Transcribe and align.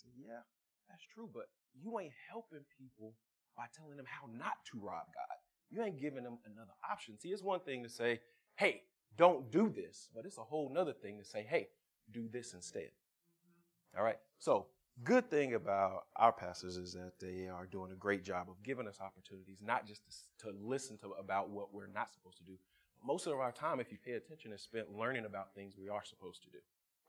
said, 0.00 0.12
Yeah, 0.16 0.42
that's 0.88 1.04
true, 1.14 1.28
but 1.32 1.48
you 1.76 1.98
ain't 2.00 2.16
helping 2.28 2.64
people 2.78 3.14
by 3.56 3.64
telling 3.76 3.96
them 3.96 4.06
how 4.06 4.26
not 4.32 4.64
to 4.72 4.78
rob 4.80 5.06
God. 5.12 5.36
You 5.70 5.82
ain't 5.82 6.00
giving 6.00 6.24
them 6.24 6.38
another 6.44 6.72
option. 6.90 7.18
See, 7.18 7.28
it's 7.28 7.42
one 7.42 7.60
thing 7.60 7.82
to 7.84 7.88
say, 7.88 8.20
hey, 8.56 8.82
don't 9.16 9.50
do 9.50 9.68
this, 9.68 10.08
but 10.14 10.24
it's 10.24 10.38
a 10.38 10.42
whole 10.42 10.70
nother 10.72 10.92
thing 10.92 11.18
to 11.18 11.24
say, 11.24 11.46
hey, 11.48 11.68
do 12.12 12.28
this 12.32 12.54
instead. 12.54 12.90
Mm-hmm. 12.90 13.98
All 13.98 14.04
right. 14.04 14.18
So, 14.38 14.66
good 15.04 15.30
thing 15.30 15.54
about 15.54 16.04
our 16.16 16.32
pastors 16.32 16.76
is 16.76 16.92
that 16.94 17.12
they 17.20 17.48
are 17.48 17.66
doing 17.66 17.92
a 17.92 17.96
great 17.96 18.24
job 18.24 18.48
of 18.48 18.62
giving 18.64 18.88
us 18.88 18.98
opportunities, 19.00 19.58
not 19.62 19.86
just 19.86 20.02
to, 20.38 20.46
to 20.46 20.56
listen 20.60 20.98
to 20.98 21.12
about 21.18 21.50
what 21.50 21.72
we're 21.72 21.86
not 21.86 22.12
supposed 22.12 22.38
to 22.38 22.44
do. 22.44 22.58
Most 23.04 23.26
of 23.26 23.34
our 23.34 23.52
time, 23.52 23.80
if 23.80 23.92
you 23.92 23.98
pay 24.04 24.12
attention, 24.12 24.52
is 24.52 24.62
spent 24.62 24.94
learning 24.94 25.24
about 25.24 25.54
things 25.54 25.74
we 25.78 25.88
are 25.88 26.04
supposed 26.04 26.42
to 26.42 26.50
do. 26.50 26.58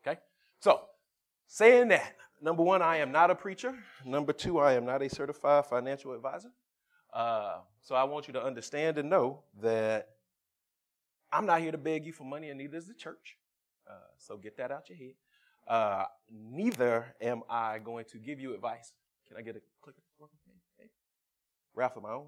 Okay. 0.06 0.20
So, 0.60 0.82
saying 1.52 1.88
that, 1.88 2.16
number 2.40 2.62
one, 2.62 2.80
I 2.80 2.96
am 2.96 3.12
not 3.12 3.30
a 3.30 3.34
preacher. 3.34 3.74
Number 4.06 4.32
two, 4.32 4.58
I 4.58 4.72
am 4.72 4.86
not 4.86 5.02
a 5.02 5.08
certified 5.10 5.66
financial 5.66 6.14
advisor. 6.14 6.48
Uh, 7.12 7.58
so 7.82 7.94
I 7.94 8.04
want 8.04 8.26
you 8.26 8.32
to 8.32 8.42
understand 8.42 8.96
and 8.96 9.10
know 9.10 9.42
that 9.60 10.08
I'm 11.30 11.44
not 11.44 11.60
here 11.60 11.70
to 11.70 11.76
beg 11.76 12.06
you 12.06 12.12
for 12.14 12.24
money, 12.24 12.48
and 12.48 12.56
neither 12.56 12.78
is 12.78 12.88
the 12.88 12.94
church. 12.94 13.36
Uh, 13.86 13.92
so 14.16 14.38
get 14.38 14.56
that 14.56 14.70
out 14.70 14.88
your 14.88 14.96
head. 14.96 15.12
Uh, 15.68 16.04
neither 16.30 17.14
am 17.20 17.42
I 17.50 17.80
going 17.80 18.06
to 18.12 18.18
give 18.18 18.40
you 18.40 18.54
advice. 18.54 18.94
Can 19.28 19.36
I 19.36 19.42
get 19.42 19.56
a 19.56 19.60
clicker? 19.82 20.00
Hey. 20.78 20.88
Ralph, 21.74 21.98
am 21.98 22.06
I 22.06 22.12
on? 22.12 22.26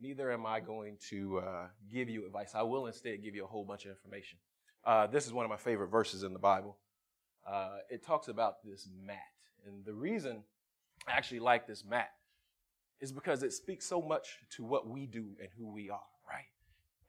Neither 0.00 0.30
am 0.30 0.46
I 0.46 0.60
going 0.60 0.98
to 1.10 1.40
uh, 1.40 1.66
give 1.92 2.08
you 2.08 2.26
advice. 2.26 2.52
I 2.54 2.62
will 2.62 2.86
instead 2.86 3.22
give 3.24 3.34
you 3.34 3.42
a 3.44 3.48
whole 3.48 3.64
bunch 3.64 3.86
of 3.86 3.90
information. 3.90 4.38
Uh, 4.84 5.06
this 5.06 5.26
is 5.26 5.32
one 5.32 5.44
of 5.44 5.50
my 5.50 5.56
favorite 5.56 5.88
verses 5.88 6.22
in 6.22 6.32
the 6.32 6.38
Bible. 6.38 6.76
Uh, 7.46 7.78
it 7.90 8.04
talks 8.04 8.28
about 8.28 8.64
this 8.64 8.88
mat. 9.04 9.18
And 9.66 9.84
the 9.84 9.94
reason 9.94 10.42
I 11.06 11.12
actually 11.12 11.40
like 11.40 11.66
this 11.66 11.84
mat 11.84 12.10
is 13.00 13.12
because 13.12 13.42
it 13.42 13.52
speaks 13.52 13.86
so 13.86 14.00
much 14.00 14.38
to 14.56 14.64
what 14.64 14.88
we 14.88 15.06
do 15.06 15.36
and 15.40 15.48
who 15.56 15.72
we 15.72 15.90
are, 15.90 16.00
right? 16.28 16.46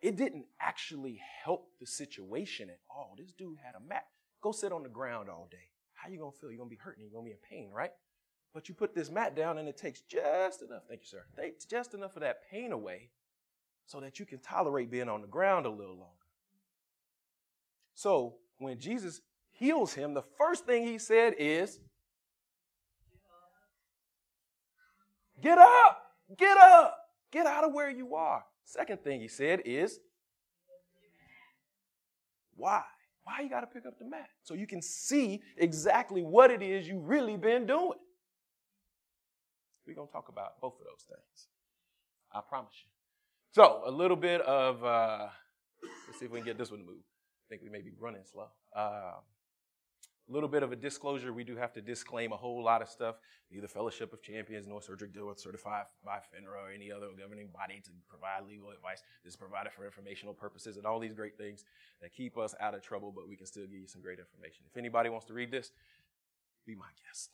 It 0.01 0.15
didn't 0.17 0.45
actually 0.59 1.21
help 1.43 1.69
the 1.79 1.85
situation 1.85 2.69
at 2.69 2.79
all. 2.89 3.15
This 3.17 3.33
dude 3.33 3.57
had 3.63 3.75
a 3.75 3.87
mat. 3.87 4.05
Go 4.41 4.51
sit 4.51 4.71
on 4.71 4.83
the 4.83 4.89
ground 4.89 5.29
all 5.29 5.47
day. 5.51 5.69
How 5.93 6.09
you 6.09 6.17
gonna 6.17 6.31
feel? 6.31 6.49
You're 6.49 6.57
gonna 6.57 6.69
be 6.69 6.75
hurting. 6.77 7.03
You're 7.03 7.11
gonna 7.11 7.25
be 7.25 7.31
in 7.31 7.37
pain, 7.47 7.69
right? 7.71 7.91
But 8.53 8.67
you 8.67 8.75
put 8.75 8.95
this 8.95 9.11
mat 9.11 9.35
down 9.35 9.57
and 9.59 9.67
it 9.67 9.77
takes 9.77 10.01
just 10.01 10.61
enough, 10.61 10.83
thank 10.89 11.01
you, 11.01 11.07
sir, 11.07 11.23
takes 11.39 11.65
just 11.65 11.93
enough 11.93 12.15
of 12.15 12.21
that 12.21 12.39
pain 12.49 12.71
away 12.71 13.11
so 13.85 13.99
that 13.99 14.19
you 14.19 14.25
can 14.25 14.39
tolerate 14.39 14.91
being 14.91 15.07
on 15.07 15.21
the 15.21 15.27
ground 15.27 15.65
a 15.65 15.69
little 15.69 15.95
longer. 15.95 16.20
So 18.01 18.33
when 18.57 18.79
Jesus 18.79 19.21
heals 19.51 19.93
him, 19.93 20.15
the 20.15 20.23
first 20.35 20.65
thing 20.65 20.87
he 20.87 20.97
said 20.97 21.35
is, 21.37 21.79
Get 25.39 25.59
up! 25.59 26.01
Get 26.35 26.57
up! 26.57 26.97
Get 27.31 27.45
out 27.45 27.63
of 27.63 27.73
where 27.73 27.91
you 27.91 28.15
are. 28.15 28.43
Second 28.65 29.03
thing 29.03 29.21
he 29.21 29.27
said 29.27 29.61
is, 29.65 29.99
Why? 32.55 32.81
Why 33.23 33.41
you 33.41 33.49
got 33.51 33.61
to 33.61 33.67
pick 33.67 33.85
up 33.85 33.99
the 33.99 34.05
mat? 34.05 34.29
So 34.41 34.55
you 34.55 34.65
can 34.65 34.81
see 34.81 35.43
exactly 35.57 36.23
what 36.23 36.49
it 36.49 36.63
is 36.63 36.87
you 36.87 36.97
really 36.97 37.37
been 37.37 37.67
doing. 37.67 37.99
We're 39.85 39.93
going 39.93 40.07
to 40.07 40.11
talk 40.11 40.29
about 40.29 40.59
both 40.59 40.73
of 40.79 40.85
those 40.85 41.05
things. 41.07 41.49
I 42.33 42.41
promise 42.49 42.73
you. 42.83 42.89
So, 43.51 43.83
a 43.85 43.91
little 43.91 44.17
bit 44.17 44.41
of, 44.41 44.83
uh, 44.83 45.27
let's 46.07 46.19
see 46.19 46.25
if 46.25 46.31
we 46.31 46.39
can 46.39 46.47
get 46.47 46.57
this 46.57 46.71
one 46.71 46.79
to 46.79 46.85
move. 46.87 47.03
Think 47.51 47.63
we 47.63 47.69
may 47.69 47.81
be 47.81 47.91
running 47.99 48.21
slow. 48.23 48.47
Uh, 48.73 49.19
a 49.19 50.31
little 50.31 50.47
bit 50.47 50.63
of 50.63 50.71
a 50.71 50.75
disclosure, 50.77 51.33
we 51.33 51.43
do 51.43 51.57
have 51.57 51.73
to 51.73 51.81
disclaim 51.81 52.31
a 52.31 52.37
whole 52.37 52.63
lot 52.63 52.81
of 52.81 52.87
stuff. 52.87 53.17
Neither 53.51 53.67
Fellowship 53.67 54.13
of 54.13 54.21
Champions 54.21 54.67
nor 54.67 54.79
Surgic 54.79 55.13
Deal 55.13 55.35
certified 55.35 55.83
by 56.05 56.19
FINRA 56.19 56.69
or 56.69 56.71
any 56.73 56.93
other 56.93 57.07
governing 57.19 57.49
body 57.53 57.81
to 57.83 57.89
provide 58.07 58.47
legal 58.47 58.69
advice. 58.69 59.03
This 59.25 59.33
is 59.33 59.35
provided 59.35 59.73
for 59.73 59.83
informational 59.83 60.33
purposes 60.33 60.77
and 60.77 60.85
all 60.85 60.97
these 60.97 61.13
great 61.13 61.37
things 61.37 61.65
that 62.01 62.13
keep 62.13 62.37
us 62.37 62.55
out 62.61 62.73
of 62.73 62.81
trouble, 62.81 63.11
but 63.13 63.27
we 63.27 63.35
can 63.35 63.45
still 63.45 63.63
give 63.63 63.81
you 63.81 63.87
some 63.87 64.01
great 64.01 64.19
information. 64.19 64.63
If 64.65 64.77
anybody 64.77 65.09
wants 65.09 65.25
to 65.25 65.33
read 65.33 65.51
this, 65.51 65.71
be 66.65 66.73
my 66.73 66.85
guest. 67.05 67.31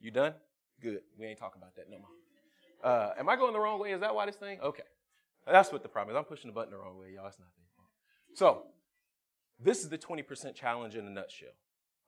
you 0.00 0.10
done? 0.10 0.32
Good. 0.80 1.02
We 1.18 1.26
ain't 1.26 1.38
talking 1.38 1.60
about 1.60 1.76
that 1.76 1.90
no 1.90 1.98
more. 1.98 2.08
Uh, 2.90 3.10
am 3.18 3.28
I 3.28 3.36
going 3.36 3.52
the 3.52 3.60
wrong 3.60 3.78
way? 3.78 3.92
Is 3.92 4.00
that 4.00 4.14
why 4.14 4.24
this 4.24 4.36
thing? 4.36 4.60
Okay. 4.62 4.84
That's 5.46 5.72
what 5.72 5.82
the 5.82 5.88
problem 5.88 6.14
is. 6.14 6.18
I'm 6.18 6.24
pushing 6.24 6.48
the 6.48 6.54
button 6.54 6.70
the 6.70 6.78
wrong 6.78 6.98
way, 6.98 7.12
y'all. 7.14 7.26
It's 7.26 7.38
not. 7.38 7.48
So, 8.34 8.62
this 9.60 9.82
is 9.82 9.90
the 9.90 9.98
20% 9.98 10.54
challenge 10.54 10.96
in 10.96 11.06
a 11.06 11.10
nutshell. 11.10 11.48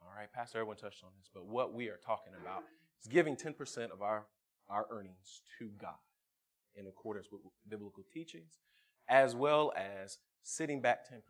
All 0.01 0.13
right, 0.17 0.33
Pastor 0.33 0.59
Everyone 0.59 0.77
touched 0.77 1.05
on 1.05 1.11
this, 1.19 1.29
but 1.33 1.47
what 1.47 1.75
we 1.75 1.89
are 1.89 1.99
talking 2.05 2.33
about 2.41 2.63
is 3.03 3.09
giving 3.09 3.37
10% 3.37 3.93
of 3.93 4.01
our, 4.01 4.27
our 4.69 4.87
earnings 4.91 5.43
to 5.59 5.71
God 5.81 6.01
in 6.75 6.87
accordance 6.87 7.29
with 7.31 7.43
biblical 7.69 8.05
teachings, 8.13 8.59
as 9.09 9.35
well 9.35 9.73
as 9.77 10.19
sitting 10.43 10.81
back 10.81 11.01
10% 11.11 11.21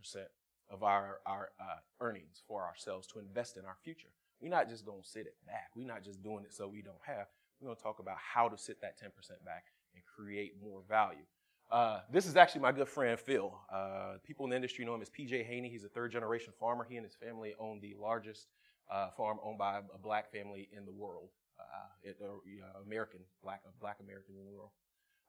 of 0.70 0.82
our, 0.82 1.18
our 1.26 1.50
uh, 1.60 1.80
earnings 2.00 2.42
for 2.46 2.64
ourselves 2.64 3.06
to 3.08 3.18
invest 3.18 3.56
in 3.56 3.64
our 3.64 3.76
future. 3.82 4.08
We're 4.40 4.50
not 4.50 4.68
just 4.68 4.86
going 4.86 5.02
to 5.02 5.08
sit 5.08 5.26
it 5.26 5.36
back. 5.46 5.70
We're 5.74 5.86
not 5.86 6.04
just 6.04 6.22
doing 6.22 6.44
it 6.44 6.54
so 6.54 6.68
we 6.68 6.82
don't 6.82 6.96
have. 7.06 7.26
We're 7.60 7.66
going 7.66 7.76
to 7.76 7.82
talk 7.82 7.98
about 7.98 8.16
how 8.18 8.48
to 8.48 8.58
sit 8.58 8.80
that 8.80 8.98
10% 8.98 9.08
back 9.44 9.64
and 9.94 10.02
create 10.04 10.52
more 10.62 10.82
value. 10.88 11.26
Uh, 11.70 12.00
this 12.10 12.26
is 12.26 12.36
actually 12.36 12.60
my 12.60 12.72
good 12.72 12.88
friend 12.88 13.18
Phil. 13.18 13.52
Uh, 13.72 14.14
people 14.24 14.44
in 14.44 14.50
the 14.50 14.56
industry 14.56 14.84
know 14.84 14.94
him 14.94 15.02
as 15.02 15.10
PJ 15.10 15.44
Haney. 15.46 15.68
He's 15.68 15.84
a 15.84 15.88
third 15.88 16.12
generation 16.12 16.52
farmer. 16.58 16.86
He 16.88 16.96
and 16.96 17.04
his 17.04 17.14
family 17.14 17.54
own 17.58 17.80
the 17.80 17.94
largest 18.00 18.48
uh, 18.90 19.10
farm 19.16 19.38
owned 19.42 19.58
by 19.58 19.78
a 19.78 19.98
black 19.98 20.30
family 20.30 20.68
in 20.76 20.84
the 20.84 20.92
world, 20.92 21.30
uh, 21.58 21.64
it, 22.02 22.18
uh, 22.22 22.82
American 22.86 23.20
black 23.42 23.62
black 23.80 23.98
American 24.00 24.34
in 24.38 24.44
the 24.44 24.52
world. 24.52 24.70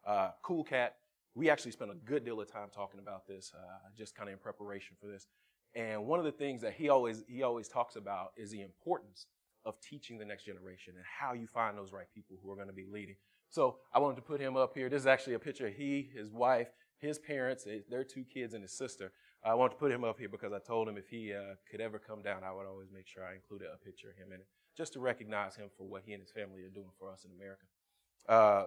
Uh, 0.06 0.32
cool 0.44 0.64
cat. 0.64 0.98
We 1.34 1.50
actually 1.50 1.72
spent 1.72 1.92
a 1.92 1.96
good 1.96 2.24
deal 2.24 2.40
of 2.40 2.52
time 2.52 2.70
talking 2.74 3.00
about 3.00 3.28
this, 3.28 3.52
just 3.98 4.16
kind 4.16 4.30
of 4.30 4.34
in 4.34 4.40
preparation 4.40 4.96
for 5.02 5.08
this. 5.08 5.28
And 5.74 6.06
one 6.06 6.20
of 6.20 6.26
the 6.26 6.32
things 6.32 6.62
that 6.62 6.74
he 6.74 6.90
always 6.90 7.24
he 7.28 7.44
always 7.44 7.68
talks 7.68 7.96
about 7.96 8.32
is 8.38 8.52
the 8.52 8.62
importance 8.62 9.28
of 9.66 9.80
teaching 9.82 10.18
the 10.18 10.26
next 10.26 10.46
generation 10.46 10.94
and 10.96 11.04
how 11.04 11.34
you 11.34 11.48
find 11.48 11.78
those 11.78 11.92
right 11.92 12.06
people 12.14 12.38
who 12.42 12.52
are 12.52 12.56
going 12.56 12.68
to 12.68 12.74
be 12.74 12.86
leading. 12.90 13.16
So 13.56 13.78
I 13.94 14.00
wanted 14.00 14.18
to 14.18 14.22
put 14.22 14.42
him 14.42 14.58
up 14.58 14.74
here. 14.76 14.90
This 14.90 15.04
is 15.04 15.08
actually 15.08 15.36
a 15.36 15.40
picture 15.40 15.68
of 15.68 15.74
he, 15.74 16.10
his 16.14 16.30
wife, 16.30 16.68
his 16.98 17.18
parents, 17.18 17.66
their 17.90 18.04
two 18.04 18.26
kids, 18.26 18.54
and 18.54 18.62
his 18.62 18.74
sister. 18.74 19.14
I 19.46 19.54
wanted 19.54 19.76
to 19.76 19.80
put 19.80 19.94
him 19.94 20.04
up 20.04 20.20
here 20.20 20.28
because 20.28 20.52
I 20.52 20.60
told 20.60 20.90
him 20.90 20.98
if 20.98 21.08
he 21.08 21.34
uh, 21.34 21.56
could 21.72 21.80
ever 21.80 21.98
come 21.98 22.22
down, 22.22 22.44
I 22.44 22.52
would 22.52 22.66
always 22.66 22.90
make 22.94 23.08
sure 23.08 23.24
I 23.24 23.34
included 23.34 23.70
a 23.74 23.78
picture 23.78 24.10
of 24.10 24.18
him 24.18 24.34
in 24.34 24.42
it, 24.42 24.48
just 24.76 24.92
to 24.94 25.00
recognize 25.00 25.56
him 25.56 25.70
for 25.78 25.88
what 25.88 26.02
he 26.06 26.12
and 26.12 26.22
his 26.22 26.32
family 26.32 26.64
are 26.64 26.70
doing 26.70 26.90
for 27.00 27.10
us 27.10 27.24
in 27.24 27.32
America. 27.32 27.64
Uh, 28.28 28.66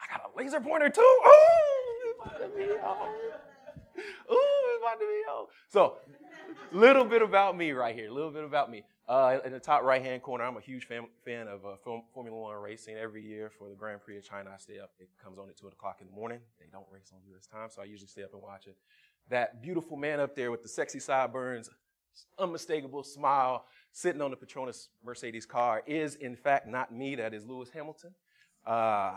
I 0.00 0.06
got 0.08 0.30
a 0.32 0.38
laser 0.38 0.60
pointer 0.60 0.90
too. 0.90 1.00
Oh, 1.02 1.90
Ooh, 4.32 4.38
it's 4.74 4.82
about 4.82 5.00
to 5.00 5.06
be 5.06 5.30
on. 5.30 5.46
So, 5.68 5.98
little 6.72 7.04
bit 7.04 7.22
about 7.22 7.56
me 7.56 7.72
right 7.72 7.94
here. 7.94 8.08
A 8.08 8.12
little 8.12 8.30
bit 8.30 8.44
about 8.44 8.70
me. 8.70 8.84
Uh, 9.06 9.38
in 9.44 9.52
the 9.52 9.60
top 9.60 9.82
right 9.82 10.02
hand 10.02 10.22
corner, 10.22 10.44
I'm 10.44 10.56
a 10.56 10.60
huge 10.60 10.86
fan, 10.86 11.06
fan 11.24 11.46
of 11.46 11.64
uh, 11.66 11.76
Formula 12.14 12.36
One 12.36 12.56
racing. 12.56 12.96
Every 12.96 13.22
year 13.22 13.50
for 13.50 13.68
the 13.68 13.74
Grand 13.74 14.00
Prix 14.02 14.16
of 14.16 14.24
China, 14.24 14.50
I 14.54 14.58
stay 14.58 14.78
up. 14.78 14.92
It 14.98 15.08
comes 15.22 15.38
on 15.38 15.48
at 15.48 15.56
2 15.58 15.68
o'clock 15.68 15.98
in 16.00 16.06
the 16.06 16.12
morning. 16.12 16.40
They 16.58 16.66
don't 16.72 16.86
race 16.90 17.12
on 17.12 17.20
U.S. 17.30 17.46
time, 17.46 17.68
so 17.70 17.82
I 17.82 17.84
usually 17.84 18.08
stay 18.08 18.22
up 18.22 18.32
and 18.32 18.42
watch 18.42 18.66
it. 18.66 18.76
That 19.28 19.62
beautiful 19.62 19.96
man 19.96 20.20
up 20.20 20.34
there 20.34 20.50
with 20.50 20.62
the 20.62 20.68
sexy 20.68 21.00
sideburns, 21.00 21.68
unmistakable 22.38 23.02
smile, 23.02 23.66
sitting 23.92 24.22
on 24.22 24.30
the 24.30 24.36
Petronas 24.36 24.88
Mercedes 25.04 25.44
car 25.44 25.82
is, 25.86 26.16
in 26.16 26.34
fact, 26.34 26.66
not 26.66 26.92
me. 26.92 27.14
That 27.14 27.34
is 27.34 27.44
Lewis 27.44 27.68
Hamilton. 27.70 28.14
Uh, 28.66 29.16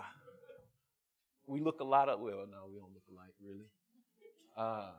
we 1.45 1.61
look 1.61 1.79
a 1.79 1.85
lot 1.85 2.09
of, 2.09 2.19
well, 2.19 2.45
no, 2.49 2.67
we 2.69 2.77
don't 2.77 2.93
look 2.93 3.03
alike, 3.09 3.33
really. 3.41 3.65
Uh, 4.57 4.89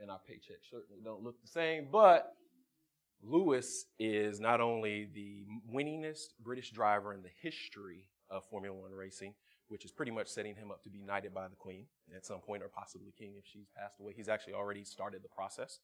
and 0.00 0.10
our 0.10 0.18
paychecks 0.18 0.70
certainly 0.70 1.00
don't 1.04 1.22
look 1.22 1.40
the 1.42 1.48
same, 1.48 1.88
but 1.92 2.34
Lewis 3.22 3.86
is 3.98 4.40
not 4.40 4.60
only 4.60 5.08
the 5.14 5.44
winningest 5.72 6.28
British 6.42 6.70
driver 6.70 7.12
in 7.12 7.22
the 7.22 7.30
history 7.42 8.08
of 8.30 8.44
Formula 8.46 8.74
One 8.74 8.92
racing, 8.92 9.34
which 9.68 9.84
is 9.84 9.90
pretty 9.90 10.10
much 10.10 10.28
setting 10.28 10.54
him 10.54 10.70
up 10.70 10.82
to 10.82 10.90
be 10.90 11.00
knighted 11.00 11.32
by 11.32 11.48
the 11.48 11.56
Queen 11.56 11.86
at 12.14 12.26
some 12.26 12.40
point, 12.40 12.62
or 12.62 12.68
possibly 12.68 13.12
King 13.18 13.34
if 13.38 13.44
she's 13.46 13.68
passed 13.76 14.00
away. 14.00 14.12
He's 14.16 14.28
actually 14.28 14.54
already 14.54 14.84
started 14.84 15.22
the 15.22 15.28
process. 15.28 15.80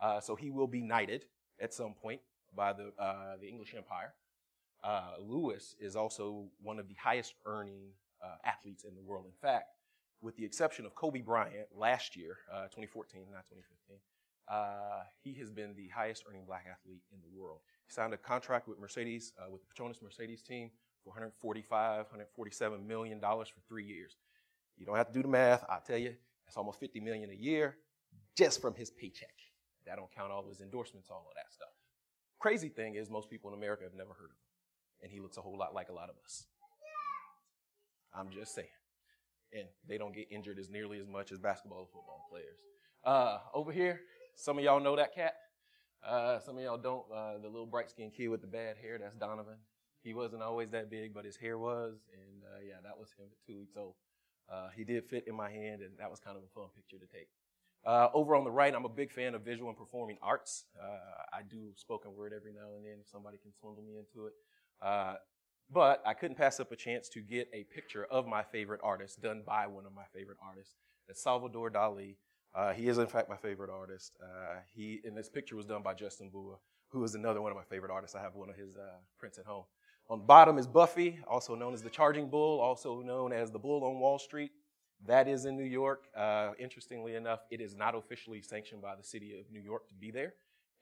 Uh, 0.00 0.20
so 0.20 0.36
he 0.36 0.50
will 0.50 0.66
be 0.66 0.80
knighted 0.80 1.24
at 1.60 1.74
some 1.74 1.94
point 1.94 2.20
by 2.54 2.72
the, 2.72 2.92
uh, 2.98 3.36
the 3.40 3.48
English 3.48 3.74
Empire. 3.76 4.14
Uh, 4.82 5.14
Lewis 5.20 5.74
is 5.80 5.96
also 5.96 6.46
one 6.62 6.78
of 6.78 6.88
the 6.88 6.94
highest 6.94 7.34
earning 7.44 7.90
uh, 8.24 8.36
athletes 8.44 8.84
in 8.84 8.94
the 8.94 9.02
world. 9.02 9.26
In 9.26 9.32
fact, 9.42 9.66
with 10.20 10.36
the 10.36 10.44
exception 10.44 10.84
of 10.86 10.94
Kobe 10.94 11.20
Bryant 11.20 11.68
last 11.74 12.16
year, 12.16 12.38
uh, 12.52 12.64
2014, 12.64 13.22
not 13.32 13.44
2015, 13.46 13.98
uh, 14.48 15.04
he 15.22 15.34
has 15.34 15.50
been 15.50 15.74
the 15.76 15.88
highest 15.88 16.24
earning 16.28 16.44
black 16.46 16.64
athlete 16.70 17.02
in 17.12 17.20
the 17.20 17.28
world. 17.38 17.60
He 17.86 17.92
signed 17.92 18.14
a 18.14 18.16
contract 18.16 18.66
with 18.66 18.78
Mercedes, 18.80 19.32
uh, 19.38 19.50
with 19.50 19.60
the 19.62 19.66
Petronas 19.68 20.02
Mercedes 20.02 20.42
team 20.42 20.70
for 21.04 21.10
145, 21.10 22.06
147 22.06 22.86
million 22.86 23.20
dollars 23.20 23.48
for 23.48 23.60
three 23.68 23.84
years. 23.84 24.16
You 24.76 24.86
don't 24.86 24.96
have 24.96 25.08
to 25.08 25.12
do 25.12 25.22
the 25.22 25.28
math. 25.28 25.64
I'll 25.68 25.80
tell 25.80 25.98
you, 25.98 26.14
that's 26.46 26.56
almost 26.56 26.80
50 26.80 27.00
million 27.00 27.30
a 27.30 27.34
year 27.34 27.76
just 28.36 28.60
from 28.60 28.74
his 28.74 28.90
paycheck. 28.90 29.34
That 29.86 29.96
don't 29.96 30.14
count 30.14 30.30
all 30.30 30.46
his 30.48 30.60
endorsements, 30.60 31.10
all 31.10 31.26
of 31.28 31.34
that 31.34 31.52
stuff. 31.52 31.68
Crazy 32.38 32.68
thing 32.68 32.94
is, 32.94 33.10
most 33.10 33.28
people 33.28 33.50
in 33.50 33.58
America 33.58 33.84
have 33.84 33.94
never 33.94 34.10
heard 34.10 34.30
of 34.30 34.36
him. 34.36 35.02
And 35.02 35.12
he 35.12 35.20
looks 35.20 35.36
a 35.36 35.40
whole 35.40 35.58
lot 35.58 35.74
like 35.74 35.88
a 35.88 35.92
lot 35.92 36.08
of 36.08 36.16
us. 36.24 36.46
I'm 38.14 38.30
just 38.30 38.54
saying. 38.54 38.68
And 39.52 39.66
they 39.88 39.96
don't 39.96 40.14
get 40.14 40.26
injured 40.30 40.58
as 40.58 40.68
nearly 40.68 40.98
as 40.98 41.08
much 41.08 41.32
as 41.32 41.38
basketball 41.38 41.80
and 41.80 41.88
football 41.88 42.26
players. 42.30 42.58
Uh, 43.04 43.38
over 43.54 43.72
here, 43.72 44.00
some 44.34 44.58
of 44.58 44.64
y'all 44.64 44.80
know 44.80 44.96
that 44.96 45.14
cat. 45.14 45.34
Uh, 46.06 46.38
some 46.38 46.56
of 46.58 46.62
y'all 46.62 46.78
don't. 46.78 47.04
Uh, 47.12 47.38
the 47.38 47.48
little 47.48 47.66
bright 47.66 47.90
skinned 47.90 48.12
kid 48.14 48.28
with 48.28 48.40
the 48.40 48.46
bad 48.46 48.76
hair, 48.76 48.98
that's 48.98 49.16
Donovan. 49.16 49.56
He 50.02 50.14
wasn't 50.14 50.42
always 50.42 50.70
that 50.70 50.90
big, 50.90 51.14
but 51.14 51.24
his 51.24 51.36
hair 51.36 51.58
was. 51.58 51.94
And 52.12 52.42
uh, 52.44 52.60
yeah, 52.66 52.76
that 52.84 52.98
was 52.98 53.10
him 53.18 53.26
at 53.32 53.38
two 53.46 53.58
weeks 53.58 53.74
old. 53.76 53.94
Uh, 54.52 54.68
he 54.76 54.84
did 54.84 55.04
fit 55.04 55.24
in 55.26 55.34
my 55.34 55.50
hand, 55.50 55.82
and 55.82 55.92
that 55.98 56.10
was 56.10 56.20
kind 56.20 56.36
of 56.36 56.42
a 56.42 56.48
fun 56.54 56.68
picture 56.74 56.98
to 56.98 57.06
take. 57.06 57.28
Uh, 57.86 58.08
over 58.12 58.36
on 58.36 58.44
the 58.44 58.50
right, 58.50 58.74
I'm 58.74 58.84
a 58.84 58.90
big 58.90 59.12
fan 59.12 59.34
of 59.34 59.42
visual 59.42 59.68
and 59.68 59.78
performing 59.78 60.18
arts. 60.22 60.64
I 61.32 61.42
do 61.42 61.72
spoken 61.76 62.14
word 62.14 62.32
every 62.34 62.52
now 62.52 62.74
and 62.76 62.84
then 62.84 62.98
if 63.00 63.08
somebody 63.08 63.38
can 63.38 63.52
swindle 63.52 63.82
me 63.82 63.98
into 63.98 64.26
it. 64.26 64.34
But 65.70 66.02
I 66.06 66.14
couldn't 66.14 66.36
pass 66.36 66.60
up 66.60 66.72
a 66.72 66.76
chance 66.76 67.08
to 67.10 67.20
get 67.20 67.48
a 67.52 67.64
picture 67.64 68.06
of 68.10 68.26
my 68.26 68.42
favorite 68.42 68.80
artist 68.82 69.20
done 69.20 69.42
by 69.46 69.66
one 69.66 69.84
of 69.84 69.94
my 69.94 70.04
favorite 70.14 70.38
artists. 70.42 70.74
That's 71.06 71.22
Salvador 71.22 71.70
Dali. 71.70 72.16
Uh, 72.54 72.72
he 72.72 72.88
is, 72.88 72.96
in 72.96 73.06
fact, 73.06 73.28
my 73.28 73.36
favorite 73.36 73.70
artist. 73.70 74.12
Uh, 74.22 74.60
he, 74.74 75.00
and 75.04 75.16
this 75.16 75.28
picture 75.28 75.56
was 75.56 75.66
done 75.66 75.82
by 75.82 75.92
Justin 75.92 76.30
Bua, 76.30 76.56
who 76.88 77.04
is 77.04 77.14
another 77.14 77.42
one 77.42 77.52
of 77.52 77.56
my 77.56 77.64
favorite 77.64 77.92
artists. 77.92 78.16
I 78.16 78.22
have 78.22 78.34
one 78.34 78.48
of 78.48 78.56
his 78.56 78.76
uh, 78.76 78.96
prints 79.18 79.38
at 79.38 79.44
home. 79.44 79.64
On 80.08 80.20
the 80.20 80.24
bottom 80.24 80.56
is 80.56 80.66
Buffy, 80.66 81.18
also 81.28 81.54
known 81.54 81.74
as 81.74 81.82
the 81.82 81.90
Charging 81.90 82.30
Bull, 82.30 82.60
also 82.60 83.02
known 83.02 83.32
as 83.32 83.50
the 83.50 83.58
Bull 83.58 83.84
on 83.84 84.00
Wall 84.00 84.18
Street. 84.18 84.52
That 85.06 85.28
is 85.28 85.44
in 85.44 85.54
New 85.54 85.64
York. 85.64 86.04
Uh, 86.16 86.52
interestingly 86.58 87.14
enough, 87.14 87.40
it 87.50 87.60
is 87.60 87.76
not 87.76 87.94
officially 87.94 88.40
sanctioned 88.40 88.80
by 88.80 88.96
the 88.96 89.04
city 89.04 89.38
of 89.38 89.52
New 89.52 89.60
York 89.60 89.86
to 89.88 89.94
be 89.94 90.10
there. 90.10 90.32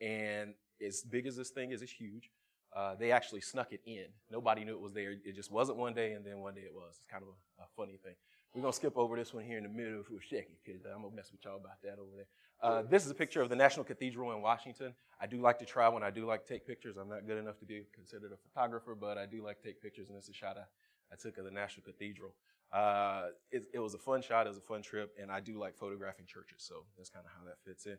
And 0.00 0.54
as 0.84 1.02
big 1.02 1.26
as 1.26 1.36
this 1.36 1.50
thing 1.50 1.72
is, 1.72 1.82
it's 1.82 1.90
huge. 1.90 2.30
Uh, 2.76 2.94
they 2.94 3.10
actually 3.10 3.40
snuck 3.40 3.72
it 3.72 3.80
in. 3.86 4.04
Nobody 4.30 4.62
knew 4.62 4.74
it 4.74 4.80
was 4.80 4.92
there. 4.92 5.12
It 5.12 5.34
just 5.34 5.50
wasn't 5.50 5.78
one 5.78 5.94
day, 5.94 6.12
and 6.12 6.24
then 6.24 6.40
one 6.40 6.54
day 6.54 6.60
it 6.60 6.74
was. 6.74 6.96
It's 6.98 7.10
kind 7.10 7.22
of 7.22 7.30
a, 7.30 7.62
a 7.62 7.66
funny 7.74 7.98
thing. 8.04 8.12
We're 8.54 8.60
going 8.60 8.72
to 8.72 8.76
skip 8.76 8.98
over 8.98 9.16
this 9.16 9.32
one 9.32 9.44
here 9.44 9.56
in 9.56 9.64
the 9.64 9.70
middle 9.70 10.02
for 10.02 10.16
a 10.16 10.22
second 10.22 10.56
because 10.64 10.82
I'm 10.84 11.00
going 11.00 11.10
to 11.10 11.16
mess 11.16 11.32
with 11.32 11.42
y'all 11.44 11.56
about 11.56 11.80
that 11.82 11.98
over 11.98 12.12
there. 12.14 12.26
Uh, 12.62 12.82
this 12.82 13.04
is 13.04 13.10
a 13.10 13.14
picture 13.14 13.40
of 13.40 13.48
the 13.48 13.56
National 13.56 13.84
Cathedral 13.84 14.32
in 14.32 14.42
Washington. 14.42 14.94
I 15.20 15.26
do 15.26 15.40
like 15.40 15.58
to 15.58 15.64
travel 15.64 15.96
and 15.96 16.04
I 16.04 16.10
do 16.10 16.26
like 16.26 16.46
to 16.46 16.52
take 16.52 16.66
pictures. 16.66 16.96
I'm 16.96 17.08
not 17.08 17.26
good 17.26 17.38
enough 17.38 17.58
to 17.60 17.66
be 17.66 17.82
considered 17.94 18.32
a 18.32 18.36
photographer, 18.36 18.94
but 18.94 19.18
I 19.18 19.26
do 19.26 19.42
like 19.42 19.60
to 19.60 19.68
take 19.68 19.82
pictures, 19.82 20.08
and 20.08 20.16
this 20.16 20.24
is 20.24 20.30
a 20.30 20.34
shot 20.34 20.56
I, 20.56 20.64
I 21.12 21.16
took 21.16 21.38
of 21.38 21.44
the 21.44 21.50
National 21.50 21.84
Cathedral. 21.84 22.34
Uh, 22.72 23.28
it, 23.50 23.64
it, 23.72 23.78
was 23.78 23.94
a 23.94 23.98
fun 23.98 24.22
shot, 24.22 24.46
it 24.46 24.50
was 24.50 24.58
a 24.58 24.62
fun 24.62 24.82
trip, 24.82 25.14
and 25.20 25.30
I 25.30 25.40
do 25.40 25.58
like 25.58 25.76
photographing 25.76 26.26
churches, 26.26 26.58
so 26.58 26.84
that's 26.96 27.10
kind 27.10 27.24
of 27.24 27.32
how 27.32 27.46
that 27.46 27.58
fits 27.64 27.86
in. 27.86 27.96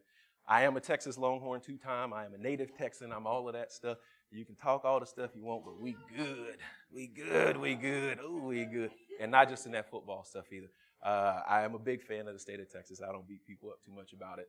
I 0.48 0.64
am 0.64 0.78
a 0.78 0.80
Texas 0.80 1.18
Longhorn 1.18 1.62
two 1.62 1.78
time. 1.78 2.14
I 2.14 2.26
am 2.26 2.34
a 2.34 2.38
native 2.38 2.76
Texan. 2.76 3.12
I'm 3.12 3.28
all 3.28 3.48
of 3.48 3.54
that 3.54 3.72
stuff. 3.72 3.98
You 4.32 4.46
can 4.46 4.56
talk 4.56 4.84
all 4.84 5.00
the 5.00 5.06
stuff 5.06 5.32
you 5.36 5.44
want, 5.44 5.64
but 5.64 5.80
we 5.80 5.96
good. 6.16 6.58
We 6.94 7.08
good. 7.08 7.58
We 7.58 7.76
good. 7.76 8.20
Oh, 8.22 8.42
we 8.44 8.66
good. 8.66 8.92
And 9.20 9.32
not 9.32 9.50
just 9.50 9.66
in 9.66 9.72
that 9.72 9.90
football 9.90 10.24
stuff 10.26 10.46
either. 10.52 10.70
Uh, 11.04 11.42
I 11.48 11.64
am 11.64 11.76
a 11.76 11.80
big 11.80 12.04
fan 12.04 12.28
of 12.28 12.34
the 12.34 12.40
state 12.40 12.60
of 12.60 12.72
Texas. 12.72 13.02
I 13.02 13.12
don't 13.12 13.28
beat 13.28 13.46
people 13.46 13.70
up 13.70 13.84
too 13.86 13.92
much 13.92 14.14
about 14.14 14.40
it. 14.40 14.48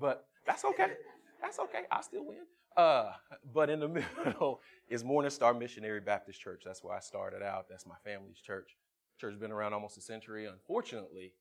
But 0.00 0.26
that's 0.46 0.64
okay. 0.64 0.92
That's 1.40 1.58
okay. 1.58 1.82
I 1.90 2.00
still 2.00 2.24
win. 2.24 2.38
Uh, 2.76 3.12
but 3.52 3.70
in 3.70 3.80
the 3.80 3.88
middle 4.24 4.60
is 4.88 5.04
Morning 5.04 5.30
Star 5.30 5.54
Missionary 5.54 6.00
Baptist 6.00 6.40
Church. 6.40 6.62
That's 6.64 6.82
where 6.82 6.96
I 6.96 7.00
started 7.00 7.42
out. 7.42 7.66
That's 7.68 7.86
my 7.86 7.94
family's 8.04 8.40
church. 8.40 8.76
Church 9.20 9.32
has 9.32 9.40
been 9.40 9.52
around 9.52 9.74
almost 9.74 9.96
a 9.96 10.00
century. 10.00 10.46
Unfortunately, 10.46 11.32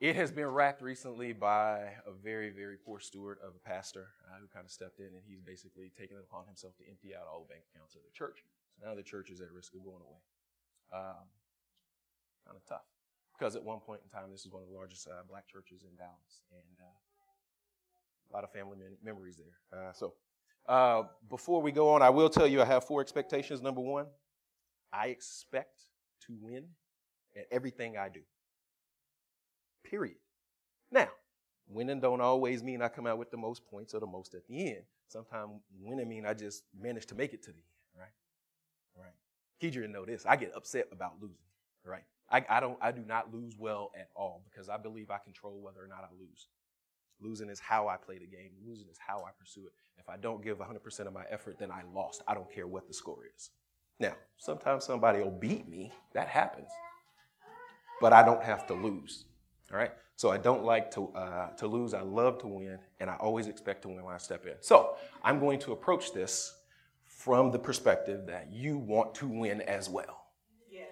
it 0.00 0.14
has 0.16 0.30
been 0.30 0.46
racked 0.46 0.82
recently 0.82 1.32
by 1.32 1.92
a 2.06 2.12
very, 2.12 2.50
very 2.50 2.76
poor 2.76 3.00
steward 3.00 3.38
of 3.42 3.54
a 3.56 3.68
pastor 3.68 4.08
uh, 4.28 4.38
who 4.40 4.46
kind 4.48 4.64
of 4.64 4.70
stepped 4.70 5.00
in 5.00 5.06
and 5.06 5.22
he's 5.26 5.40
basically 5.40 5.90
taken 5.96 6.16
it 6.16 6.24
upon 6.28 6.44
himself 6.46 6.76
to 6.76 6.84
empty 6.88 7.14
out 7.14 7.24
all 7.32 7.40
the 7.40 7.48
bank 7.48 7.64
accounts 7.72 7.94
of 7.94 8.02
the 8.04 8.12
church. 8.12 8.44
So 8.76 8.86
now 8.86 8.94
the 8.94 9.02
church 9.02 9.30
is 9.30 9.40
at 9.40 9.50
risk 9.52 9.74
of 9.74 9.82
going 9.82 10.04
away. 10.04 10.20
Um, 10.92 11.24
kind 12.44 12.56
of 12.56 12.64
tough. 12.66 12.84
Because 13.38 13.56
at 13.56 13.64
one 13.64 13.80
point 13.80 14.00
in 14.04 14.10
time, 14.10 14.30
this 14.30 14.44
is 14.44 14.52
one 14.52 14.62
of 14.62 14.68
the 14.68 14.74
largest 14.74 15.08
uh, 15.08 15.24
black 15.28 15.48
churches 15.48 15.82
in 15.82 15.96
Dallas. 15.96 16.44
And 16.52 16.76
uh, 16.80 18.30
a 18.30 18.32
lot 18.34 18.44
of 18.44 18.52
family 18.52 18.76
memories 19.02 19.36
there. 19.36 19.80
Uh, 19.80 19.92
so 19.92 20.14
uh, 20.68 21.04
before 21.30 21.62
we 21.62 21.72
go 21.72 21.90
on, 21.90 22.02
I 22.02 22.10
will 22.10 22.28
tell 22.28 22.46
you 22.46 22.60
I 22.60 22.66
have 22.66 22.84
four 22.84 23.00
expectations. 23.00 23.62
Number 23.62 23.80
one, 23.80 24.06
I 24.92 25.08
expect 25.08 25.80
to 26.26 26.36
win 26.40 26.64
at 27.36 27.46
everything 27.50 27.96
I 27.96 28.08
do. 28.08 28.20
Period. 29.88 30.16
Now, 30.90 31.08
winning 31.68 32.00
don't 32.00 32.20
always 32.20 32.62
mean 32.62 32.82
I 32.82 32.88
come 32.88 33.06
out 33.06 33.18
with 33.18 33.30
the 33.30 33.36
most 33.36 33.64
points 33.66 33.94
or 33.94 34.00
the 34.00 34.06
most 34.06 34.34
at 34.34 34.46
the 34.46 34.68
end. 34.68 34.82
Sometimes 35.08 35.60
winning 35.80 36.08
mean 36.08 36.26
I 36.26 36.34
just 36.34 36.64
manage 36.78 37.06
to 37.06 37.14
make 37.14 37.32
it 37.32 37.42
to 37.44 37.50
the 37.50 37.58
end, 37.58 37.98
right? 37.98 39.04
Right. 39.04 39.14
Kedra 39.62 39.88
know 39.88 40.04
this. 40.04 40.26
I 40.26 40.36
get 40.36 40.52
upset 40.54 40.88
about 40.90 41.14
losing, 41.20 41.36
right? 41.84 42.02
I, 42.30 42.44
I 42.48 42.60
don't 42.60 42.76
I 42.82 42.90
do 42.90 43.02
not 43.06 43.32
lose 43.32 43.54
well 43.56 43.92
at 43.98 44.08
all 44.16 44.42
because 44.50 44.68
I 44.68 44.76
believe 44.76 45.10
I 45.10 45.18
control 45.18 45.60
whether 45.62 45.82
or 45.82 45.86
not 45.86 46.00
I 46.00 46.12
lose. 46.18 46.48
Losing 47.20 47.48
is 47.48 47.60
how 47.60 47.88
I 47.88 47.96
play 47.96 48.18
the 48.18 48.26
game. 48.26 48.50
Losing 48.66 48.88
is 48.90 48.98
how 48.98 49.20
I 49.20 49.30
pursue 49.38 49.66
it. 49.66 49.72
If 49.96 50.08
I 50.08 50.16
don't 50.16 50.42
give 50.42 50.58
100% 50.58 51.06
of 51.06 51.12
my 51.14 51.24
effort, 51.30 51.58
then 51.58 51.70
I 51.70 51.82
lost. 51.94 52.22
I 52.28 52.34
don't 52.34 52.52
care 52.52 52.66
what 52.66 52.86
the 52.86 52.92
score 52.92 53.24
is. 53.34 53.50
Now, 53.98 54.12
sometimes 54.36 54.84
somebody 54.84 55.20
will 55.20 55.30
beat 55.30 55.66
me. 55.66 55.92
That 56.12 56.28
happens. 56.28 56.68
But 58.02 58.12
I 58.12 58.22
don't 58.22 58.42
have 58.42 58.66
to 58.66 58.74
lose. 58.74 59.24
All 59.72 59.78
right? 59.78 59.92
So 60.16 60.30
I 60.30 60.38
don't 60.38 60.64
like 60.64 60.90
to, 60.92 61.08
uh, 61.08 61.50
to 61.56 61.66
lose. 61.66 61.92
I 61.92 62.00
love 62.00 62.38
to 62.38 62.46
win, 62.46 62.78
and 63.00 63.10
I 63.10 63.16
always 63.16 63.48
expect 63.48 63.82
to 63.82 63.88
win 63.88 64.02
when 64.02 64.14
I 64.14 64.18
step 64.18 64.46
in. 64.46 64.54
So 64.60 64.96
I'm 65.22 65.38
going 65.38 65.58
to 65.60 65.72
approach 65.72 66.12
this 66.12 66.54
from 67.04 67.50
the 67.50 67.58
perspective 67.58 68.26
that 68.26 68.52
you 68.52 68.78
want 68.78 69.14
to 69.16 69.26
win 69.26 69.60
as 69.62 69.90
well. 69.90 70.26
Yeah. 70.70 70.84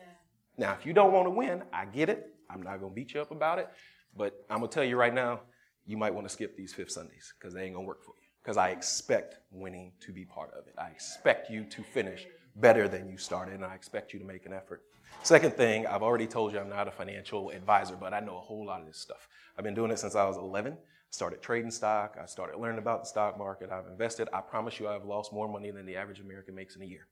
Now, 0.59 0.73
if 0.73 0.85
you 0.85 0.93
don't 0.93 1.13
want 1.13 1.27
to 1.27 1.31
win, 1.31 1.63
I 1.73 1.87
get 1.87 2.09
it. 2.09 2.35
I'm 2.51 2.63
not 2.63 2.81
going 2.81 2.93
to 2.93 2.95
beat 2.95 3.15
you 3.15 3.21
up 3.21 3.31
about 3.31 3.59
it. 3.59 3.69
But 4.17 4.45
I'm 4.51 4.59
going 4.59 4.71
to 4.71 4.75
tell 4.75 4.85
you 4.85 4.97
right 4.97 5.15
now, 5.15 5.41
you 5.87 5.97
might 5.97 6.15
want 6.15 6.27
to 6.27 6.33
skip 6.33 6.57
these 6.57 6.73
fifth 6.73 6.91
Sundays 6.91 7.33
because 7.39 7.55
they 7.55 7.65
ain't 7.65 7.75
going 7.75 7.85
to 7.85 7.89
work 7.89 8.03
for 8.03 8.15
you. 8.21 8.29
Because 8.43 8.57
I 8.57 8.71
expect 8.71 9.39
winning 9.51 9.93
to 10.01 10.13
be 10.13 10.25
part 10.25 10.53
of 10.53 10.67
it. 10.67 10.75
I 10.79 10.89
expect 10.89 11.51
you 11.51 11.65
to 11.65 11.83
finish 11.83 12.27
better 12.57 12.89
than 12.89 13.09
you 13.09 13.17
started, 13.17 13.55
and 13.55 13.65
I 13.65 13.75
expect 13.75 14.13
you 14.13 14.19
to 14.19 14.25
make 14.25 14.45
an 14.47 14.53
effort. 14.53 14.83
Second 15.23 15.55
thing, 15.55 15.87
I've 15.87 16.03
already 16.03 16.27
told 16.27 16.53
you 16.53 16.59
I'm 16.59 16.69
not 16.69 16.89
a 16.89 16.91
financial 16.91 17.51
advisor, 17.51 17.97
but 17.97 18.13
I 18.13 18.21
know 18.21 18.37
a 18.37 18.41
whole 18.41 18.67
lot 18.67 18.81
of 18.81 18.87
this 18.87 18.99
stuff. 18.99 19.29
I've 19.57 19.65
been 19.65 19.75
doing 19.75 19.91
it 19.91 19.99
since 19.99 20.15
I 20.15 20.27
was 20.27 20.37
11. 20.37 20.77
Started 21.11 21.41
trading 21.41 21.71
stock. 21.71 22.17
I 22.21 22.27
started 22.27 22.59
learning 22.59 22.79
about 22.79 23.03
the 23.03 23.09
stock 23.09 23.39
market. 23.39 23.71
I've 23.71 23.87
invested. 23.87 24.29
I 24.33 24.41
promise 24.41 24.79
you, 24.79 24.89
I've 24.89 25.05
lost 25.05 25.33
more 25.33 25.49
money 25.49 25.71
than 25.71 25.87
the 25.87 25.97
average 25.97 26.21
American 26.21 26.55
makes 26.55 26.77
in 26.77 26.83
a 26.83 26.87
year 26.87 27.07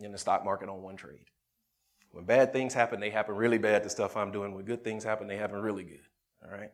in 0.00 0.12
the 0.12 0.18
stock 0.18 0.44
market 0.44 0.68
on 0.68 0.82
one 0.82 0.96
trade. 0.96 1.30
When 2.10 2.24
bad 2.24 2.52
things 2.52 2.74
happen, 2.74 3.00
they 3.00 3.10
happen 3.10 3.34
really 3.34 3.58
bad. 3.58 3.82
The 3.82 3.90
stuff 3.90 4.16
I'm 4.16 4.32
doing. 4.32 4.54
When 4.54 4.64
good 4.64 4.82
things 4.84 5.04
happen, 5.04 5.26
they 5.26 5.36
happen 5.36 5.60
really 5.60 5.84
good. 5.84 6.00
All 6.44 6.50
right. 6.50 6.72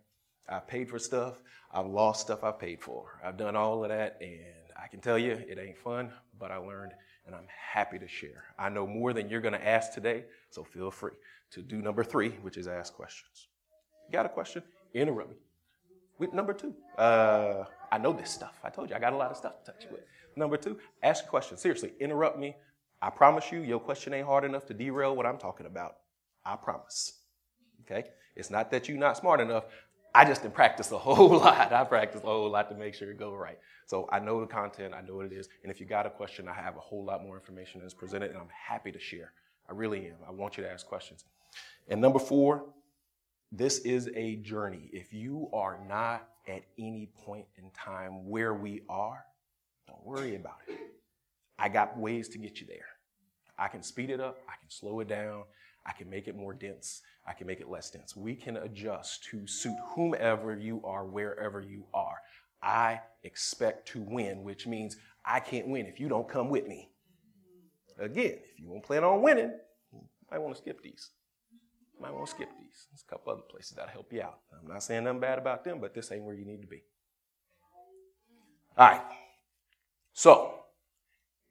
I've 0.48 0.66
paid 0.66 0.88
for 0.88 0.98
stuff. 0.98 1.42
I've 1.72 1.86
lost 1.86 2.22
stuff 2.22 2.44
I've 2.44 2.58
paid 2.58 2.80
for. 2.80 3.20
I've 3.24 3.36
done 3.36 3.56
all 3.56 3.82
of 3.82 3.90
that, 3.90 4.18
and 4.20 4.72
I 4.82 4.88
can 4.88 5.00
tell 5.00 5.18
you 5.18 5.32
it 5.32 5.58
ain't 5.58 5.78
fun, 5.78 6.10
but 6.38 6.50
I 6.50 6.56
learned, 6.56 6.92
and 7.26 7.34
I'm 7.34 7.46
happy 7.72 7.98
to 7.98 8.08
share. 8.08 8.44
I 8.58 8.68
know 8.68 8.86
more 8.86 9.12
than 9.12 9.28
you're 9.28 9.40
going 9.40 9.54
to 9.54 9.66
ask 9.66 9.92
today, 9.92 10.24
so 10.50 10.64
feel 10.64 10.90
free 10.90 11.12
to 11.52 11.62
do 11.62 11.82
number 11.82 12.02
three, 12.02 12.30
which 12.42 12.56
is 12.56 12.66
ask 12.66 12.94
questions. 12.94 13.48
You 14.08 14.12
got 14.12 14.26
a 14.26 14.30
question? 14.30 14.62
Interrupt 14.94 15.30
me. 15.30 15.36
With 16.18 16.32
number 16.32 16.52
two, 16.52 16.74
uh, 16.98 17.64
I 17.90 17.98
know 17.98 18.12
this 18.12 18.30
stuff. 18.30 18.58
I 18.62 18.70
told 18.70 18.90
you 18.90 18.96
I 18.96 18.98
got 18.98 19.12
a 19.12 19.16
lot 19.16 19.30
of 19.30 19.36
stuff 19.36 19.64
to 19.64 19.72
touch 19.72 19.86
with. 19.90 20.00
Number 20.36 20.56
two, 20.56 20.78
ask 21.02 21.24
a 21.24 21.28
question. 21.28 21.56
Seriously, 21.56 21.92
interrupt 22.00 22.38
me. 22.38 22.56
I 23.00 23.10
promise 23.10 23.50
you, 23.50 23.60
your 23.60 23.80
question 23.80 24.14
ain't 24.14 24.26
hard 24.26 24.44
enough 24.44 24.66
to 24.66 24.74
derail 24.74 25.16
what 25.16 25.26
I'm 25.26 25.38
talking 25.38 25.66
about. 25.66 25.96
I 26.44 26.56
promise. 26.56 27.20
Okay? 27.82 28.08
It's 28.36 28.50
not 28.50 28.70
that 28.70 28.88
you're 28.88 28.98
not 28.98 29.16
smart 29.16 29.40
enough. 29.40 29.64
I 30.14 30.24
just 30.24 30.42
didn't 30.42 30.54
practice 30.54 30.90
a 30.92 30.98
whole 31.06 31.38
lot. 31.38 31.72
I 31.72 31.84
practiced 31.84 32.24
a 32.24 32.26
whole 32.26 32.50
lot 32.50 32.68
to 32.70 32.74
make 32.74 32.94
sure 32.94 33.10
it 33.10 33.18
go 33.18 33.34
right. 33.34 33.58
So 33.86 34.08
I 34.12 34.18
know 34.18 34.40
the 34.40 34.46
content, 34.46 34.94
I 34.94 35.00
know 35.00 35.16
what 35.16 35.26
it 35.26 35.32
is, 35.32 35.48
and 35.62 35.72
if 35.72 35.80
you 35.80 35.86
got 35.86 36.06
a 36.06 36.10
question, 36.10 36.48
I 36.48 36.54
have 36.54 36.76
a 36.76 36.80
whole 36.80 37.04
lot 37.04 37.22
more 37.22 37.36
information 37.36 37.80
that's 37.80 37.94
presented, 37.94 38.30
and 38.30 38.38
I'm 38.38 38.48
happy 38.50 38.92
to 38.92 39.00
share. 39.00 39.32
I 39.68 39.72
really 39.72 40.06
am. 40.06 40.16
I 40.26 40.30
want 40.30 40.56
you 40.56 40.64
to 40.64 40.70
ask 40.70 40.86
questions. 40.86 41.24
And 41.88 42.00
number 42.00 42.18
four, 42.18 42.64
this 43.50 43.78
is 43.80 44.08
a 44.14 44.36
journey. 44.36 44.88
If 44.92 45.12
you 45.12 45.48
are 45.52 45.78
not 45.88 46.28
at 46.48 46.62
any 46.78 47.10
point 47.24 47.46
in 47.56 47.70
time 47.70 48.28
where 48.28 48.54
we 48.54 48.82
are, 48.88 49.24
don't 49.86 50.04
worry 50.04 50.36
about 50.36 50.58
it. 50.68 50.78
I 51.58 51.68
got 51.68 51.98
ways 51.98 52.28
to 52.30 52.38
get 52.38 52.60
you 52.60 52.66
there. 52.66 52.86
I 53.58 53.68
can 53.68 53.82
speed 53.82 54.10
it 54.10 54.20
up, 54.20 54.38
I 54.48 54.54
can 54.60 54.70
slow 54.70 55.00
it 55.00 55.08
down, 55.08 55.44
I 55.86 55.92
can 55.92 56.08
make 56.08 56.28
it 56.28 56.36
more 56.36 56.54
dense. 56.54 57.02
I 57.26 57.32
can 57.32 57.46
make 57.46 57.60
it 57.60 57.68
less 57.68 57.90
dense. 57.90 58.16
We 58.16 58.34
can 58.34 58.56
adjust 58.56 59.24
to 59.30 59.46
suit 59.46 59.76
whomever 59.94 60.56
you 60.56 60.82
are, 60.84 61.04
wherever 61.04 61.60
you 61.60 61.84
are. 61.94 62.16
I 62.62 63.00
expect 63.22 63.88
to 63.88 64.02
win, 64.02 64.42
which 64.42 64.66
means 64.66 64.96
I 65.24 65.40
can't 65.40 65.68
win 65.68 65.86
if 65.86 66.00
you 66.00 66.08
don't 66.08 66.28
come 66.28 66.48
with 66.48 66.66
me. 66.66 66.90
Again, 67.98 68.38
if 68.52 68.58
you 68.58 68.68
don't 68.68 68.82
plan 68.82 69.04
on 69.04 69.22
winning, 69.22 69.52
you 69.92 70.00
might 70.30 70.38
want 70.38 70.54
to 70.56 70.60
skip 70.60 70.82
these. 70.82 71.10
might 72.00 72.12
want 72.12 72.26
to 72.26 72.30
skip 72.30 72.48
these. 72.58 72.86
There's 72.90 73.04
a 73.06 73.10
couple 73.10 73.32
other 73.32 73.42
places 73.42 73.72
that'll 73.76 73.92
help 73.92 74.12
you 74.12 74.22
out. 74.22 74.40
I'm 74.60 74.68
not 74.68 74.82
saying 74.82 75.04
nothing 75.04 75.20
bad 75.20 75.38
about 75.38 75.64
them, 75.64 75.80
but 75.80 75.94
this 75.94 76.10
ain't 76.10 76.24
where 76.24 76.34
you 76.34 76.44
need 76.44 76.62
to 76.62 76.66
be. 76.66 76.82
All 78.76 78.88
right. 78.88 79.02
So, 80.12 80.54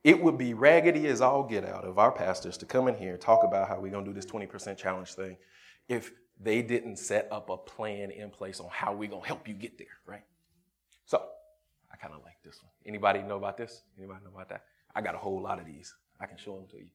it 0.04 0.22
would 0.22 0.38
be 0.38 0.54
raggedy 0.54 1.08
as 1.08 1.22
all 1.22 1.44
get 1.44 1.64
out 1.64 1.86
of 1.86 2.00
our 2.00 2.12
pastors 2.12 2.58
to 2.58 2.66
come 2.66 2.88
in 2.88 2.96
here 2.96 3.14
and 3.14 3.22
talk 3.22 3.44
about 3.44 3.70
how 3.70 3.80
we're 3.80 3.92
going 3.92 4.04
to 4.04 4.12
do 4.12 4.16
this 4.16 4.26
20% 4.26 4.76
challenge 4.76 5.14
thing 5.14 5.38
if 5.92 6.12
they 6.40 6.62
didn't 6.62 6.96
set 6.96 7.28
up 7.32 7.50
a 7.50 7.58
plan 7.58 8.12
in 8.12 8.30
place 8.30 8.60
on 8.60 8.70
how 8.72 8.94
we're 8.94 9.10
going 9.10 9.22
to 9.22 9.28
help 9.28 9.48
you 9.48 9.54
get 9.54 9.78
there, 9.78 10.00
right? 10.06 10.24
So, 11.06 11.22
I 11.92 11.98
kind 11.98 12.14
of 12.14 12.24
like 12.24 12.38
this 12.44 12.64
one. 12.64 12.72
Anybody 12.86 13.22
know 13.22 13.36
about 13.36 13.58
this? 13.58 13.84
Anybody 13.98 14.22
know 14.24 14.32
about 14.34 14.50
that? 14.50 14.64
I 14.96 15.02
got 15.02 15.16
a 15.16 15.18
whole 15.18 15.42
lot 15.42 15.60
of 15.60 15.66
these. 15.66 15.94
I 16.20 16.26
can 16.26 16.38
show 16.38 16.56
them 16.56 16.68
to 16.72 16.78
you. 16.78 16.90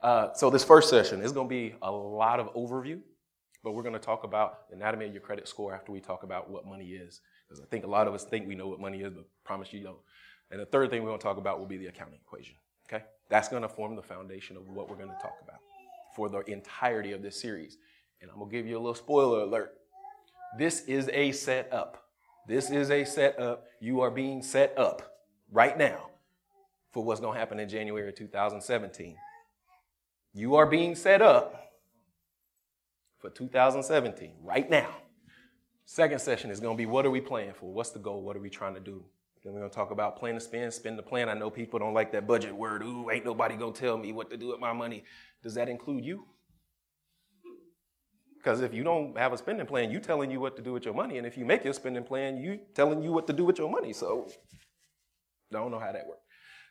Uh, 0.00 0.32
so 0.34 0.50
this 0.50 0.64
first 0.64 0.90
session 0.90 1.20
is 1.20 1.30
going 1.30 1.46
to 1.46 1.50
be 1.50 1.74
a 1.82 1.90
lot 1.90 2.40
of 2.40 2.52
overview, 2.54 3.00
but 3.62 3.72
we're 3.72 3.82
going 3.82 3.94
to 3.94 4.00
talk 4.00 4.24
about 4.24 4.68
the 4.68 4.76
anatomy 4.76 5.06
of 5.06 5.12
your 5.12 5.20
credit 5.20 5.46
score 5.46 5.72
after 5.72 5.92
we 5.92 6.00
talk 6.00 6.24
about 6.24 6.50
what 6.50 6.66
money 6.66 6.88
is. 6.88 7.20
Because 7.46 7.62
I 7.62 7.66
think 7.66 7.84
a 7.84 7.88
lot 7.88 8.08
of 8.08 8.14
us 8.14 8.24
think 8.24 8.48
we 8.48 8.54
know 8.54 8.68
what 8.68 8.80
money 8.80 9.02
is, 9.02 9.12
but 9.12 9.26
promise 9.44 9.72
you 9.72 9.82
don't. 9.82 9.98
And 10.50 10.60
the 10.60 10.66
third 10.66 10.90
thing 10.90 11.02
we're 11.02 11.10
going 11.10 11.20
to 11.20 11.24
talk 11.24 11.36
about 11.36 11.60
will 11.60 11.66
be 11.66 11.76
the 11.76 11.86
accounting 11.86 12.18
equation. 12.20 12.56
Okay? 12.92 13.04
That's 13.28 13.48
going 13.48 13.62
to 13.62 13.68
form 13.68 13.94
the 13.94 14.02
foundation 14.02 14.56
of 14.56 14.68
what 14.68 14.88
we're 14.88 14.96
going 14.96 15.10
to 15.10 15.22
talk 15.22 15.36
about 15.42 15.60
for 16.16 16.28
the 16.28 16.40
entirety 16.50 17.12
of 17.12 17.22
this 17.22 17.40
series. 17.40 17.76
And 18.20 18.30
I'm 18.30 18.38
going 18.38 18.50
to 18.50 18.56
give 18.56 18.66
you 18.66 18.76
a 18.76 18.80
little 18.80 18.94
spoiler 18.94 19.40
alert. 19.40 19.74
This 20.58 20.82
is 20.82 21.08
a 21.12 21.32
setup. 21.32 22.08
This 22.46 22.70
is 22.70 22.90
a 22.90 23.04
setup. 23.04 23.66
You 23.80 24.00
are 24.00 24.10
being 24.10 24.42
set 24.42 24.76
up 24.76 25.18
right 25.52 25.76
now 25.76 26.10
for 26.92 27.04
what's 27.04 27.20
going 27.20 27.34
to 27.34 27.38
happen 27.38 27.60
in 27.60 27.68
January 27.68 28.12
2017. 28.12 29.16
You 30.32 30.56
are 30.56 30.66
being 30.66 30.94
set 30.94 31.22
up 31.22 31.72
for 33.18 33.30
2017 33.30 34.34
right 34.42 34.68
now. 34.68 34.88
Second 35.84 36.20
session 36.20 36.50
is 36.50 36.60
going 36.60 36.76
to 36.76 36.78
be 36.78 36.86
what 36.86 37.04
are 37.04 37.10
we 37.10 37.20
playing 37.20 37.52
for? 37.52 37.72
What's 37.72 37.90
the 37.90 37.98
goal? 37.98 38.22
What 38.22 38.36
are 38.36 38.40
we 38.40 38.50
trying 38.50 38.74
to 38.74 38.80
do? 38.80 39.04
Then 39.42 39.54
we're 39.54 39.60
going 39.60 39.70
to 39.70 39.74
talk 39.74 39.90
about 39.90 40.18
plan 40.18 40.34
to 40.34 40.40
spend, 40.40 40.72
spend 40.72 40.98
the 40.98 41.02
plan. 41.02 41.28
I 41.28 41.34
know 41.34 41.50
people 41.50 41.78
don't 41.78 41.94
like 41.94 42.12
that 42.12 42.26
budget 42.26 42.54
word. 42.54 42.82
Ooh, 42.82 43.10
ain't 43.10 43.24
nobody 43.24 43.56
going 43.56 43.72
to 43.72 43.80
tell 43.80 43.96
me 43.96 44.12
what 44.12 44.30
to 44.30 44.36
do 44.36 44.48
with 44.48 44.60
my 44.60 44.72
money. 44.72 45.04
Does 45.42 45.54
that 45.54 45.68
include 45.68 46.04
you? 46.04 46.26
Because 48.42 48.62
if 48.62 48.72
you 48.72 48.82
don't 48.82 49.16
have 49.18 49.34
a 49.34 49.38
spending 49.38 49.66
plan, 49.66 49.90
you 49.90 50.00
telling 50.00 50.30
you 50.30 50.40
what 50.40 50.56
to 50.56 50.62
do 50.62 50.72
with 50.72 50.84
your 50.84 50.94
money. 50.94 51.18
And 51.18 51.26
if 51.26 51.36
you 51.36 51.44
make 51.44 51.62
your 51.62 51.74
spending 51.74 52.04
plan, 52.04 52.38
you 52.38 52.58
telling 52.74 53.02
you 53.02 53.12
what 53.12 53.26
to 53.26 53.34
do 53.34 53.44
with 53.44 53.58
your 53.58 53.70
money. 53.70 53.92
So 53.92 54.28
I 55.52 55.58
don't 55.58 55.70
know 55.70 55.78
how 55.78 55.92
that 55.92 56.06
works. 56.06 56.22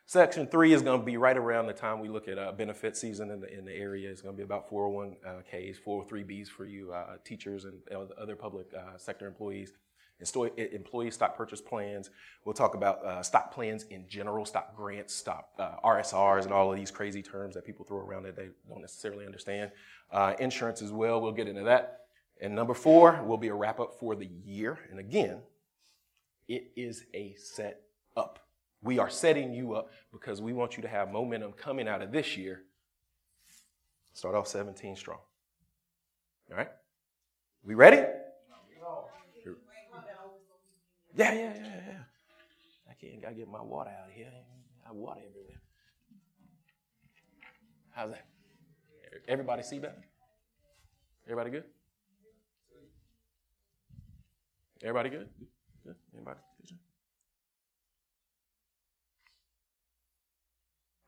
Section 0.06 0.48
three 0.48 0.72
is 0.72 0.82
going 0.82 0.98
to 0.98 1.06
be 1.06 1.16
right 1.16 1.36
around 1.36 1.68
the 1.68 1.72
time 1.72 2.00
we 2.00 2.08
look 2.08 2.26
at 2.26 2.36
uh, 2.36 2.50
benefit 2.50 2.96
season 2.96 3.30
in 3.30 3.40
the, 3.40 3.56
in 3.56 3.64
the 3.64 3.72
area. 3.72 4.10
It's 4.10 4.20
going 4.20 4.34
to 4.34 4.36
be 4.36 4.42
about 4.42 4.68
401ks, 4.68 5.76
403bs 5.86 6.48
for 6.48 6.64
you 6.64 6.92
uh, 6.92 7.18
teachers 7.24 7.64
and 7.64 7.74
other 8.20 8.34
public 8.34 8.66
uh, 8.76 8.98
sector 8.98 9.28
employees. 9.28 9.72
Employee 10.20 11.10
stock 11.10 11.36
purchase 11.36 11.60
plans. 11.60 12.10
We'll 12.44 12.54
talk 12.54 12.74
about 12.74 13.04
uh, 13.04 13.22
stock 13.22 13.52
plans 13.52 13.84
in 13.84 14.06
general, 14.08 14.44
stock 14.44 14.76
grants, 14.76 15.14
stock 15.14 15.48
uh, 15.58 15.76
RSRs, 15.84 16.44
and 16.44 16.52
all 16.52 16.70
of 16.70 16.78
these 16.78 16.90
crazy 16.90 17.22
terms 17.22 17.54
that 17.54 17.64
people 17.64 17.84
throw 17.84 17.98
around 17.98 18.24
that 18.24 18.36
they 18.36 18.48
don't 18.68 18.80
necessarily 18.80 19.26
understand. 19.26 19.70
Uh, 20.10 20.34
insurance 20.38 20.82
as 20.82 20.92
well. 20.92 21.20
We'll 21.20 21.32
get 21.32 21.48
into 21.48 21.64
that. 21.64 22.00
And 22.40 22.54
number 22.54 22.74
four 22.74 23.22
will 23.22 23.36
be 23.36 23.48
a 23.48 23.54
wrap 23.54 23.80
up 23.80 23.98
for 23.98 24.14
the 24.14 24.28
year. 24.44 24.78
And 24.90 24.98
again, 24.98 25.40
it 26.48 26.72
is 26.76 27.04
a 27.14 27.34
set 27.36 27.82
up. 28.16 28.40
We 28.82 28.98
are 28.98 29.10
setting 29.10 29.52
you 29.52 29.74
up 29.74 29.90
because 30.12 30.40
we 30.40 30.52
want 30.52 30.76
you 30.76 30.82
to 30.82 30.88
have 30.88 31.12
momentum 31.12 31.52
coming 31.52 31.86
out 31.86 32.02
of 32.02 32.12
this 32.12 32.36
year. 32.36 32.62
Start 34.12 34.34
off 34.34 34.48
17 34.48 34.96
strong. 34.96 35.18
All 36.50 36.56
right? 36.56 36.70
We 37.62 37.74
ready? 37.74 38.04
Yeah, 41.14 41.32
yeah, 41.32 41.40
yeah, 41.54 41.80
yeah. 41.88 42.02
I 42.88 42.94
can't 42.94 43.20
gotta 43.22 43.34
get 43.34 43.48
my 43.48 43.62
water 43.62 43.90
out 43.90 44.08
of 44.08 44.14
here. 44.14 44.30
I 44.84 44.88
have 44.88 44.96
water 44.96 45.20
everywhere. 45.28 45.60
How's 47.90 48.10
that? 48.10 48.26
Everybody 49.26 49.62
see 49.62 49.78
that? 49.80 49.98
Everybody 51.26 51.50
good? 51.50 51.64
Everybody 54.82 55.10
good? 55.10 55.28
Good? 55.84 55.96
Anybody? 56.14 56.38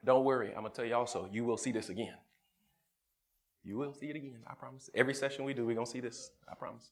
Don't 0.04 0.24
worry, 0.24 0.52
I'm 0.56 0.64
to 0.64 0.70
tell 0.70 0.84
you 0.84 0.96
also, 0.96 1.28
you 1.30 1.44
will 1.44 1.56
see 1.56 1.70
this 1.70 1.88
again. 1.88 2.16
You 3.62 3.76
will 3.78 3.92
see 3.92 4.06
it 4.06 4.16
again, 4.16 4.40
I 4.46 4.54
promise. 4.54 4.90
Every 4.94 5.14
session 5.14 5.44
we 5.44 5.54
do, 5.54 5.64
we're 5.64 5.76
to 5.76 5.86
see 5.86 6.00
this, 6.00 6.32
I 6.50 6.54
promise. 6.56 6.90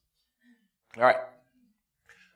All 0.97 1.03
right. 1.03 1.17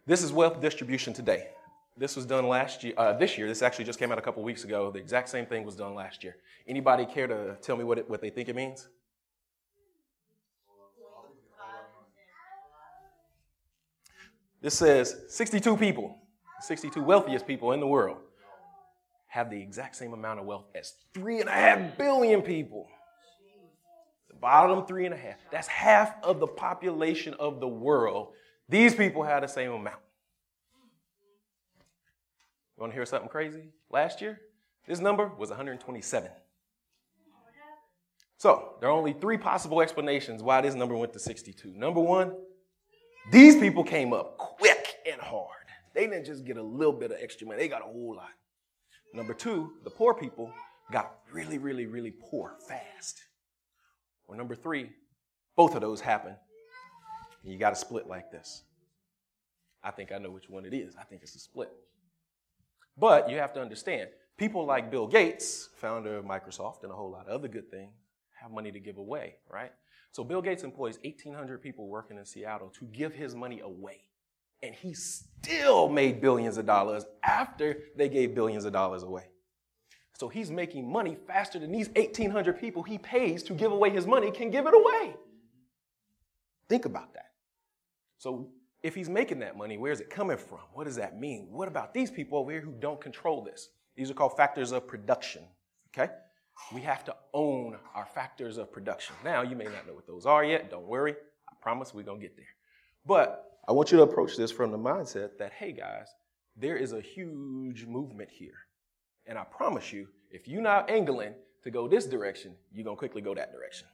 This 0.07 0.23
is 0.23 0.33
wealth 0.33 0.61
distribution 0.61 1.15
today. 1.15 1.49
This 1.97 2.15
was 2.15 2.27
done 2.27 2.47
last 2.47 2.85
year, 2.85 2.93
uh, 2.99 3.15
this 3.15 3.39
year. 3.39 3.49
This 3.49 3.63
actually 3.63 3.87
just 3.87 3.99
came 3.99 4.13
out 4.13 4.19
a 4.19 4.23
couple 4.23 4.43
weeks 4.43 4.65
ago. 4.65 4.91
The 4.91 4.99
exact 4.99 5.31
same 5.31 5.47
thing 5.47 5.65
was 5.65 5.77
done 5.77 5.95
last 5.95 6.23
year. 6.23 6.37
Anybody 6.69 7.07
care 7.07 7.27
to 7.27 7.57
tell 7.63 7.77
me 7.77 7.85
what, 7.85 7.99
it, 7.99 8.11
what 8.11 8.21
they 8.21 8.29
think 8.29 8.51
it 8.51 8.57
means? 8.57 8.89
This 14.61 14.75
says 14.75 15.17
62 15.29 15.77
people, 15.77 16.19
62 16.61 17.03
wealthiest 17.03 17.47
people 17.47 17.73
in 17.73 17.81
the 17.81 17.87
world 17.87 18.19
have 19.29 19.51
the 19.51 19.61
exact 19.61 19.97
same 19.97 20.13
amount 20.13 20.39
of 20.39 20.47
wealth 20.47 20.67
as 20.75 20.95
three 21.13 21.41
and 21.41 21.49
a 21.49 21.53
half 21.53 21.99
billion 21.99 22.43
people. 22.43 22.89
The 24.29 24.37
bottom 24.37 24.87
three 24.87 25.07
and 25.07 25.15
a 25.15 25.19
half. 25.19 25.37
That's 25.51 25.67
half 25.67 26.15
of 26.23 26.41
the 26.41 26.47
population 26.47 27.35
of 27.39 27.61
the 27.61 27.69
world. 27.69 28.29
These 28.69 28.95
people 28.95 29.23
had 29.23 29.43
the 29.43 29.49
same 29.49 29.73
amount. 29.73 30.01
You 32.77 32.81
want 32.81 32.93
to 32.93 32.95
hear 32.95 33.07
something 33.07 33.29
crazy? 33.29 33.69
Last 33.91 34.21
year, 34.21 34.41
this 34.87 34.99
number 34.99 35.31
was 35.39 35.51
127. 35.51 36.31
So, 38.37 38.75
there 38.81 38.91
are 38.91 38.93
only 38.93 39.13
three 39.13 39.39
possible 39.39 39.81
explanations 39.81 40.43
why 40.43 40.61
this 40.61 40.75
number 40.75 40.97
went 40.97 41.13
to 41.13 41.19
62. 41.19 41.73
Number 41.75 42.01
one, 42.01 42.35
these 43.31 43.57
people 43.57 43.85
came 43.85 44.13
up 44.13 44.37
quick 44.37 44.97
and 45.11 45.21
hard. 45.21 45.49
They 45.95 46.07
didn't 46.07 46.27
just 46.27 46.45
get 46.45 46.57
a 46.57 46.63
little 46.63 46.93
bit 46.93 47.13
of 47.13 47.19
extra 47.21 47.47
money, 47.47 47.61
they 47.61 47.69
got 47.69 47.83
a 47.83 47.85
whole 47.87 48.17
lot. 48.17 48.33
Number 49.15 49.33
two, 49.33 49.75
the 49.85 49.91
poor 49.91 50.13
people 50.13 50.53
got 50.91 51.19
really, 51.33 51.59
really, 51.59 51.87
really 51.87 52.11
poor 52.11 52.57
fast. 52.69 53.23
Or 54.27 54.37
number 54.37 54.57
three, 54.57 54.91
both 55.57 55.75
of 55.75 55.81
those 55.81 56.01
happen. 56.01 56.37
You 57.45 57.59
got 57.59 57.71
to 57.71 57.77
split 57.77 58.07
like 58.07 58.31
this. 58.31 58.63
I 59.83 59.91
think 59.91 60.13
I 60.13 60.19
know 60.19 60.31
which 60.31 60.49
one 60.49 60.65
it 60.65 60.75
is. 60.75 60.97
I 60.99 61.05
think 61.05 61.23
it's 61.23 61.37
a 61.37 61.39
split. 61.39 61.71
But 62.97 63.29
you 63.29 63.37
have 63.39 63.53
to 63.55 63.61
understand, 63.61 64.09
people 64.39 64.65
like 64.65 64.91
Bill 64.91 65.07
Gates, 65.07 65.69
founder 65.77 66.17
of 66.17 66.25
Microsoft 66.25 66.85
and 66.85 66.93
a 66.93 66.95
whole 66.95 67.11
lot 67.11 67.29
of 67.29 67.35
other 67.35 67.49
good 67.49 67.71
things, 67.71 67.93
have 68.41 68.51
money 68.51 68.73
to 68.73 68.81
give 68.81 68.97
away, 68.97 69.37
right? 69.51 69.73
So 70.13 70.25
Bill 70.25 70.41
Gates 70.41 70.63
employs 70.63 70.99
1,800 71.03 71.61
people 71.61 71.89
working 71.89 72.17
in 72.17 72.25
Seattle 72.25 72.71
to 72.79 72.87
give 72.87 73.13
his 73.13 73.35
money 73.35 73.61
away 73.61 74.05
and 74.65 74.75
he 74.75 74.95
still 74.95 75.89
made 75.91 76.23
billions 76.23 76.57
of 76.57 76.65
dollars 76.65 77.05
after 77.23 77.77
they 77.97 78.09
gave 78.09 78.35
billions 78.35 78.65
of 78.65 78.73
dollars 78.73 79.03
away. 79.03 79.27
So 80.15 80.29
he's 80.29 80.51
making 80.51 80.91
money 80.91 81.19
faster 81.27 81.59
than 81.59 81.71
these 81.71 81.89
1,800 81.91 82.59
people 82.59 82.83
he 82.83 82.97
pays 82.97 83.43
to 83.45 83.53
give 83.53 83.73
away 83.73 83.91
his 83.91 84.07
money 84.07 84.31
can 84.31 84.51
give 84.51 84.67
it 84.67 84.75
away. 84.75 85.15
Think 86.69 86.87
about 86.87 87.13
that. 87.13 87.33
So 88.25 88.49
if 88.83 88.95
he's 88.95 89.11
making 89.11 89.41
that 89.41 89.55
money, 89.55 89.77
where 89.77 89.93
is 89.93 90.01
it 90.01 90.09
coming 90.09 90.39
from? 90.39 90.61
What 90.73 90.85
does 90.85 90.97
that 90.97 91.21
mean? 91.21 91.49
What 91.51 91.69
about 91.69 91.93
these 91.93 92.11
people 92.11 92.39
over 92.39 92.51
here 92.51 92.63
who 92.63 92.73
don't 92.81 92.99
control 92.99 93.45
this? 93.45 93.69
These 93.97 94.11
are 94.11 94.15
called 94.15 94.35
factors 94.35 94.73
of 94.73 94.89
production. 94.89 95.43
Okay? 95.91 96.11
We 96.73 96.81
have 96.81 97.05
to 97.05 97.15
own 97.35 97.77
our 97.95 98.07
factors 98.07 98.57
of 98.57 98.73
production. 98.73 99.15
Now, 99.23 99.43
you 99.43 99.55
may 99.57 99.65
not 99.65 99.87
know 99.87 99.93
what 99.93 100.07
those 100.07 100.25
are 100.25 100.43
yet. 100.43 100.71
Don't 100.71 100.87
worry. 100.87 101.15
I 101.47 101.53
promise 101.61 101.93
we're 101.93 102.05
going 102.05 102.19
to 102.19 102.27
get 102.27 102.35
there. 102.35 102.47
But 103.05 103.59
I 103.69 103.73
want 103.73 103.93
you 103.93 103.99
to 103.99 104.05
approach 104.05 104.39
this 104.39 104.51
from 104.51 104.71
the 104.71 104.79
mindset 104.79 105.37
that, 105.39 105.53
hey 105.53 105.73
guys, 105.73 106.09
there 106.57 106.79
is 106.79 106.95
a 106.95 107.03
huge 107.03 107.85
movement 107.85 108.31
here. 108.31 108.57
And 109.27 109.37
I 109.37 109.45
promise 109.45 109.93
you, 109.93 110.09
if 110.31 110.49
you're 110.49 110.63
not 110.63 110.89
angling 110.89 111.35
to 111.63 111.71
go 111.71 111.87
this 111.87 112.07
direction, 112.07 112.55
you're 112.73 112.85
going 112.85 112.97
to 112.97 112.99
quickly 112.99 113.21
go 113.21 113.35
that 113.35 113.53
direction. 113.53 113.87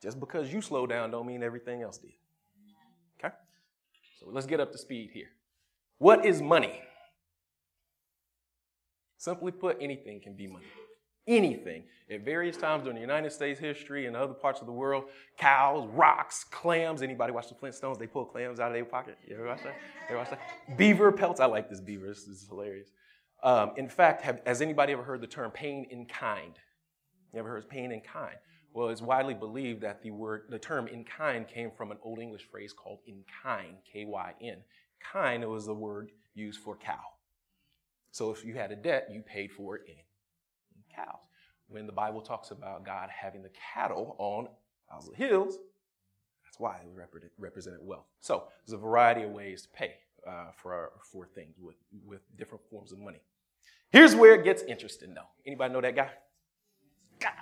Just 0.00 0.20
because 0.20 0.52
you 0.52 0.60
slow 0.60 0.86
down 0.86 1.10
don't 1.10 1.26
mean 1.26 1.42
everything 1.42 1.82
else 1.82 1.98
did. 1.98 2.12
Okay? 3.22 3.34
So 4.20 4.26
let's 4.30 4.46
get 4.46 4.60
up 4.60 4.72
to 4.72 4.78
speed 4.78 5.10
here. 5.12 5.28
What 5.98 6.24
is 6.24 6.42
money? 6.42 6.80
Simply 9.18 9.52
put, 9.52 9.78
anything 9.80 10.20
can 10.20 10.34
be 10.34 10.46
money 10.46 10.66
anything 11.26 11.84
at 12.10 12.24
various 12.24 12.56
times 12.56 12.82
during 12.82 12.96
the 12.96 13.00
United 13.00 13.30
States 13.30 13.58
history 13.58 14.06
and 14.06 14.16
other 14.16 14.34
parts 14.34 14.60
of 14.60 14.66
the 14.66 14.72
world. 14.72 15.04
Cows, 15.38 15.88
rocks, 15.92 16.44
clams. 16.44 17.02
Anybody 17.02 17.32
watch 17.32 17.48
the 17.48 17.54
Flintstones? 17.54 17.98
They 17.98 18.06
pull 18.06 18.24
clams 18.24 18.60
out 18.60 18.68
of 18.68 18.74
their 18.74 18.84
pocket. 18.84 19.18
You 19.26 19.36
ever 19.36 19.46
watch 19.46 19.62
that? 19.62 19.74
You 20.08 20.16
ever 20.16 20.18
watch 20.18 20.30
that? 20.30 20.76
Beaver 20.76 21.12
pelts. 21.12 21.40
I 21.40 21.46
like 21.46 21.70
this 21.70 21.80
beaver. 21.80 22.08
This 22.08 22.26
is 22.26 22.46
hilarious. 22.48 22.88
Um, 23.42 23.72
in 23.76 23.88
fact, 23.88 24.22
have, 24.22 24.40
has 24.46 24.60
anybody 24.60 24.92
ever 24.92 25.02
heard 25.02 25.20
the 25.20 25.26
term 25.26 25.50
pain 25.50 25.86
in 25.90 26.06
kind? 26.06 26.54
You 27.32 27.38
ever 27.38 27.48
heard 27.48 27.68
pain 27.68 27.92
in 27.92 28.00
kind? 28.00 28.36
Well, 28.74 28.88
it's 28.88 29.02
widely 29.02 29.34
believed 29.34 29.82
that 29.82 30.02
the 30.02 30.10
word, 30.10 30.44
the 30.48 30.58
term 30.58 30.88
in 30.88 31.04
kind 31.04 31.46
came 31.46 31.70
from 31.70 31.90
an 31.90 31.98
Old 32.02 32.18
English 32.18 32.48
phrase 32.50 32.72
called 32.72 33.00
in 33.06 33.22
kyn, 33.42 33.76
K-Y-N. 33.90 34.56
Kyn 35.12 35.48
was 35.48 35.66
the 35.66 35.74
word 35.74 36.12
used 36.34 36.60
for 36.60 36.76
cow. 36.76 37.00
So 38.10 38.30
if 38.30 38.44
you 38.44 38.54
had 38.54 38.72
a 38.72 38.76
debt, 38.76 39.08
you 39.10 39.22
paid 39.22 39.52
for 39.52 39.76
it 39.76 39.82
in, 39.86 40.94
cows. 40.94 41.20
When 41.68 41.86
the 41.86 41.92
Bible 41.92 42.20
talks 42.20 42.50
about 42.50 42.84
God 42.84 43.08
having 43.10 43.42
the 43.42 43.50
cattle 43.74 44.16
on 44.18 44.48
the 45.06 45.16
hills, 45.16 45.58
that's 46.44 46.60
why 46.60 46.76
it 46.76 47.28
represented 47.38 47.80
wealth. 47.82 48.06
So 48.20 48.44
there's 48.66 48.74
a 48.74 48.82
variety 48.82 49.22
of 49.22 49.30
ways 49.30 49.62
to 49.62 49.68
pay 49.70 49.94
uh, 50.26 50.50
for, 50.54 50.92
for 51.10 51.26
things 51.26 51.56
with, 51.58 51.76
with 52.06 52.20
different 52.36 52.62
forms 52.70 52.92
of 52.92 52.98
money. 52.98 53.20
Here's 53.90 54.14
where 54.14 54.34
it 54.34 54.44
gets 54.44 54.62
interesting, 54.62 55.14
though. 55.14 55.28
Anybody 55.46 55.72
know 55.72 55.80
that 55.80 55.96
guy? 55.96 56.10
God. 57.20 57.32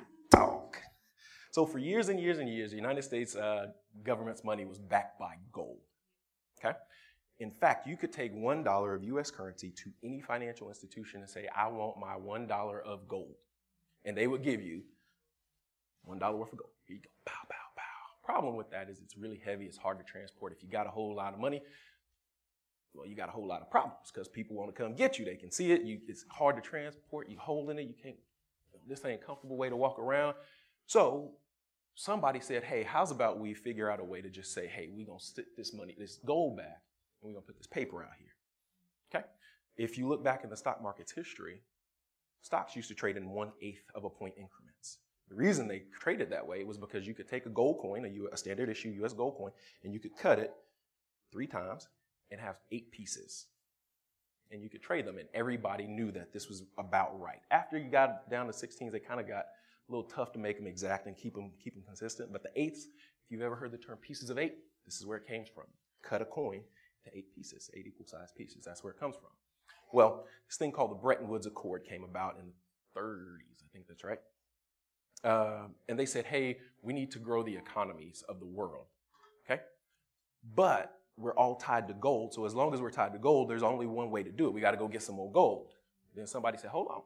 So 1.50 1.66
for 1.66 1.78
years 1.78 2.08
and 2.08 2.20
years 2.20 2.38
and 2.38 2.48
years, 2.48 2.70
the 2.70 2.76
United 2.76 3.02
States 3.02 3.34
uh, 3.34 3.68
government's 4.04 4.44
money 4.44 4.64
was 4.64 4.78
backed 4.78 5.18
by 5.18 5.34
gold. 5.52 5.78
Okay? 6.58 6.76
In 7.40 7.50
fact, 7.50 7.86
you 7.86 7.96
could 7.96 8.12
take 8.12 8.34
$1 8.34 8.94
of 8.94 9.04
US 9.04 9.30
currency 9.30 9.70
to 9.70 9.90
any 10.04 10.20
financial 10.20 10.68
institution 10.68 11.20
and 11.20 11.28
say, 11.28 11.48
I 11.56 11.68
want 11.68 11.98
my 11.98 12.14
$1 12.14 12.82
of 12.84 13.08
gold. 13.08 13.34
And 14.04 14.16
they 14.16 14.26
would 14.26 14.42
give 14.42 14.62
you 14.62 14.82
$1 16.08 16.38
worth 16.38 16.52
of 16.52 16.58
gold. 16.58 16.70
Here 16.86 16.96
you 16.96 17.02
go. 17.02 17.10
Problem 18.30 18.54
with 18.54 18.70
that 18.70 18.88
is 18.88 19.00
it's 19.00 19.16
really 19.16 19.42
heavy. 19.44 19.64
It's 19.64 19.76
hard 19.76 19.98
to 19.98 20.04
transport. 20.04 20.52
If 20.52 20.62
you 20.62 20.68
got 20.68 20.86
a 20.86 20.90
whole 20.90 21.16
lot 21.16 21.34
of 21.34 21.40
money, 21.40 21.62
well, 22.94 23.04
you 23.04 23.16
got 23.16 23.28
a 23.28 23.32
whole 23.32 23.46
lot 23.46 23.60
of 23.60 23.68
problems 23.72 24.12
because 24.14 24.28
people 24.28 24.54
want 24.56 24.72
to 24.72 24.82
come 24.82 24.94
get 24.94 25.18
you. 25.18 25.24
They 25.24 25.34
can 25.34 25.50
see 25.50 25.72
it. 25.72 25.82
You, 25.82 25.98
it's 26.06 26.24
hard 26.30 26.54
to 26.54 26.62
transport. 26.62 27.28
You 27.28 27.38
holding 27.40 27.76
it. 27.80 27.88
You 27.88 27.94
can't. 28.00 28.14
This 28.86 29.04
ain't 29.04 29.20
a 29.20 29.24
comfortable 29.24 29.56
way 29.56 29.68
to 29.68 29.74
walk 29.74 29.98
around. 29.98 30.36
So 30.90 31.30
somebody 31.94 32.40
said, 32.40 32.64
hey, 32.64 32.82
how's 32.82 33.12
about 33.12 33.38
we 33.38 33.54
figure 33.54 33.88
out 33.88 34.00
a 34.00 34.04
way 34.04 34.20
to 34.20 34.28
just 34.28 34.52
say, 34.52 34.66
hey, 34.66 34.88
we're 34.92 35.06
going 35.06 35.20
to 35.20 35.24
stick 35.24 35.56
this 35.56 35.72
money, 35.72 35.94
this 35.96 36.18
gold 36.26 36.56
back, 36.56 36.82
and 37.22 37.28
we're 37.28 37.34
going 37.34 37.44
to 37.44 37.46
put 37.46 37.58
this 37.58 37.68
paper 37.68 38.02
out 38.02 38.10
here. 38.18 38.34
Okay? 39.14 39.24
If 39.76 39.96
you 39.96 40.08
look 40.08 40.24
back 40.24 40.42
in 40.42 40.50
the 40.50 40.56
stock 40.56 40.82
market's 40.82 41.12
history, 41.12 41.62
stocks 42.42 42.74
used 42.74 42.88
to 42.88 42.96
trade 42.96 43.16
in 43.16 43.30
one 43.30 43.52
eighth 43.62 43.84
of 43.94 44.02
a 44.02 44.10
point 44.10 44.34
increments. 44.36 44.98
The 45.28 45.36
reason 45.36 45.68
they 45.68 45.84
traded 45.96 46.28
that 46.30 46.44
way 46.44 46.64
was 46.64 46.76
because 46.76 47.06
you 47.06 47.14
could 47.14 47.28
take 47.28 47.46
a 47.46 47.50
gold 47.50 47.78
coin, 47.80 48.04
a, 48.32 48.36
standard 48.36 48.68
issue 48.68 48.88
US 49.04 49.12
gold 49.12 49.36
coin, 49.36 49.52
and 49.84 49.92
you 49.92 50.00
could 50.00 50.16
cut 50.16 50.40
it 50.40 50.52
three 51.30 51.46
times 51.46 51.86
and 52.32 52.40
have 52.40 52.56
eight 52.72 52.90
pieces. 52.90 53.46
And 54.50 54.60
you 54.60 54.68
could 54.68 54.82
trade 54.82 55.06
them, 55.06 55.18
and 55.18 55.28
everybody 55.34 55.86
knew 55.86 56.10
that 56.10 56.32
this 56.32 56.48
was 56.48 56.64
about 56.76 57.20
right. 57.20 57.42
After 57.52 57.78
you 57.78 57.88
got 57.88 58.28
down 58.28 58.48
to 58.48 58.52
16s, 58.52 58.90
they 58.90 58.98
kind 58.98 59.20
of 59.20 59.28
got 59.28 59.44
a 59.90 59.94
little 59.94 60.08
tough 60.08 60.32
to 60.32 60.38
make 60.38 60.56
them 60.56 60.66
exact 60.66 61.06
and 61.06 61.16
keep 61.16 61.34
them, 61.34 61.50
keep 61.62 61.74
them 61.74 61.82
consistent. 61.86 62.32
But 62.32 62.42
the 62.42 62.50
eighths, 62.56 62.84
if 62.84 63.30
you've 63.30 63.42
ever 63.42 63.56
heard 63.56 63.72
the 63.72 63.78
term 63.78 63.98
pieces 63.98 64.30
of 64.30 64.38
eight, 64.38 64.54
this 64.86 64.96
is 64.96 65.06
where 65.06 65.18
it 65.18 65.26
came 65.26 65.44
from. 65.54 65.64
Cut 66.02 66.22
a 66.22 66.24
coin 66.24 66.62
to 67.04 67.10
eight 67.16 67.34
pieces, 67.34 67.70
eight 67.74 67.86
equal 67.86 68.06
sized 68.06 68.34
pieces. 68.36 68.64
That's 68.64 68.82
where 68.82 68.92
it 68.92 68.98
comes 68.98 69.16
from. 69.16 69.30
Well, 69.92 70.24
this 70.48 70.56
thing 70.56 70.72
called 70.72 70.92
the 70.92 70.96
Bretton 70.96 71.28
Woods 71.28 71.46
Accord 71.46 71.84
came 71.84 72.04
about 72.04 72.36
in 72.38 72.46
the 72.46 73.00
30s, 73.00 73.64
I 73.64 73.68
think 73.72 73.86
that's 73.88 74.04
right. 74.04 74.18
Uh, 75.22 75.66
and 75.88 75.98
they 75.98 76.06
said, 76.06 76.24
hey, 76.24 76.58
we 76.82 76.92
need 76.92 77.10
to 77.12 77.18
grow 77.18 77.42
the 77.42 77.54
economies 77.54 78.22
of 78.28 78.40
the 78.40 78.46
world. 78.46 78.86
Okay? 79.44 79.60
But 80.54 80.94
we're 81.16 81.34
all 81.34 81.56
tied 81.56 81.88
to 81.88 81.94
gold. 81.94 82.32
So 82.32 82.46
as 82.46 82.54
long 82.54 82.72
as 82.72 82.80
we're 82.80 82.90
tied 82.90 83.12
to 83.12 83.18
gold, 83.18 83.50
there's 83.50 83.62
only 83.62 83.86
one 83.86 84.10
way 84.10 84.22
to 84.22 84.30
do 84.30 84.46
it. 84.46 84.52
We 84.52 84.60
got 84.60 84.70
to 84.70 84.76
go 84.76 84.88
get 84.88 85.02
some 85.02 85.16
more 85.16 85.30
gold. 85.30 85.72
Then 86.14 86.26
somebody 86.26 86.58
said, 86.58 86.70
hold 86.70 86.88
on. 86.88 87.02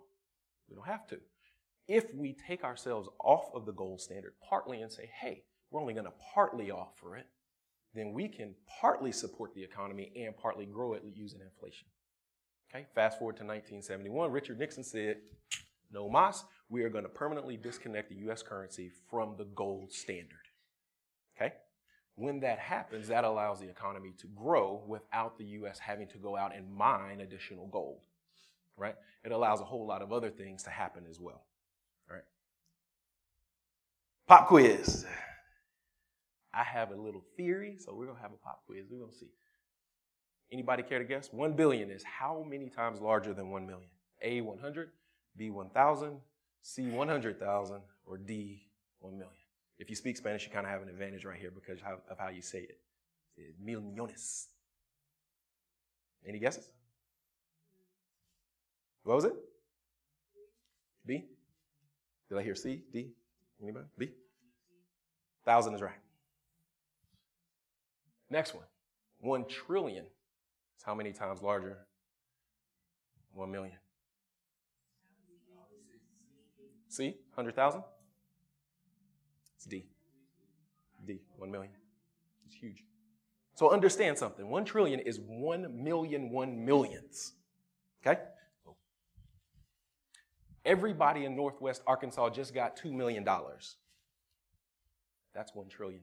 We 0.69 0.77
don't 0.77 0.87
have 0.87 1.07
to 1.09 1.19
if 1.89 2.15
we 2.15 2.33
take 2.47 2.65
ourselves 2.65 3.09
off 3.19 3.51
of 3.55 3.67
the 3.67 3.73
gold 3.73 4.01
standard 4.01 4.33
partly 4.49 4.81
and 4.83 4.91
say, 4.91 5.11
hey, 5.21 5.43
we're 5.71 5.81
only 5.81 5.95
going 5.95 6.07
to 6.07 6.13
partly 6.35 6.71
offer 6.71 7.17
it, 7.17 7.27
then 7.95 8.13
we 8.13 8.29
can 8.29 8.55
partly 8.81 9.13
support 9.13 9.55
the 9.55 9.63
economy 9.63 10.13
and 10.17 10.37
partly 10.37 10.67
grow 10.67 10.95
it 10.95 11.03
using 11.15 11.41
inflation. 11.41 11.87
Okay, 12.75 12.87
fast 12.95 13.19
forward 13.19 13.37
to 13.37 13.45
1971, 13.45 14.33
Richard 14.33 14.59
Nixon 14.59 14.83
said, 14.83 15.19
no 15.93 16.09
mas, 16.09 16.45
we 16.69 16.83
are 16.83 16.89
going 16.89 17.05
to 17.05 17.11
permanently 17.11 17.57
disconnect 17.57 18.09
the 18.09 18.29
US 18.29 18.43
currency 18.43 18.91
from 19.09 19.37
the 19.37 19.45
gold 19.45 19.93
standard. 19.93 20.49
Okay? 21.37 21.55
When 22.17 22.41
that 22.41 22.59
happens, 22.59 23.09
that 23.09 23.25
allows 23.25 23.61
the 23.61 23.69
economy 23.69 24.13
to 24.19 24.27
grow 24.29 24.83
without 24.87 25.39
the 25.39 25.45
US 25.45 25.79
having 25.79 26.09
to 26.09 26.19
go 26.19 26.37
out 26.37 26.55
and 26.55 26.73
mine 26.73 27.21
additional 27.21 27.69
gold. 27.69 28.01
Right? 28.77 28.97
It 29.25 29.31
allows 29.31 29.61
a 29.61 29.65
whole 29.65 29.87
lot 29.87 30.03
of 30.03 30.13
other 30.13 30.31
things 30.31 30.65
to 30.65 30.71
happen 30.71 31.05
as 31.09 31.21
well. 31.21 31.45
Pop 34.27 34.49
quiz. 34.49 35.05
I 36.53 36.63
have 36.63 36.91
a 36.91 36.97
little 36.97 37.23
theory, 37.37 37.77
so 37.79 37.95
we're 37.95 38.07
gonna 38.07 38.21
have 38.21 38.33
a 38.33 38.37
pop 38.37 38.65
quiz. 38.67 38.87
We're 38.91 39.01
gonna 39.01 39.13
see. 39.13 39.29
Anybody 40.53 40.83
care 40.83 40.99
to 40.99 41.05
guess? 41.05 41.33
One 41.33 41.53
billion 41.55 41.91
is 41.91 42.03
how 42.05 42.45
many 42.49 42.69
times 42.71 43.01
larger 43.01 43.35
than 43.35 43.51
one 43.51 43.67
million? 43.67 43.89
A 44.23 44.41
100, 44.41 44.91
B 45.37 45.51
1,000, 45.51 46.21
C 46.63 46.87
100,000, 46.87 47.83
or 48.07 48.19
D 48.19 48.69
1 49.01 49.13
million? 49.13 49.37
If 49.79 49.91
you 49.91 49.97
speak 49.97 50.17
Spanish, 50.17 50.47
you 50.47 50.53
kind 50.53 50.65
of 50.65 50.73
have 50.73 50.83
an 50.83 50.89
advantage 50.89 51.25
right 51.25 51.39
here 51.39 51.51
because 51.51 51.81
of 52.09 52.19
how 52.19 52.29
you 52.29 52.41
say 52.41 52.61
it. 52.61 52.79
Mil 53.61 53.81
millones. 53.81 54.47
Any 56.27 56.39
guesses? 56.39 56.71
What 59.03 59.17
was 59.17 59.25
it? 59.25 59.35
B? 61.05 61.25
Did 62.31 62.39
I 62.39 62.43
hear 62.43 62.55
C, 62.55 62.85
D? 62.93 63.13
Anybody? 63.65 63.87
B? 63.99 64.11
Thousand 65.45 65.75
is 65.75 65.81
right. 65.81 65.93
Next 68.31 68.55
one. 68.55 68.65
One 69.21 69.47
trillion 69.49 70.05
is 70.05 70.83
how 70.85 70.95
many 70.95 71.13
times 71.13 71.41
larger? 71.41 71.79
One 73.33 73.51
million. 73.51 73.77
C, 76.89 77.17
100,000? 77.35 77.83
It's 79.57 79.65
D. 79.65 79.87
D, 81.05 81.21
1 81.39 81.51
million. 81.51 81.73
It's 82.47 82.55
huge. 82.55 82.85
So 83.55 83.71
understand 83.71 84.17
something. 84.19 84.49
1 84.49 84.65
trillion 84.65 85.01
is 85.01 85.19
1 85.21 85.83
million 85.83 86.31
1 86.31 86.65
millionths. 86.65 87.33
Okay? 88.07 88.21
Everybody 90.65 91.25
in 91.25 91.37
Northwest 91.37 91.83
Arkansas 91.87 92.31
just 92.31 92.55
got 92.55 92.79
$2 92.79 92.93
million. 92.93 93.25
That's 95.35 95.53
$1 95.53 95.69
trillion. 95.69 96.01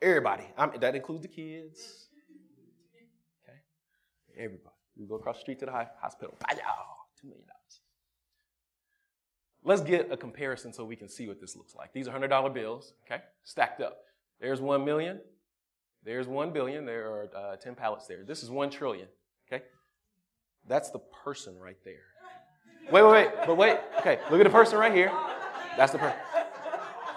Everybody. 0.00 0.44
I 0.56 0.66
mean, 0.66 0.80
that 0.80 0.94
includes 0.94 1.22
the 1.22 1.28
kids. 1.28 2.08
Okay? 3.44 3.58
Everybody. 4.36 4.76
We 4.96 5.06
go 5.06 5.14
across 5.16 5.36
the 5.36 5.40
street 5.42 5.58
to 5.60 5.66
the 5.66 5.72
hospital. 6.00 6.36
$2 7.22 7.24
million. 7.24 7.46
Let's 9.64 9.80
get 9.80 10.10
a 10.10 10.16
comparison 10.16 10.72
so 10.72 10.84
we 10.84 10.96
can 10.96 11.08
see 11.08 11.28
what 11.28 11.40
this 11.40 11.56
looks 11.56 11.74
like. 11.76 11.92
These 11.92 12.08
are 12.08 12.18
$100 12.18 12.52
bills, 12.52 12.94
okay? 13.06 13.22
Stacked 13.44 13.80
up. 13.80 13.98
There's 14.40 14.60
1 14.60 14.84
million. 14.84 15.20
There's 16.04 16.26
1 16.26 16.52
billion. 16.52 16.84
There 16.84 17.06
are 17.06 17.30
uh, 17.36 17.56
10 17.56 17.76
pallets 17.76 18.08
there. 18.08 18.24
This 18.24 18.42
is 18.42 18.50
1 18.50 18.70
trillion. 18.70 19.06
That's 20.68 20.90
the 20.90 21.00
person 21.24 21.58
right 21.58 21.76
there. 21.84 22.04
Wait, 22.90 23.02
wait, 23.02 23.10
wait. 23.10 23.28
But 23.46 23.56
wait. 23.56 23.78
Okay, 24.00 24.18
look 24.30 24.40
at 24.40 24.44
the 24.44 24.50
person 24.50 24.78
right 24.78 24.94
here. 24.94 25.12
That's 25.76 25.92
the 25.92 25.98
person. 25.98 26.18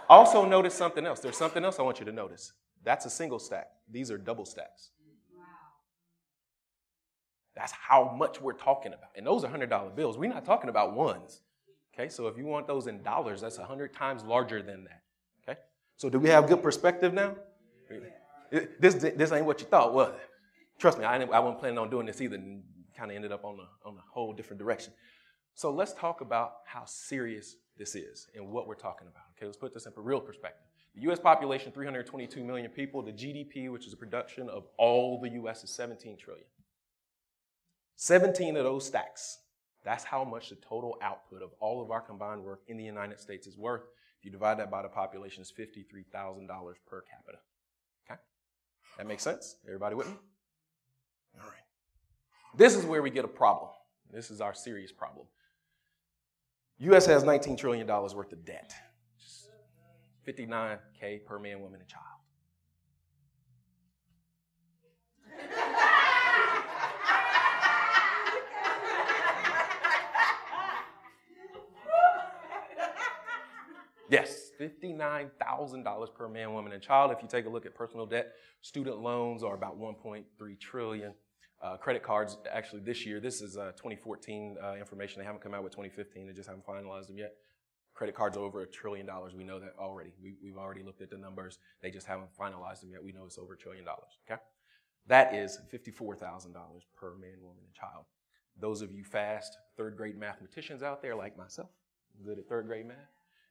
Also, 0.08 0.46
notice 0.46 0.74
something 0.74 1.06
else. 1.06 1.20
There's 1.20 1.38
something 1.38 1.64
else 1.64 1.80
I 1.80 1.82
want 1.82 2.00
you 2.00 2.06
to 2.06 2.12
notice. 2.12 2.54
That's 2.84 3.06
a 3.06 3.10
single 3.10 3.40
stack. 3.40 3.68
These 3.90 4.12
are 4.12 4.18
double 4.18 4.46
stacks. 4.46 4.92
That's 7.56 7.72
how 7.72 8.14
much 8.18 8.42
we're 8.42 8.54
talking 8.54 8.94
about. 8.94 9.10
And 9.16 9.26
those 9.26 9.44
are 9.44 9.50
$100 9.50 9.96
bills. 9.96 10.18
We're 10.18 10.30
not 10.30 10.46
talking 10.46 10.70
about 10.70 10.94
ones. 10.94 11.42
Okay, 11.94 12.10
so 12.10 12.28
if 12.28 12.38
you 12.38 12.46
want 12.46 12.68
those 12.68 12.88
in 12.88 13.02
dollars, 13.02 13.42
that's 13.42 13.58
100 13.58 13.94
times 13.94 14.24
larger 14.24 14.62
than 14.62 14.84
that. 14.84 15.02
Okay, 15.48 15.60
so 15.96 16.10
do 16.10 16.20
we 16.20 16.28
have 16.30 16.48
good 16.48 16.62
perspective 16.62 17.14
now? 17.14 17.36
This, 18.80 18.96
this 18.96 19.32
ain't 19.32 19.46
what 19.46 19.62
you 19.62 19.68
thought, 19.68 19.94
was 19.94 20.10
it? 20.10 20.16
Trust 20.78 21.00
me, 21.00 21.06
I, 21.06 21.16
I 21.18 21.40
wasn't 21.40 21.60
planning 21.60 21.78
on 21.78 21.90
doing 21.90 22.06
this 22.06 22.20
either. 22.20 22.38
Kind 22.98 23.12
of 23.12 23.16
ended 23.16 23.32
up 23.32 23.44
on 23.44 23.60
a, 23.60 23.88
on 23.88 23.96
a 23.98 24.04
whole 24.12 24.34
different 24.34 24.60
direction. 24.60 24.94
So 25.54 25.72
let's 25.72 25.94
talk 25.94 26.22
about 26.22 26.58
how 26.66 26.84
serious 26.86 27.56
this 27.78 27.96
is 27.96 28.28
and 28.36 28.50
what 28.50 28.68
we're 28.68 28.76
talking 28.76 29.08
about. 29.08 29.24
Okay, 29.38 29.46
let's 29.46 29.58
put 29.58 29.74
this 29.74 29.86
in 29.86 29.94
a 29.96 30.02
real 30.02 30.20
perspective. 30.20 30.66
The 30.96 31.02
U.S. 31.04 31.20
population, 31.20 31.72
322 31.72 32.44
million 32.44 32.70
people. 32.72 33.02
The 33.02 33.12
GDP, 33.12 33.70
which 33.70 33.86
is 33.86 33.92
the 33.92 33.98
production 33.98 34.50
of 34.50 34.64
all 34.78 35.20
the 35.22 35.30
U.S., 35.32 35.64
is 35.64 35.70
17 35.72 36.18
trillion. 36.18 36.46
17 37.98 38.56
of 38.58 38.64
those 38.64 38.86
stacks. 38.86 39.40
That's 39.84 40.04
how 40.04 40.24
much 40.24 40.50
the 40.50 40.56
total 40.56 40.98
output 41.02 41.42
of 41.42 41.52
all 41.60 41.82
of 41.82 41.92
our 41.92 42.02
combined 42.02 42.44
work 42.44 42.62
in 42.68 42.78
the 42.78 42.84
United 42.84 43.20
States 43.20 43.46
is 43.46 43.58
worth. 43.58 43.84
If 44.20 44.26
you 44.26 44.32
divide 44.32 44.58
that 44.60 44.72
by 44.72 44.82
the 44.82 44.88
population, 44.88 45.42
it's 45.42 45.52
$53,000 45.52 46.48
per 46.88 47.02
capita. 47.02 47.38
Okay? 48.10 48.20
That 48.98 49.06
makes 49.06 49.24
sense? 49.24 49.58
Everybody 49.66 49.96
with 49.96 50.08
me? 50.08 50.16
All 51.40 51.48
right. 51.48 51.65
This 52.54 52.76
is 52.76 52.86
where 52.86 53.02
we 53.02 53.10
get 53.10 53.26
a 53.26 53.30
problem. 53.30 53.72
This 54.12 54.30
is 54.30 54.42
our 54.42 54.54
serious 54.54 54.92
problem. 54.92 55.28
U.S. 56.80 57.06
has 57.06 57.24
$19 57.24 57.58
trillion 57.58 57.88
worth 57.88 58.32
of 58.32 58.46
debt. 58.46 58.74
59K 60.28 61.26
per 61.26 61.40
man, 61.40 61.62
woman, 61.62 61.80
and 61.80 61.90
child. 61.90 62.04
Yes, 74.10 74.52
$59,000 74.60 76.14
per 76.14 76.28
man, 76.30 76.54
woman, 76.54 76.74
and 76.74 76.82
child. 76.82 77.12
If 77.12 77.22
you 77.22 77.28
take 77.28 77.46
a 77.48 77.50
look 77.50 77.66
at 77.66 77.74
personal 77.74 78.06
debt, 78.06 78.34
student 78.62 79.00
loans 79.00 79.44
are 79.44 79.56
about 79.56 79.80
1.3 79.80 80.24
trillion. 80.60 81.14
Uh, 81.62 81.78
credit 81.78 82.04
cards, 82.04 82.38
actually, 82.52 82.82
this 82.82 83.06
year, 83.06 83.20
this 83.20 83.42
is 83.42 83.58
uh, 83.58 83.72
2014 83.78 84.58
uh, 84.62 84.74
information. 84.76 85.20
They 85.20 85.26
haven't 85.26 85.42
come 85.42 85.54
out 85.54 85.64
with 85.64 85.72
2015. 85.72 86.28
They 86.28 86.34
just 86.34 86.48
haven't 86.48 86.66
finalized 86.66 87.08
them 87.08 87.18
yet. 87.18 87.36
Credit 87.94 88.14
cards 88.14 88.36
are 88.36 88.42
over 88.42 88.62
a 88.62 88.68
trillion 88.68 89.06
dollars. 89.06 89.34
We 89.34 89.46
know 89.46 89.60
that 89.60 89.74
already. 89.80 90.12
We, 90.22 90.36
we've 90.44 90.58
already 90.58 90.84
looked 90.84 91.02
at 91.02 91.10
the 91.10 91.18
numbers. 91.18 91.60
They 91.82 91.92
just 91.92 92.06
haven't 92.06 92.36
finalized 92.38 92.82
them 92.82 92.92
yet. 92.92 93.04
We 93.04 93.14
know 93.14 93.26
it's 93.26 93.38
over 93.38 93.54
a 93.54 93.58
trillion 93.58 93.86
dollars. 93.86 94.20
Okay, 94.30 94.42
that 95.08 95.34
is 95.34 95.60
$54,000 95.74 96.20
per 96.96 97.16
man, 97.16 97.38
woman, 97.42 97.64
and 97.64 97.74
child. 97.74 98.06
Those 98.60 98.82
of 98.82 98.92
you 98.92 99.04
fast 99.04 99.58
third 99.78 99.96
grade 99.96 100.18
mathematicians 100.18 100.84
out 100.84 101.02
there, 101.02 101.16
like 101.16 101.38
myself, 101.38 101.70
good 102.24 102.38
at 102.38 102.48
third 102.48 102.68
grade 102.68 102.86
math, 102.86 102.98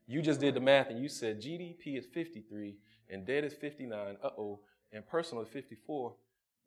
you 0.06 0.20
just 0.20 0.40
did 0.40 0.54
the 0.54 0.60
math 0.60 0.90
and 0.90 1.00
you 1.00 1.08
said 1.08 1.40
GDP 1.40 1.98
is 1.98 2.06
53 2.12 2.76
and 3.08 3.26
debt 3.26 3.44
is 3.44 3.54
59. 3.54 4.16
Uh 4.22 4.28
oh. 4.38 4.60
And 4.92 5.06
personal 5.06 5.42
is 5.42 5.48
54. 5.48 6.14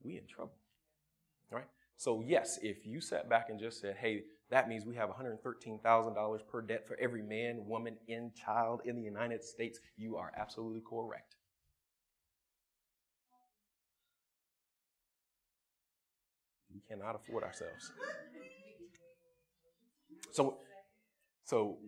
We 0.03 0.17
in 0.17 0.25
trouble. 0.27 0.53
Right? 1.51 1.65
So, 1.95 2.23
yes, 2.25 2.59
if 2.61 2.85
you 2.85 3.01
sat 3.01 3.29
back 3.29 3.49
and 3.49 3.59
just 3.59 3.81
said, 3.81 3.95
hey, 3.97 4.23
that 4.49 4.69
means 4.69 4.85
we 4.85 4.95
have 4.95 5.09
$113,000 5.09 6.47
per 6.47 6.61
debt 6.61 6.87
for 6.87 6.97
every 6.99 7.21
man, 7.21 7.65
woman, 7.65 7.97
and 8.07 8.33
child 8.35 8.81
in 8.85 8.95
the 8.95 9.01
United 9.01 9.43
States, 9.43 9.79
you 9.97 10.15
are 10.15 10.31
absolutely 10.37 10.81
correct. 10.87 11.35
We 16.73 16.81
cannot 16.87 17.15
afford 17.15 17.43
ourselves. 17.43 17.91
So, 20.31 20.59
so 21.43 21.79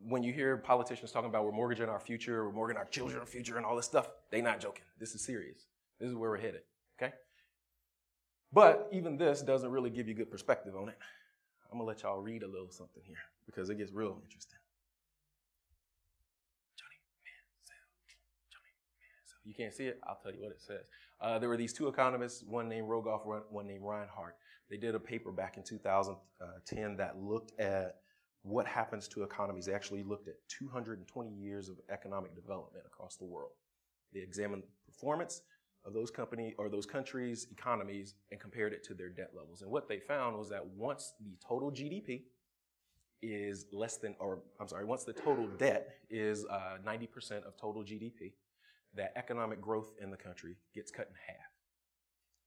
when 0.00 0.22
you 0.22 0.32
hear 0.32 0.56
politicians 0.56 1.12
talking 1.12 1.30
about 1.30 1.44
we're 1.44 1.52
mortgaging 1.52 1.88
our 1.88 2.00
future, 2.00 2.44
we're 2.44 2.52
mortgaging 2.52 2.78
our 2.78 2.88
children's 2.88 3.28
future, 3.28 3.56
and 3.56 3.64
all 3.64 3.76
this 3.76 3.86
stuff, 3.86 4.08
they're 4.30 4.42
not 4.42 4.60
joking. 4.60 4.84
This 4.98 5.14
is 5.14 5.24
serious. 5.24 5.66
This 6.00 6.08
is 6.10 6.16
where 6.16 6.30
we're 6.30 6.38
headed. 6.38 6.62
But 8.52 8.88
even 8.92 9.16
this 9.16 9.42
doesn't 9.42 9.70
really 9.70 9.90
give 9.90 10.08
you 10.08 10.14
good 10.14 10.30
perspective 10.30 10.76
on 10.76 10.88
it. 10.88 10.98
I'm 11.70 11.78
gonna 11.78 11.88
let 11.88 12.02
y'all 12.02 12.20
read 12.20 12.42
a 12.42 12.46
little 12.46 12.70
something 12.70 13.02
here 13.06 13.16
because 13.46 13.70
it 13.70 13.78
gets 13.78 13.92
real 13.92 14.18
interesting. 14.22 14.58
Johnny 16.76 16.96
Manziel. 17.24 17.80
Johnny 18.52 18.72
Manziel. 19.00 19.46
You 19.46 19.54
can't 19.54 19.72
see 19.72 19.86
it? 19.86 19.98
I'll 20.06 20.18
tell 20.22 20.32
you 20.32 20.42
what 20.42 20.52
it 20.52 20.60
says. 20.60 20.84
Uh, 21.18 21.38
there 21.38 21.48
were 21.48 21.56
these 21.56 21.72
two 21.72 21.88
economists, 21.88 22.44
one 22.46 22.68
named 22.68 22.88
Rogoff, 22.88 23.24
one 23.24 23.66
named 23.66 23.82
Reinhart. 23.82 24.36
They 24.68 24.76
did 24.76 24.94
a 24.94 25.00
paper 25.00 25.32
back 25.32 25.56
in 25.56 25.62
2010 25.62 26.96
that 26.96 27.18
looked 27.18 27.58
at 27.58 27.96
what 28.42 28.66
happens 28.66 29.08
to 29.08 29.22
economies. 29.22 29.66
They 29.66 29.74
actually 29.74 30.02
looked 30.02 30.28
at 30.28 30.34
220 30.48 31.30
years 31.30 31.68
of 31.68 31.76
economic 31.90 32.34
development 32.34 32.84
across 32.86 33.16
the 33.16 33.24
world. 33.24 33.52
They 34.12 34.20
examined 34.20 34.64
performance 34.84 35.42
of 35.84 35.92
those 35.92 36.10
company 36.10 36.54
or 36.58 36.68
those 36.68 36.86
countries' 36.86 37.46
economies 37.50 38.14
and 38.30 38.40
compared 38.40 38.72
it 38.72 38.84
to 38.84 38.94
their 38.94 39.08
debt 39.08 39.30
levels. 39.36 39.62
And 39.62 39.70
what 39.70 39.88
they 39.88 39.98
found 39.98 40.36
was 40.38 40.48
that 40.50 40.64
once 40.64 41.14
the 41.20 41.36
total 41.46 41.70
GDP 41.70 42.22
is 43.20 43.66
less 43.72 43.96
than, 43.96 44.14
or 44.18 44.40
I'm 44.60 44.68
sorry, 44.68 44.84
once 44.84 45.04
the 45.04 45.12
total 45.12 45.46
debt 45.46 45.94
is 46.10 46.44
uh, 46.46 46.78
90% 46.84 47.44
of 47.44 47.56
total 47.56 47.82
GDP, 47.82 48.32
that 48.94 49.12
economic 49.16 49.60
growth 49.60 49.90
in 50.00 50.10
the 50.10 50.16
country 50.16 50.56
gets 50.74 50.90
cut 50.90 51.08
in 51.08 51.14
half. 51.26 51.46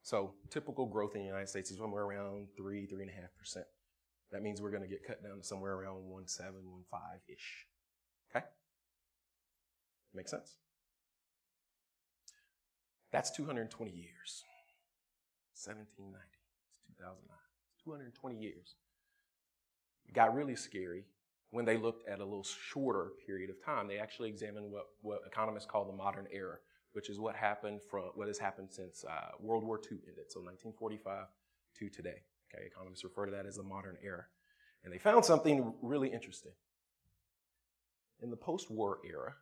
So 0.04 0.34
typical 0.50 0.86
growth 0.86 1.16
in 1.16 1.22
the 1.22 1.28
United 1.28 1.50
States 1.50 1.72
is 1.72 1.78
somewhere 1.78 2.04
around 2.04 2.48
three, 2.56 2.86
three 2.86 3.02
and 3.02 3.12
a 3.12 3.14
half 3.14 3.36
percent. 3.38 3.66
That 4.32 4.44
means 4.44 4.62
we're 4.62 4.72
going 4.72 4.84
to 4.84 4.90
get 4.90 5.06
cut 5.06 5.24
down 5.24 5.38
to 5.38 5.44
somewhere 5.44 5.74
around 5.74 6.04
1 6.04 6.28
7, 6.28 6.54
1 6.54 6.82
5 6.92 7.00
ish. 7.28 7.68
Okay? 8.30 8.46
Make 10.14 10.28
sense? 10.28 10.56
That's 13.16 13.32
220 13.32 13.92
years. 13.92 14.44
1790 15.56 16.20
2009. 17.00 17.38
220 17.82 18.36
years. 18.36 18.76
It 20.06 20.14
got 20.14 20.36
really 20.36 20.58
scary 20.58 21.06
when 21.52 21.64
they 21.64 21.78
looked 21.78 22.10
at 22.10 22.20
a 22.20 22.26
little 22.26 22.44
shorter 22.44 23.12
period 23.26 23.50
of 23.50 23.64
time. 23.64 23.88
They 23.88 24.00
actually 24.00 24.28
examined 24.28 24.70
what, 24.70 24.88
what 25.02 25.22
economists 25.26 25.66
call 25.66 25.86
the 25.86 25.94
modern 25.94 26.28
era, 26.30 26.58
which 26.92 27.10
is 27.10 27.18
what 27.18 27.38
happened 27.38 27.80
from 27.90 28.12
what 28.16 28.28
has 28.28 28.38
happened 28.38 28.68
since 28.70 29.06
uh, 29.06 29.32
World 29.40 29.64
War 29.64 29.78
II 29.78 30.00
ended, 30.10 30.26
so 30.28 30.42
1945 30.42 31.28
to 31.80 31.90
today. 31.90 32.20
Okay, 32.54 32.66
economists 32.66 33.06
refer 33.06 33.28
to 33.28 33.32
that 33.32 33.46
as 33.46 33.56
the 33.56 33.64
modern 33.64 33.96
era. 34.04 34.26
And 34.84 34.92
they 34.92 34.98
found 34.98 35.24
something 35.24 35.74
really 35.82 36.10
interesting. 36.10 36.52
In 38.22 38.30
the 38.30 38.36
post 38.36 38.70
war 38.70 39.00
era, 39.10 39.36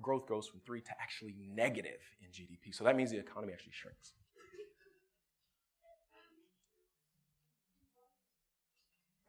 growth 0.00 0.26
goes 0.26 0.46
from 0.46 0.60
three 0.66 0.80
to 0.80 0.90
actually 1.00 1.34
negative 1.54 2.00
in 2.20 2.28
GDP. 2.28 2.74
So 2.74 2.84
that 2.84 2.96
means 2.96 3.10
the 3.10 3.18
economy 3.18 3.52
actually 3.52 3.72
shrinks. 3.72 4.12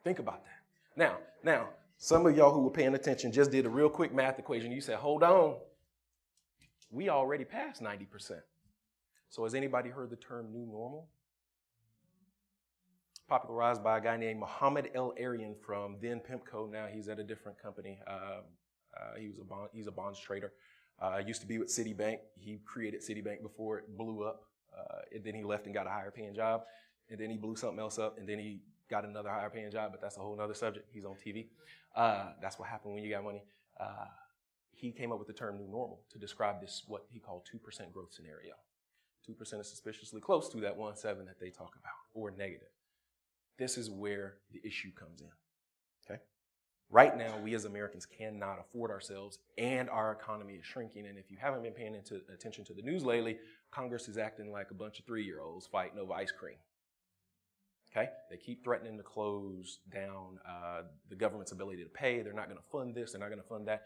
Think 0.03 0.19
about 0.19 0.43
that. 0.43 0.60
Now, 0.95 1.17
now, 1.43 1.69
some 1.97 2.25
of 2.25 2.36
y'all 2.36 2.51
who 2.51 2.62
were 2.62 2.71
paying 2.71 2.95
attention 2.95 3.31
just 3.31 3.51
did 3.51 3.65
a 3.65 3.69
real 3.69 3.89
quick 3.89 4.13
math 4.13 4.39
equation. 4.39 4.71
You 4.71 4.81
said, 4.81 4.97
hold 4.97 5.21
on. 5.21 5.57
We 6.89 7.10
already 7.10 7.45
passed 7.45 7.81
90%. 7.81 8.39
So 9.29 9.43
has 9.43 9.53
anybody 9.53 9.89
heard 9.89 10.10
the 10.10 10.15
term 10.15 10.51
new 10.51 10.65
normal? 10.65 11.07
popularized 13.31 13.81
by 13.81 13.97
a 13.97 14.01
guy 14.01 14.17
named 14.17 14.41
Mohamed 14.41 14.89
El-Erian 14.93 15.55
from 15.65 15.95
then 16.01 16.19
PIMCO. 16.19 16.69
Now 16.69 16.88
he's 16.91 17.07
at 17.07 17.17
a 17.17 17.23
different 17.23 17.57
company. 17.62 17.97
Uh, 18.05 18.41
uh, 18.97 19.17
he 19.19 19.27
was 19.27 19.39
a 19.39 19.43
bond, 19.43 19.69
he's 19.73 19.88
a 19.88 19.91
bonds 19.91 20.19
trader. 20.19 20.51
Uh, 21.01 21.17
used 21.25 21.41
to 21.41 21.47
be 21.47 21.58
with 21.58 21.69
Citibank. 21.69 22.19
He 22.38 22.60
created 22.65 23.01
Citibank 23.01 23.41
before 23.41 23.80
it 23.80 23.97
blew 23.97 24.23
up. 24.23 24.43
Uh, 24.77 24.99
and 25.13 25.23
then 25.23 25.34
he 25.34 25.43
left 25.43 25.65
and 25.65 25.73
got 25.73 25.88
a 25.88 25.89
higher 25.89 26.12
paying 26.12 26.36
job. 26.36 26.62
And 27.10 27.19
then 27.19 27.30
he 27.30 27.38
blew 27.38 27.56
something 27.56 27.80
else 27.80 27.97
up. 27.97 28.19
And 28.19 28.30
then 28.30 28.38
he 28.38 28.62
got 28.89 29.04
another 29.04 29.30
higher 29.30 29.49
paying 29.49 29.71
job. 29.71 29.91
But 29.91 30.01
that's 30.01 30.17
a 30.17 30.19
whole 30.19 30.39
other 30.39 30.54
subject. 30.54 30.88
He's 30.93 31.06
on 31.06 31.15
TV. 31.15 31.47
Uh, 31.95 32.34
that's 32.41 32.60
what 32.60 32.69
happened 32.69 32.93
when 32.93 33.04
you 33.04 33.10
got 33.10 33.23
money. 33.23 33.43
Uh, 33.80 34.06
he 34.73 34.91
came 34.91 35.12
up 35.12 35.17
with 35.17 35.27
the 35.27 35.34
term 35.34 35.58
new 35.58 35.67
normal 35.67 36.01
to 36.12 36.19
describe 36.19 36.62
this, 36.62 36.84
what 36.88 37.06
he 37.10 37.19
called 37.19 37.47
2% 37.51 37.91
growth 37.91 38.13
scenario. 38.13 38.54
2% 39.30 39.60
is 39.60 39.69
suspiciously 39.69 40.21
close 40.21 40.49
to 40.49 40.58
that 40.62 40.77
1.7 40.77 41.04
that 41.25 41.39
they 41.39 41.49
talk 41.49 41.75
about, 41.80 41.93
or 42.13 42.32
negative. 42.32 42.67
This 43.58 43.77
is 43.77 43.89
where 43.89 44.38
the 44.51 44.60
issue 44.65 44.91
comes 44.91 45.21
in. 45.21 45.27
Right 46.91 47.17
now, 47.17 47.38
we 47.41 47.56
as 47.56 47.63
Americans 47.63 48.06
cannot 48.06 48.60
afford 48.60 48.91
ourselves, 48.91 49.39
and 49.58 49.89
our 49.89 50.12
economy 50.12 50.56
is 50.56 50.65
shrinking. 50.65 51.08
And 51.08 51.17
if 51.17 51.32
you 51.32 51.38
haven't 51.39 51.63
been 51.63 51.71
paying 51.71 51.95
attention 51.95 52.65
to 52.65 52.73
the 52.73 52.82
news 52.82 53.06
lately, 53.06 53.38
Congress 53.71 54.10
is 54.10 54.17
acting 54.17 54.51
like 54.51 54.71
a 54.71 54.73
bunch 54.73 54.99
of 54.99 55.06
three 55.06 55.23
year 55.23 55.39
olds 55.39 55.65
fighting 55.65 55.97
over 55.97 56.13
ice 56.13 56.34
cream. 56.34 56.58
Okay? 57.89 58.10
They 58.30 58.36
keep 58.36 58.65
threatening 58.65 58.97
to 58.97 59.04
close 59.04 59.80
down 59.89 60.39
uh, 60.45 60.82
the 61.10 61.15
government's 61.15 61.54
ability 61.54 61.82
to 61.84 61.89
pay. 61.89 62.21
They're 62.21 62.34
not 62.34 62.49
going 62.49 62.60
to 62.60 62.69
fund 62.69 62.93
this, 62.93 63.13
they're 63.13 63.21
not 63.21 63.30
going 63.30 63.41
to 63.41 63.47
fund 63.47 63.69
that. 63.69 63.84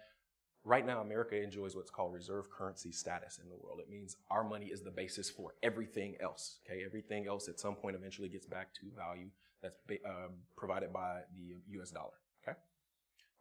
Right 0.63 0.83
now, 0.83 1.01
America 1.01 1.39
enjoys 1.39 1.75
what's 1.75 1.91
called 1.91 2.11
reserve 2.11 2.49
currency 2.49 2.91
status 2.91 3.39
in 3.41 3.47
the 3.49 3.55
world. 3.55 3.79
It 3.79 3.87
means 3.87 4.17
our 4.31 4.43
money 4.43 4.65
is 4.65 4.81
the 4.81 4.89
basis 4.89 5.29
for 5.29 5.53
everything 5.61 6.15
else. 6.19 6.57
Okay? 6.65 6.81
Everything 6.83 7.27
else 7.27 7.47
at 7.49 7.59
some 7.59 7.75
point 7.75 7.95
eventually 7.95 8.29
gets 8.29 8.47
back 8.47 8.73
to 8.73 8.87
value 8.97 9.29
that's 9.61 9.77
uh, 9.91 10.29
provided 10.57 10.91
by 10.91 11.19
the 11.37 11.79
US 11.79 11.91
dollar. 11.91 12.13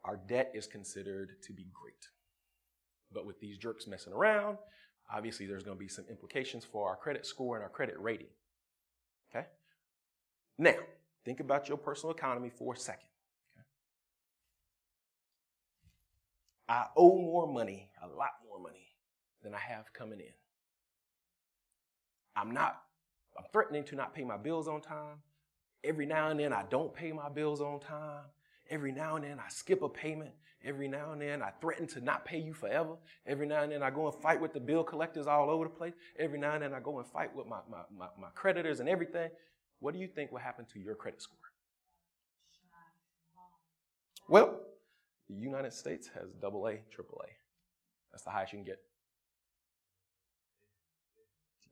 Our 0.05 0.17
debt 0.17 0.53
is 0.55 0.67
considered 0.67 1.43
to 1.43 1.53
be 1.53 1.67
great. 1.73 2.09
But 3.13 3.27
with 3.27 3.41
these 3.41 3.57
jerks 3.57 3.87
messing 3.87 4.13
around, 4.13 4.59
obviously 5.13 5.47
there's 5.47 5.63
going 5.63 5.77
to 5.77 5.83
be 5.83 5.89
some 5.89 6.05
implications 6.11 6.65
for 6.65 6.89
our 6.89 6.97
credit 6.97 7.25
score 7.25 7.57
and 7.57 7.63
our 7.63 7.71
credit 7.71 7.95
rating. 7.99 8.27
Okay? 9.35 9.47
Now, 10.59 10.77
think 11.25 11.41
about 11.41 11.69
your 11.69 11.79
personal 11.79 12.15
economy 12.15 12.51
for 12.51 12.75
a 12.75 12.77
second. 12.77 13.09
Okay? 13.57 13.67
I 16.69 16.87
owe 16.97 17.17
more 17.17 17.47
money, 17.47 17.91
a 18.03 18.07
lot 18.07 18.33
more 18.47 18.61
money, 18.61 18.89
than 19.43 19.55
I 19.55 19.59
have 19.59 19.93
coming 19.93 20.21
in. 20.21 20.33
I'm 22.37 22.51
not, 22.51 22.83
I'm 23.39 23.45
threatening 23.53 23.85
to 23.85 23.97
not 23.97 24.15
pay 24.15 24.25
my 24.25 24.37
bills 24.37 24.69
on 24.69 24.81
time. 24.81 25.19
Every 25.83 26.07
now 26.07 26.31
and 26.31 26.41
then 26.41 26.53
I 26.53 26.65
don't 26.69 26.93
pay 26.93 27.13
my 27.13 27.29
bills 27.29 27.61
on 27.61 27.81
time. 27.81 28.25
Every 28.71 28.93
now 28.93 29.17
and 29.17 29.25
then 29.25 29.39
I 29.39 29.49
skip 29.49 29.83
a 29.83 29.89
payment. 29.89 30.31
Every 30.65 30.89
now 30.89 31.13
and 31.13 31.21
then 31.21 31.43
I 31.43 31.51
threaten 31.61 31.87
to 31.89 32.01
not 32.01 32.25
pay 32.25 32.39
you 32.39 32.55
forever. 32.55 32.97
Every 33.27 33.47
now 33.47 33.63
and 33.63 33.71
then 33.71 33.83
I 33.83 33.91
go 33.91 34.07
and 34.07 34.15
fight 34.23 34.41
with 34.41 34.55
the 34.55 34.61
bill 34.61 34.83
collectors 34.83 35.27
all 35.27 35.51
over 35.51 35.65
the 35.65 35.71
place. 35.71 35.93
Every 36.19 36.39
now 36.39 36.55
and 36.55 36.63
then 36.63 36.73
I 36.73 36.81
go 36.81 36.99
and 36.99 37.07
fight 37.07 37.35
with 37.37 37.47
my, 37.47 37.59
my, 37.71 37.83
my, 37.97 38.07
my 38.19 38.29
creditors 38.35 38.81
and 38.81 38.89
everything. 38.89 39.31
What 39.81 39.93
do 39.93 40.01
you 40.01 40.09
think 40.09 40.33
will 40.33 40.39
happen 40.39 40.65
to 40.73 40.81
your 40.81 40.95
credit 40.95 41.21
score? 41.21 41.37
Well, 44.27 44.61
the 45.29 45.37
United 45.37 45.75
States 45.75 46.09
has 46.15 46.31
double 46.41 46.67
A, 46.67 46.79
triple 46.91 47.21
A. 47.23 47.29
That's 48.13 48.25
the 48.25 48.31
highest 48.31 48.53
you 48.55 48.61
can 48.61 48.65
get. 48.65 48.81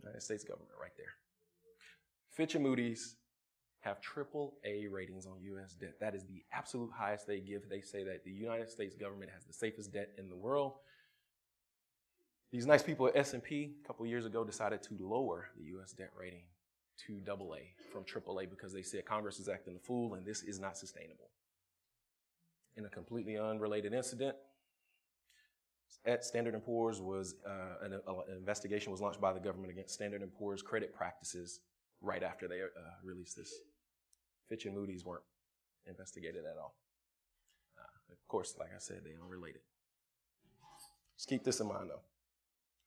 United 0.03 0.23
States 0.23 0.45
government 0.45 0.73
right 0.81 0.93
there. 0.97 1.15
Fitch 2.31 2.55
and 2.55 2.65
Moody's 2.65 3.17
have 3.83 4.01
triple 4.01 4.55
A 4.65 4.87
ratings 4.87 5.27
on 5.27 5.35
U.S. 5.43 5.75
debt. 5.75 5.95
That 6.01 6.15
is 6.15 6.25
the 6.25 6.43
absolute 6.53 6.91
highest 6.97 7.27
they 7.27 7.41
give. 7.41 7.69
They 7.69 7.81
say 7.81 8.05
that 8.05 8.25
the 8.25 8.31
United 8.31 8.71
States 8.71 8.95
government 8.95 9.31
has 9.35 9.45
the 9.45 9.53
safest 9.53 9.93
debt 9.93 10.11
in 10.19 10.29
the 10.29 10.37
world. 10.37 10.75
These 12.53 12.67
nice 12.67 12.83
people 12.83 13.09
at 13.09 13.17
S&P 13.17 13.73
a 13.83 13.87
couple 13.87 14.07
years 14.07 14.25
ago 14.25 14.45
decided 14.45 14.83
to 14.85 14.97
lower 15.01 15.49
the 15.59 15.65
U.S. 15.67 15.93
debt 15.93 16.11
rating 16.19 16.45
to 17.07 17.15
double 17.25 17.55
A 17.55 17.73
from 17.93 18.05
triple 18.05 18.39
A 18.41 18.47
because 18.47 18.73
they 18.73 18.83
said 18.83 19.05
Congress 19.05 19.41
is 19.41 19.49
acting 19.49 19.75
a 19.77 19.81
fool 19.81 20.15
and 20.15 20.25
this 20.25 20.43
is 20.43 20.61
not 20.61 20.77
sustainable. 20.77 21.31
In 22.77 22.85
a 22.85 22.89
completely 22.89 23.37
unrelated 23.37 23.93
incident, 23.93 24.37
at 26.05 26.25
Standard 26.25 26.61
& 26.65 26.65
Poor's 26.65 27.01
was 27.01 27.35
uh, 27.47 27.85
an, 27.85 28.01
uh, 28.07 28.13
an, 28.29 28.37
investigation 28.37 28.91
was 28.91 29.01
launched 29.01 29.21
by 29.21 29.33
the 29.33 29.41
government 29.41 29.71
against 29.71 29.95
Standard 29.95 30.23
& 30.35 30.39
Poor's 30.39 30.63
credit 30.63 30.95
practices 30.95 31.61
right 32.01 32.23
after 32.23 32.49
they 32.49 32.61
uh, 32.61 32.67
released 33.05 33.37
this. 33.37 33.53
Fitch 34.53 34.67
and 34.67 34.75
Moody's 34.75 35.03
weren't 35.03 35.23
investigated 35.87 36.45
at 36.45 36.59
all. 36.61 36.75
Uh, 37.79 38.13
of 38.13 38.29
course, 38.29 38.55
like 38.61 38.69
I 38.69 38.79
said, 38.81 39.01
they 39.03 39.13
are 39.13 39.25
unrelated. 39.25 39.63
Just 41.17 41.27
keep 41.27 41.43
this 41.43 41.61
in 41.61 41.69
mind, 41.69 41.89
though. 41.89 42.03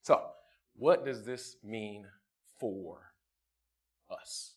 So, 0.03 0.21
what 0.75 1.03
does 1.03 1.25
this 1.25 1.55
mean 1.63 2.05
for 2.59 2.99
us? 4.11 4.53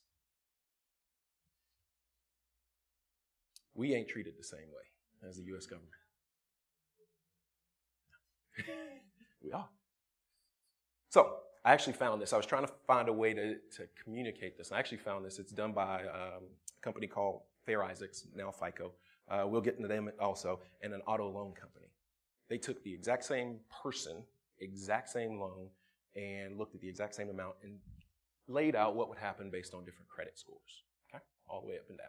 We 3.75 3.95
ain't 3.95 4.09
treated 4.09 4.35
the 4.39 4.45
same 4.45 4.69
way 4.69 5.27
as 5.27 5.39
the 5.39 5.45
U.S. 5.45 5.65
government. 5.65 5.95
we 9.43 9.51
are. 9.53 9.71
So, 11.09 11.37
I 11.65 11.73
actually 11.73 11.95
found 11.95 12.21
this. 12.21 12.35
I 12.35 12.37
was 12.37 12.45
trying 12.45 12.67
to 12.67 12.73
find 12.87 13.09
a 13.09 13.15
way 13.15 13.33
to, 13.33 13.55
to 13.55 13.89
communicate 14.05 14.59
this. 14.59 14.73
I 14.73 14.79
actually 14.79 14.99
found 14.99 15.25
this. 15.25 15.39
It's 15.39 15.53
done 15.53 15.73
by 15.73 16.03
um, 16.03 16.45
a 16.81 16.85
company 16.85 17.07
called 17.07 17.43
Fair 17.67 17.83
Isaacs, 17.83 18.27
now 18.35 18.51
FICO. 18.51 18.93
Uh, 19.31 19.45
we'll 19.47 19.61
get 19.61 19.77
into 19.77 19.89
them 19.89 20.11
also, 20.21 20.61
and 20.83 20.93
an 20.93 21.03
auto 21.07 21.29
loan 21.29 21.53
company. 21.53 21.87
They 22.49 22.59
took 22.59 22.83
the 22.83 22.95
exact 22.95 23.25
same 23.25 23.61
person, 23.83 24.25
exact 24.61 25.11
same 25.11 25.39
loan, 25.39 25.69
and 26.17 26.57
looked 26.57 26.75
at 26.75 26.81
the 26.81 26.89
exact 26.89 27.15
same 27.15 27.29
amount 27.29 27.57
and 27.63 27.79
laid 28.49 28.75
out 28.75 28.97
what 28.97 29.09
would 29.09 29.19
happen 29.19 29.51
based 29.51 29.75
on 29.75 29.85
different 29.85 30.09
credit 30.09 30.39
scores, 30.39 30.85
okay? 31.15 31.23
All 31.47 31.61
the 31.61 31.69
way 31.69 31.75
up 31.75 31.89
and 31.91 31.99
down. 31.99 32.09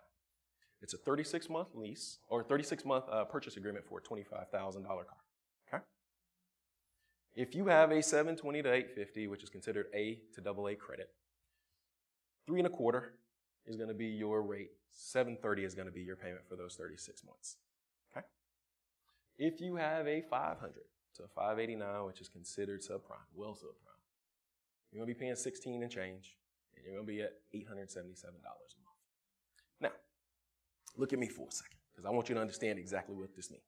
It's 0.82 0.93
a 0.93 0.97
36 0.97 1.49
month 1.49 1.69
lease 1.75 2.19
or 2.29 2.43
36 2.43 2.86
month 2.86 3.03
uh, 3.12 3.25
purchase 3.25 3.58
agreement 3.58 3.86
for 3.86 3.99
a 3.99 4.01
$25,000 4.01 4.86
car. 4.86 5.03
okay? 5.73 5.84
If 7.36 7.53
you 7.53 7.67
have 7.67 7.91
a 7.91 8.01
720 8.01 8.63
to 8.63 8.69
850, 8.69 9.27
which 9.27 9.43
is 9.43 9.49
considered 9.49 9.88
A 9.93 10.19
to 10.34 10.41
double 10.41 10.69
A 10.69 10.75
credit, 10.75 11.10
three 12.47 12.60
and 12.60 12.67
a 12.67 12.69
quarter 12.69 13.15
is 13.69 13.77
going 13.77 13.89
to 13.89 13.95
be 13.95 14.08
your 14.08 14.41
rate. 14.41 14.71
730 14.91 15.63
is 15.63 15.75
going 15.75 15.88
to 15.88 15.93
be 15.93 16.01
your 16.01 16.15
payment 16.15 16.41
for 16.47 16.55
those 16.55 16.75
36 16.75 17.23
months. 17.23 17.58
Okay? 18.12 18.25
If 19.38 19.62
you 19.62 19.75
have 19.75 20.08
a 20.08 20.21
500 20.21 20.73
to 21.15 21.23
589, 21.36 22.05
which 22.05 22.21
is 22.21 22.27
considered 22.27 22.82
subprime, 22.82 23.27
well 23.34 23.51
subprime, 23.51 23.99
you're 24.91 24.99
going 24.99 25.08
to 25.08 25.15
be 25.15 25.19
paying 25.19 25.36
16 25.36 25.84
and 25.84 25.91
change, 25.91 26.38
and 26.75 26.84
you're 26.84 26.95
going 26.95 27.05
to 27.05 27.12
be 27.12 27.21
at 27.21 27.34
$877 27.53 28.25
a 28.25 28.32
month. 28.32 28.58
Now, 29.79 29.91
look 30.97 31.13
at 31.13 31.19
me 31.19 31.27
for 31.27 31.47
a 31.47 31.51
second, 31.51 31.77
because 31.91 32.05
I 32.05 32.10
want 32.10 32.27
you 32.27 32.36
to 32.36 32.41
understand 32.41 32.79
exactly 32.79 33.15
what 33.15 33.36
this 33.36 33.51
means. 33.51 33.63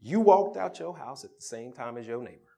You 0.00 0.20
walked 0.20 0.56
out 0.56 0.78
your 0.78 0.96
house 0.96 1.24
at 1.24 1.34
the 1.36 1.42
same 1.42 1.72
time 1.72 1.96
as 1.96 2.06
your 2.06 2.22
neighbor. 2.22 2.55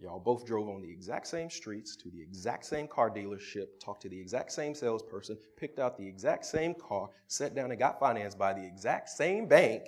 Y'all 0.00 0.18
both 0.18 0.46
drove 0.46 0.68
on 0.68 0.80
the 0.80 0.90
exact 0.90 1.26
same 1.26 1.50
streets 1.50 1.94
to 1.94 2.10
the 2.10 2.22
exact 2.22 2.64
same 2.64 2.88
car 2.88 3.10
dealership, 3.10 3.66
talked 3.84 4.00
to 4.00 4.08
the 4.08 4.18
exact 4.18 4.50
same 4.50 4.74
salesperson, 4.74 5.36
picked 5.58 5.78
out 5.78 5.98
the 5.98 6.06
exact 6.06 6.46
same 6.46 6.74
car, 6.74 7.10
sat 7.26 7.54
down 7.54 7.70
and 7.70 7.78
got 7.78 8.00
financed 8.00 8.38
by 8.38 8.54
the 8.54 8.64
exact 8.64 9.10
same 9.10 9.46
bank. 9.46 9.82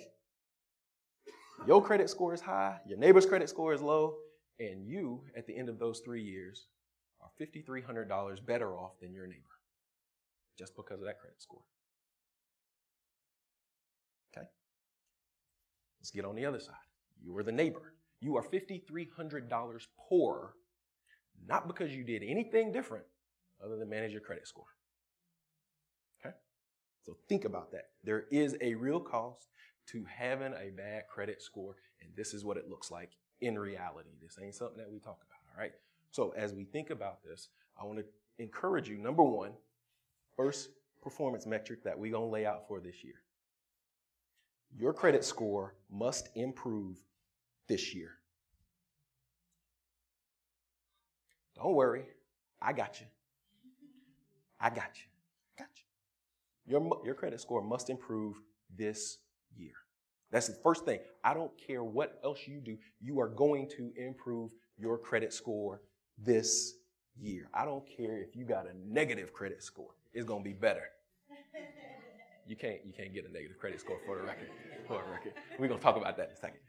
Your 1.65 1.81
credit 1.81 2.11
score 2.11 2.33
is 2.33 2.41
high, 2.41 2.77
your 2.87 2.99
neighbor's 2.99 3.25
credit 3.25 3.49
score 3.49 3.73
is 3.73 3.81
low, 3.81 4.15
and 4.59 4.85
you, 4.85 5.23
at 5.35 5.47
the 5.47 5.57
end 5.57 5.67
of 5.67 5.79
those 5.79 6.01
three 6.05 6.21
years, 6.21 6.67
are 7.19 7.29
$5,300 7.41 8.45
better 8.45 8.77
off 8.77 8.99
than 9.01 9.13
your 9.13 9.25
neighbor 9.25 9.41
just 10.59 10.75
because 10.75 10.99
of 10.99 11.05
that 11.05 11.19
credit 11.19 11.41
score. 11.41 11.63
Okay? 14.37 14.45
Let's 15.99 16.11
get 16.11 16.25
on 16.25 16.35
the 16.35 16.45
other 16.45 16.59
side. 16.59 16.75
You 17.23 17.35
are 17.37 17.43
the 17.43 17.51
neighbor. 17.51 17.93
You 18.23 18.37
are 18.37 18.43
$5,300 18.43 19.87
poorer, 19.97 20.53
not 21.45 21.67
because 21.67 21.93
you 21.93 22.03
did 22.03 22.23
anything 22.23 22.71
different 22.71 23.05
other 23.63 23.75
than 23.77 23.89
manage 23.89 24.11
your 24.11 24.21
credit 24.21 24.47
score. 24.47 24.65
Okay? 26.19 26.33
So 27.01 27.17
think 27.27 27.43
about 27.43 27.71
that. 27.71 27.89
There 28.03 28.25
is 28.31 28.55
a 28.61 28.75
real 28.75 28.99
cost 28.99 29.49
to 29.87 30.05
having 30.05 30.53
a 30.53 30.71
bad 30.75 31.03
credit 31.09 31.41
score, 31.41 31.75
and 32.01 32.09
this 32.15 32.33
is 32.33 32.45
what 32.45 32.55
it 32.55 32.69
looks 32.69 32.89
like 32.89 33.11
in 33.41 33.59
reality. 33.59 34.11
This 34.21 34.37
ain't 34.41 34.55
something 34.55 34.77
that 34.77 34.89
we 34.89 34.99
talk 34.99 35.19
about, 35.27 35.53
all 35.53 35.61
right? 35.61 35.73
So 36.11 36.33
as 36.37 36.53
we 36.53 36.63
think 36.63 36.91
about 36.91 37.23
this, 37.23 37.49
I 37.77 37.83
want 37.83 37.99
to 37.99 38.05
encourage 38.39 38.87
you, 38.87 38.97
number 38.97 39.23
one, 39.23 39.51
first 40.37 40.69
performance 41.01 41.45
metric 41.45 41.83
that 41.83 41.99
we're 41.99 42.13
going 42.13 42.29
to 42.29 42.31
lay 42.31 42.45
out 42.45 42.69
for 42.69 42.79
this 42.79 43.03
year 43.03 43.23
your 44.77 44.93
credit 44.93 45.23
score 45.23 45.75
must 45.91 46.29
improve 46.35 46.97
this 47.67 47.93
year. 47.93 48.11
Don't 51.55 51.73
worry, 51.73 52.05
I 52.61 52.73
got 52.73 52.99
you. 52.99 53.07
I 54.59 54.69
got 54.69 54.91
you. 54.95 55.05
Got 55.57 55.67
you. 55.75 56.71
Your, 56.71 57.01
your 57.05 57.15
credit 57.15 57.39
score 57.41 57.61
must 57.61 57.89
improve 57.89 58.37
this 58.75 59.19
year. 59.55 59.73
That's 60.31 60.47
the 60.47 60.57
first 60.63 60.85
thing. 60.85 60.99
I 61.23 61.33
don't 61.33 61.51
care 61.57 61.83
what 61.83 62.19
else 62.23 62.39
you 62.47 62.59
do, 62.59 62.77
you 62.99 63.19
are 63.19 63.29
going 63.29 63.69
to 63.77 63.91
improve 63.95 64.51
your 64.77 64.97
credit 64.97 65.31
score 65.33 65.81
this 66.17 66.73
year. 67.19 67.49
I 67.53 67.65
don't 67.65 67.85
care 67.85 68.17
if 68.17 68.35
you 68.35 68.45
got 68.45 68.65
a 68.65 68.73
negative 68.91 69.31
credit 69.31 69.61
score, 69.61 69.91
it's 70.13 70.25
going 70.25 70.43
to 70.43 70.49
be 70.49 70.53
better 70.53 70.89
you 72.47 72.55
can't 72.55 72.79
you 72.85 72.93
can't 72.93 73.13
get 73.13 73.27
a 73.27 73.31
negative 73.31 73.57
credit 73.57 73.79
score 73.79 73.97
for 74.05 74.17
the 74.17 74.23
record. 74.23 74.49
For 74.87 75.01
the 75.05 75.11
record, 75.11 75.33
we're 75.57 75.67
gonna 75.67 75.79
talk 75.79 75.95
about 75.95 76.17
that 76.17 76.27
in 76.29 76.33
a 76.33 76.39
second. 76.39 76.59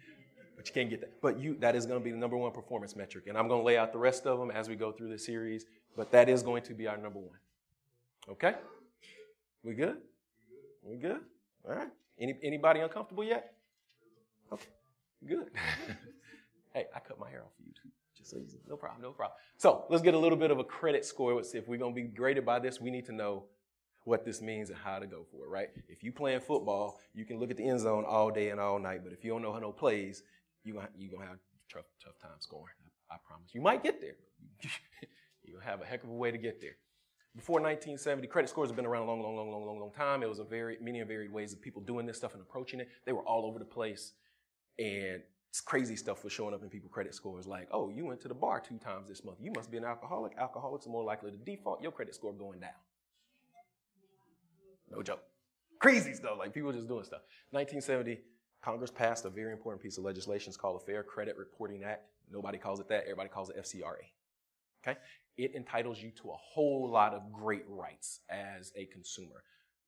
But 0.57 0.69
you 0.69 0.75
can't 0.75 0.91
get 0.91 1.01
that. 1.01 1.21
But 1.21 1.39
you 1.39 1.57
that 1.61 1.75
is 1.75 1.87
gonna 1.87 2.01
be 2.01 2.11
the 2.11 2.17
number 2.17 2.37
one 2.37 2.53
performance 2.53 2.97
metric, 2.97 3.25
and 3.27 3.37
I'm 3.37 3.49
gonna 3.49 3.63
lay 3.63 3.77
out 3.77 3.93
the 3.93 3.99
rest 3.99 4.27
of 4.27 4.39
them 4.39 4.51
as 4.51 4.69
we 4.69 4.77
go 4.77 4.93
through 4.93 5.11
the 5.11 5.19
series. 5.19 5.67
But 5.97 6.11
that 6.13 6.29
is 6.29 6.43
going 6.43 6.63
to 6.65 6.75
be 6.75 6.87
our 6.87 6.97
number 6.97 7.19
one. 7.19 7.39
Okay, 8.29 8.55
we 9.63 9.75
good? 9.75 9.99
We 10.83 10.97
good? 10.97 11.21
All 11.69 11.75
right. 11.75 11.89
Any 12.19 12.39
anybody 12.43 12.81
uncomfortable 12.81 13.25
yet? 13.25 13.55
Okay, 14.53 14.71
good. 15.27 15.51
hey, 16.75 16.87
I 16.95 17.01
cut 17.01 17.19
my 17.19 17.29
hair 17.29 17.43
off 17.43 17.53
for 17.57 17.63
you 17.63 17.73
too. 17.73 17.89
Just 18.17 18.31
so 18.31 18.39
easy. 18.39 18.59
No 18.69 18.77
problem, 18.77 19.03
no 19.03 19.11
problem. 19.11 19.37
So 19.57 19.85
let's 19.91 20.03
get 20.03 20.15
a 20.15 20.19
little 20.19 20.39
bit 20.39 20.51
of 20.51 20.59
a 20.59 20.65
credit 20.65 21.05
score. 21.05 21.41
If 21.41 21.69
we're 21.69 21.79
gonna 21.79 21.95
be 21.95 22.03
graded 22.03 22.45
by 22.45 22.59
this. 22.59 22.81
We 22.81 22.91
need 22.91 23.07
to 23.07 23.13
know 23.13 23.45
what 24.05 24.25
this 24.25 24.41
means 24.43 24.69
and 24.69 24.79
how 24.79 24.99
to 24.99 25.07
go 25.07 25.25
for 25.31 25.47
it, 25.47 25.49
right? 25.49 25.69
If 25.89 26.05
you 26.05 26.13
playing 26.13 26.41
football, 26.41 27.01
you 27.15 27.25
can 27.25 27.39
look 27.39 27.51
at 27.51 27.57
the 27.57 27.67
end 27.67 27.81
zone 27.81 28.05
all 28.07 28.31
day 28.31 28.51
and 28.51 28.61
all 28.61 28.79
night, 28.79 29.01
but 29.03 29.13
if 29.13 29.25
you 29.25 29.31
don't 29.31 29.43
know 29.43 29.53
how 29.53 29.59
no 29.59 29.73
plays, 29.73 30.23
gonna, 30.73 30.89
you 30.97 31.11
gonna 31.11 31.27
have 31.27 31.39
tough, 31.73 31.85
tough 32.03 32.19
time 32.21 32.39
scoring. 32.39 32.75
I, 33.11 33.15
I 33.15 33.19
promise. 33.27 33.51
You 33.53 33.61
might 33.61 33.83
get 33.83 34.01
there. 34.01 34.17
You'll 35.45 35.61
have 35.61 35.83
a 35.83 35.85
heck 35.85 36.03
of 36.03 36.09
a 36.09 36.15
way 36.15 36.31
to 36.31 36.39
get 36.39 36.61
there. 36.61 36.77
Before 37.37 37.61
1970, 37.61 38.29
credit 38.29 38.49
scores 38.49 38.71
have 38.71 38.77
been 38.77 38.87
around 38.87 39.03
a 39.03 39.07
long, 39.07 39.21
long, 39.21 39.37
long, 39.37 39.51
long, 39.51 39.67
long, 39.67 39.81
long 39.81 39.91
time. 39.93 40.23
It 40.23 40.29
was 40.29 40.39
a 40.39 40.45
very 40.45 40.79
many 40.81 41.01
and 41.01 41.09
varied 41.09 41.33
ways 41.33 41.53
of 41.53 41.61
people 41.61 41.83
doing 41.83 42.07
this 42.07 42.17
stuff 42.17 42.33
and 42.33 42.41
approaching 42.41 42.79
it. 42.81 42.89
They 43.05 43.13
were 43.13 43.23
all 43.23 43.45
over 43.45 43.59
the 43.59 43.65
place, 43.65 44.13
and 44.79 45.21
crazy 45.65 45.97
stuff 45.97 46.23
was 46.23 46.33
showing 46.33 46.55
up 46.55 46.63
in 46.63 46.69
people's 46.69 46.93
credit 46.93 47.13
scores. 47.13 47.47
Like, 47.47 47.69
oh, 47.73 47.89
you 47.89 48.07
went 48.07 48.21
to 48.23 48.29
the 48.29 48.35
bar 48.35 48.61
two 48.61 48.79
times 48.79 49.09
this 49.09 49.25
month. 49.25 49.39
You 49.41 49.53
must 49.55 49.71
be 49.71 49.79
an 49.79 49.85
alcoholic. 49.85 50.33
Alcoholics 50.39 50.87
are 50.87 50.91
more 50.91 51.05
likely 51.05 51.33
to 51.33 51.37
default. 51.37 51.83
Your 51.83 51.93
credit 51.93 52.15
score 52.15 52.33
going 52.33 52.61
down. 52.61 52.71
No 54.91 55.03
joke. 55.03 55.23
Crazy 55.81 56.15
stuff, 56.15 56.37
like 56.39 56.55
people 56.55 56.73
just 56.73 56.87
doing 56.87 57.05
stuff. 57.05 57.23
1970, 57.51 58.21
Congress 58.65 58.91
passed 58.91 59.27
a 59.27 59.29
very 59.29 59.53
important 59.53 59.83
piece 59.83 59.99
of 59.99 60.05
legislation. 60.05 60.49
It's 60.49 60.57
called 60.57 60.81
the 60.81 60.87
Fair 60.87 61.03
Credit 61.03 61.37
Reporting 61.37 61.85
Act. 61.85 62.07
Nobody 62.33 62.57
calls 62.57 62.81
it 62.81 62.89
that. 62.89 63.03
Everybody 63.03 63.29
calls 63.29 63.51
it 63.51 63.59
FCRA. 63.59 64.09
Okay? 64.83 64.99
It 65.37 65.55
entitles 65.55 66.03
you 66.03 66.11
to 66.23 66.31
a 66.31 66.37
whole 66.37 66.89
lot 66.91 67.13
of 67.13 67.31
great 67.31 67.65
rights 67.69 68.21
as 68.31 68.73
a 68.75 68.87
consumer. 68.87 69.43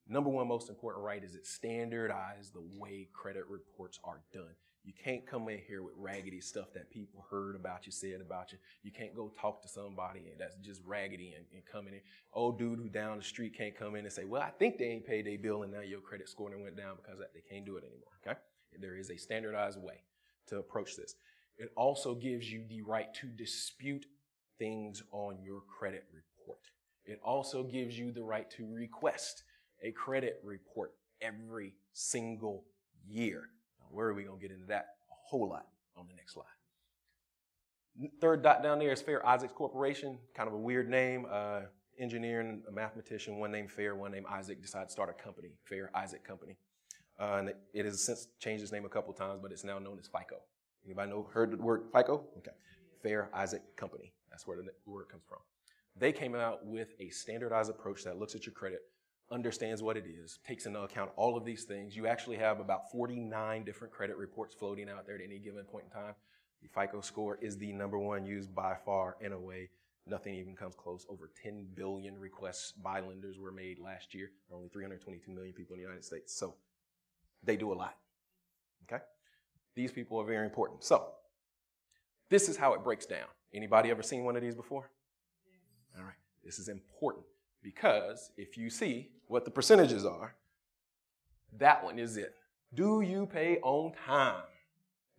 Number 0.07 0.29
one 0.29 0.47
most 0.47 0.69
important 0.69 1.07
right 1.07 1.25
is 1.25 1.35
it 1.35 1.47
standardized 1.47 2.53
the 2.53 2.63
way 2.79 3.09
credit 3.15 3.45
reports 3.49 3.99
are 4.05 4.21
done. 4.35 4.55
You 4.85 4.93
can't 5.03 5.27
come 5.27 5.49
in 5.49 5.59
here 5.67 5.83
with 5.83 5.95
raggedy 5.97 6.41
stuff 6.43 6.67
that 6.75 6.91
people 6.91 7.25
heard 7.31 7.57
about 7.57 7.87
you, 7.87 7.93
said 7.93 8.21
about 8.21 8.53
you. 8.53 8.59
You 8.83 8.93
can't 8.93 9.17
go 9.17 9.33
talk 9.41 9.63
to 9.63 9.69
somebody 9.69 10.21
that's 10.39 10.57
just 10.57 10.83
raggedy 10.85 11.33
and, 11.35 11.47
and 11.55 11.63
coming 11.65 11.95
in. 11.95 12.01
Old 12.35 12.59
dude 12.59 12.79
who 12.79 12.91
down 12.91 13.17
the 13.17 13.25
street 13.25 13.57
can't 13.57 13.75
come 13.75 13.97
in 13.97 14.05
and 14.05 14.13
say, 14.13 14.27
well, 14.27 14.43
I 14.43 14.51
think 14.51 14.77
they 14.77 14.85
ain't 14.85 15.07
paid 15.07 15.27
their 15.27 15.39
bill 15.39 15.63
and 15.63 15.73
now 15.73 15.81
your 15.81 16.01
credit 16.01 16.29
score 16.29 16.51
went 16.51 16.77
down 16.77 16.97
because 17.03 17.19
they 17.33 17.41
can't 17.51 17.65
do 17.65 17.79
it 17.79 17.85
anymore. 17.85 18.13
Okay? 18.25 18.39
There 18.81 18.97
is 18.97 19.11
a 19.11 19.17
standardized 19.17 19.81
way 19.81 20.03
to 20.49 20.59
approach 20.59 20.97
this. 20.97 21.15
It 21.59 21.71
also 21.77 22.15
gives 22.15 22.51
you 22.51 22.65
the 22.69 22.83
right 22.83 23.13
to 23.15 23.27
dispute 23.27 24.07
things 24.59 25.03
on 25.11 25.39
your 25.43 25.61
credit 25.63 26.05
report. 26.13 26.61
It 27.05 27.21
also 27.25 27.63
gives 27.63 27.99
you 27.99 28.13
the 28.13 28.23
right 28.23 28.51
to 28.53 28.67
request 28.67 29.45
a 29.83 29.93
credit 29.93 30.41
report 30.43 30.93
every 31.21 31.75
single 31.93 32.65
year. 33.07 33.51
Where 33.91 34.09
are 34.09 34.15
we 34.15 34.25
going 34.25 34.39
to 34.39 34.43
get 34.43 34.55
into 34.55 34.67
that? 34.67 34.87
A 35.11 35.15
whole 35.29 35.49
lot 35.49 35.67
on 35.97 36.07
the 36.09 36.15
next 36.15 36.35
slide. 36.35 36.45
Third 38.21 38.43
dot 38.43 38.63
down 38.63 38.79
there 38.79 38.93
is 38.93 39.01
Fair 39.01 39.27
Isaacs 39.27 39.55
Corporation, 39.57 40.19
kind 40.35 40.49
of 40.49 40.55
a 40.55 40.59
weird 40.59 40.91
name. 40.91 41.27
Uh, 41.31 41.61
engineer 41.99 42.41
and 42.41 42.63
a 42.69 42.73
mathematician, 42.73 43.39
one 43.39 43.51
named 43.51 43.71
Fair, 43.71 43.97
one 43.97 44.13
named 44.13 44.27
Isaac, 44.31 44.61
decided 44.61 44.89
to 44.89 44.93
start 44.93 45.09
a 45.09 45.23
company, 45.23 45.53
Fair 45.65 45.91
Isaac 45.95 46.25
Company. 46.25 46.59
Uh, 47.19 47.37
and 47.39 47.55
it 47.73 47.85
has 47.85 48.05
since 48.05 48.29
changed 48.39 48.63
its 48.63 48.73
name 48.73 48.85
a 48.85 48.89
couple 48.89 49.13
times, 49.13 49.41
but 49.41 49.53
it's 49.53 49.65
now 49.65 49.79
known 49.79 49.99
as 49.99 50.07
FICO. 50.07 50.37
Anybody 50.85 51.11
know 51.11 51.29
heard 51.33 51.53
the 51.53 51.57
word 51.57 51.85
FICO? 51.93 52.25
Okay. 52.39 52.53
Fair 53.03 53.31
Isaac 53.35 53.63
Company. 53.77 54.13
That's 54.31 54.47
where 54.47 54.57
the 54.57 54.71
word 54.85 55.09
comes 55.09 55.23
from. 55.29 55.39
They 55.99 56.13
came 56.13 56.35
out 56.35 56.65
with 56.67 56.89
a 57.01 57.09
standardized 57.09 57.71
approach 57.71 58.05
that 58.05 58.19
looks 58.19 58.35
at 58.35 58.45
your 58.45 58.53
credit, 58.53 58.81
understands 59.31 59.83
what 59.83 59.97
it 59.97 60.05
is, 60.07 60.39
takes 60.47 60.67
into 60.67 60.81
account 60.81 61.11
all 61.17 61.37
of 61.37 61.45
these 61.45 61.65
things. 61.65 61.97
You 61.97 62.07
actually 62.07 62.37
have 62.37 62.61
about 62.61 62.91
49 62.93 63.65
different 63.65 63.95
credit 63.95 64.17
reports 64.17 64.55
floating 64.55 64.91
out 64.91 65.07
there 65.07 65.15
at 65.15 65.23
any 65.25 65.39
given 65.39 65.65
point 65.65 65.87
in 65.87 65.91
time. 65.91 66.15
The 66.63 66.69
FICO 66.69 67.01
score 67.01 67.39
is 67.41 67.57
the 67.57 67.73
number 67.73 67.99
one 67.99 68.27
used 68.27 68.55
by 68.55 68.77
far 68.85 69.17
in 69.21 69.33
a 69.33 69.39
way. 69.39 69.71
Nothing 70.07 70.35
even 70.35 70.55
comes 70.55 70.75
close. 70.75 71.07
Over 71.09 71.31
10 71.43 71.69
billion 71.75 72.19
requests 72.19 72.73
by 72.73 73.01
lenders 73.01 73.39
were 73.39 73.51
made 73.51 73.79
last 73.79 74.15
year. 74.15 74.31
There 74.49 74.55
are 74.55 74.59
only 74.59 74.69
322 74.69 75.31
million 75.33 75.55
people 75.55 75.75
in 75.75 75.79
the 75.79 75.85
United 75.85 76.05
States. 76.05 76.37
So 76.39 76.55
they 77.43 77.57
do 77.57 77.73
a 77.73 77.75
lot. 77.75 77.97
Okay? 78.85 79.03
These 79.75 79.93
people 79.93 80.19
are 80.21 80.25
very 80.25 80.45
important. 80.45 80.85
So 80.85 81.09
this 82.29 82.49
is 82.49 82.57
how 82.57 82.75
it 82.75 82.83
breaks 82.83 83.07
down. 83.07 83.27
Anybody 83.55 83.91
ever 83.91 84.03
seen 84.03 84.25
one 84.25 84.37
of 84.37 84.43
these 84.43 84.55
before? 84.55 84.91
All 85.97 86.05
right. 86.05 86.15
This 86.45 86.59
is 86.59 86.69
important 86.69 87.25
because 87.63 88.31
if 88.37 88.57
you 88.57 88.71
see 88.71 89.11
what 89.27 89.45
the 89.45 89.51
percentages 89.51 90.05
are, 90.05 90.35
that 91.59 91.83
one 91.83 91.99
is 91.99 92.17
it. 92.17 92.35
Do 92.75 93.01
you 93.01 93.27
pay 93.27 93.59
on 93.63 93.93
time? 94.07 94.43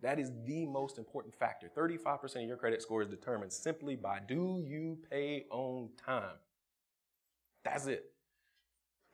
That 0.00 0.18
is 0.18 0.30
the 0.46 0.64
most 0.66 0.96
important 0.96 1.34
factor. 1.34 1.68
35% 1.76 2.36
of 2.36 2.42
your 2.42 2.56
credit 2.56 2.82
score 2.82 3.02
is 3.02 3.08
determined 3.08 3.52
simply 3.52 3.96
by 3.96 4.20
do 4.26 4.62
you 4.64 4.98
pay 5.10 5.46
on 5.50 5.88
time? 6.04 6.36
That's 7.64 7.86
it. 7.86 8.12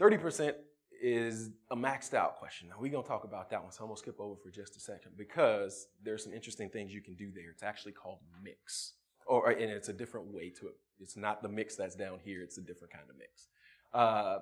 30% 0.00 0.54
is 1.02 1.50
a 1.70 1.76
maxed 1.76 2.14
out 2.14 2.36
question. 2.36 2.68
Now, 2.68 2.76
we're 2.78 2.90
going 2.90 3.02
to 3.02 3.08
talk 3.08 3.24
about 3.24 3.50
that 3.50 3.62
one, 3.62 3.72
so 3.72 3.84
I'm 3.84 3.88
going 3.88 3.96
to 3.96 4.00
skip 4.00 4.20
over 4.20 4.36
for 4.36 4.50
just 4.50 4.76
a 4.76 4.80
second 4.80 5.12
because 5.16 5.88
there's 6.02 6.24
some 6.24 6.32
interesting 6.32 6.68
things 6.68 6.92
you 6.92 7.00
can 7.00 7.14
do 7.14 7.30
there. 7.34 7.50
It's 7.50 7.62
actually 7.62 7.92
called 7.92 8.18
mix, 8.42 8.94
or 9.26 9.50
and 9.50 9.70
it's 9.70 9.88
a 9.88 9.92
different 9.92 10.26
way 10.26 10.50
to 10.50 10.68
it. 10.68 10.76
It's 11.00 11.16
not 11.16 11.42
the 11.42 11.48
mix 11.48 11.76
that's 11.76 11.94
down 11.94 12.20
here, 12.24 12.42
it's 12.42 12.58
a 12.58 12.62
different 12.62 12.92
kind 12.92 13.04
of 13.08 13.16
mix. 13.16 13.48
Uh, 13.92 14.38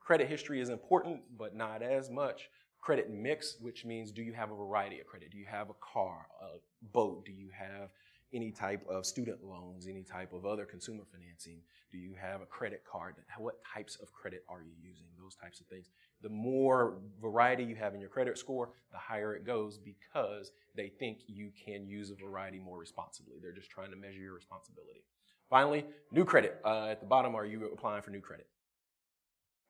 credit 0.00 0.28
history 0.28 0.60
is 0.60 0.68
important, 0.68 1.20
but 1.36 1.54
not 1.54 1.82
as 1.82 2.10
much. 2.10 2.48
Credit 2.80 3.10
mix, 3.10 3.56
which 3.60 3.84
means 3.84 4.12
do 4.12 4.22
you 4.22 4.32
have 4.32 4.50
a 4.50 4.54
variety 4.54 5.00
of 5.00 5.06
credit? 5.06 5.30
Do 5.30 5.38
you 5.38 5.46
have 5.46 5.70
a 5.70 5.74
car, 5.80 6.26
a 6.40 6.58
boat? 6.92 7.26
Do 7.26 7.32
you 7.32 7.48
have 7.52 7.90
any 8.36 8.52
type 8.52 8.86
of 8.88 9.06
student 9.06 9.42
loans, 9.42 9.88
any 9.88 10.04
type 10.04 10.32
of 10.32 10.44
other 10.44 10.66
consumer 10.66 11.04
financing? 11.10 11.62
Do 11.90 11.98
you 11.98 12.14
have 12.20 12.42
a 12.42 12.46
credit 12.46 12.82
card? 12.90 13.14
What 13.38 13.56
types 13.74 13.96
of 13.96 14.12
credit 14.12 14.44
are 14.48 14.62
you 14.62 14.72
using? 14.80 15.06
Those 15.18 15.34
types 15.34 15.60
of 15.60 15.66
things. 15.66 15.88
The 16.22 16.28
more 16.28 16.98
variety 17.20 17.64
you 17.64 17.74
have 17.76 17.94
in 17.94 18.00
your 18.00 18.10
credit 18.10 18.38
score, 18.38 18.70
the 18.92 18.98
higher 18.98 19.34
it 19.34 19.44
goes 19.44 19.78
because 19.78 20.52
they 20.76 20.88
think 20.88 21.20
you 21.26 21.50
can 21.64 21.86
use 21.86 22.10
a 22.10 22.14
variety 22.14 22.60
more 22.60 22.78
responsibly. 22.78 23.36
They're 23.40 23.52
just 23.52 23.70
trying 23.70 23.90
to 23.90 23.96
measure 23.96 24.20
your 24.20 24.34
responsibility. 24.34 25.02
Finally, 25.48 25.86
new 26.12 26.24
credit. 26.24 26.60
Uh, 26.64 26.88
at 26.90 27.00
the 27.00 27.06
bottom, 27.06 27.34
are 27.34 27.46
you 27.46 27.70
applying 27.72 28.02
for 28.02 28.10
new 28.10 28.20
credit? 28.20 28.46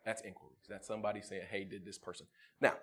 That's 0.05 0.23
inquiries. 0.23 0.67
That's 0.69 0.87
somebody 0.87 1.21
saying, 1.23 1.43
hey, 1.51 1.65
did 1.65 1.85
this 1.85 1.99
person. 1.99 2.27
Now, 2.61 2.75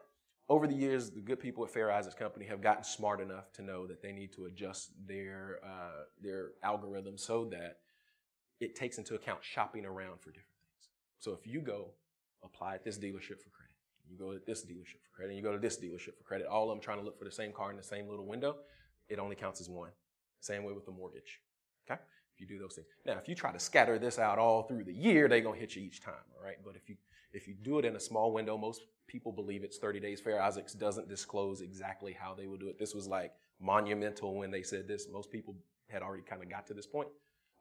over 0.49 0.67
the 0.67 0.73
years, 0.73 1.09
the 1.09 1.21
good 1.21 1.39
people 1.39 1.63
at 1.63 1.71
Fair 1.71 1.91
Isaacs 1.91 2.15
Company 2.15 2.45
have 2.45 2.61
gotten 2.61 2.83
smart 2.83 3.21
enough 3.21 3.51
to 3.53 3.61
know 3.61 3.87
that 3.87 4.01
they 4.01 4.11
need 4.11 4.33
to 4.33 4.45
adjust 4.45 4.91
their, 5.07 5.59
uh, 5.63 6.03
their 6.21 6.51
algorithm 6.63 7.17
so 7.17 7.45
that 7.45 7.77
it 8.59 8.75
takes 8.75 8.97
into 8.97 9.15
account 9.15 9.39
shopping 9.41 9.85
around 9.85 10.19
for 10.19 10.31
different 10.31 10.59
things. 10.61 10.89
So 11.19 11.31
if 11.31 11.47
you 11.47 11.61
go 11.61 11.91
apply 12.43 12.75
at 12.75 12.83
this 12.83 12.97
dealership 12.97 13.41
for 13.41 13.49
credit, 13.49 13.75
you 14.09 14.17
go 14.17 14.33
to 14.33 14.39
this 14.45 14.65
dealership 14.65 15.01
for 15.01 15.15
credit, 15.15 15.29
and 15.29 15.37
you 15.37 15.43
go 15.43 15.53
to 15.53 15.59
this 15.59 15.77
dealership 15.77 16.17
for 16.17 16.23
credit, 16.23 16.45
all 16.47 16.69
of 16.69 16.75
them 16.75 16.81
trying 16.83 16.99
to 16.99 17.05
look 17.05 17.17
for 17.17 17.25
the 17.25 17.31
same 17.31 17.53
car 17.53 17.71
in 17.71 17.77
the 17.77 17.83
same 17.83 18.07
little 18.09 18.25
window, 18.25 18.57
it 19.07 19.19
only 19.19 19.35
counts 19.35 19.61
as 19.61 19.69
one. 19.69 19.91
Same 20.41 20.63
way 20.65 20.73
with 20.73 20.85
the 20.85 20.91
mortgage. 20.91 21.39
Okay? 21.89 21.99
If 22.33 22.41
you 22.41 22.47
do 22.47 22.59
those 22.59 22.75
things. 22.75 22.87
Now, 23.05 23.17
if 23.17 23.29
you 23.29 23.35
try 23.35 23.51
to 23.51 23.59
scatter 23.59 23.97
this 23.97 24.19
out 24.19 24.39
all 24.39 24.63
through 24.63 24.83
the 24.83 24.93
year, 24.93 25.29
they're 25.29 25.41
gonna 25.41 25.57
hit 25.57 25.75
you 25.75 25.83
each 25.83 26.01
time, 26.01 26.15
all 26.37 26.43
right? 26.43 26.57
But 26.65 26.75
if 26.75 26.89
you 26.89 26.97
if 27.33 27.47
you 27.47 27.55
do 27.55 27.79
it 27.79 27.85
in 27.85 27.95
a 27.95 27.99
small 27.99 28.31
window, 28.31 28.57
most 28.57 28.81
people 29.07 29.31
believe 29.31 29.63
it's 29.63 29.77
30 29.77 29.99
days. 29.99 30.21
Fair 30.21 30.41
Isaacs 30.41 30.73
doesn't 30.73 31.09
disclose 31.09 31.61
exactly 31.61 32.13
how 32.13 32.33
they 32.33 32.47
will 32.47 32.57
do 32.57 32.69
it. 32.69 32.79
This 32.79 32.93
was 32.93 33.07
like 33.07 33.33
monumental 33.59 34.35
when 34.35 34.51
they 34.51 34.61
said 34.61 34.87
this. 34.87 35.07
Most 35.11 35.31
people 35.31 35.55
had 35.89 36.01
already 36.01 36.23
kind 36.23 36.41
of 36.41 36.49
got 36.49 36.67
to 36.67 36.73
this 36.73 36.87
point, 36.87 37.09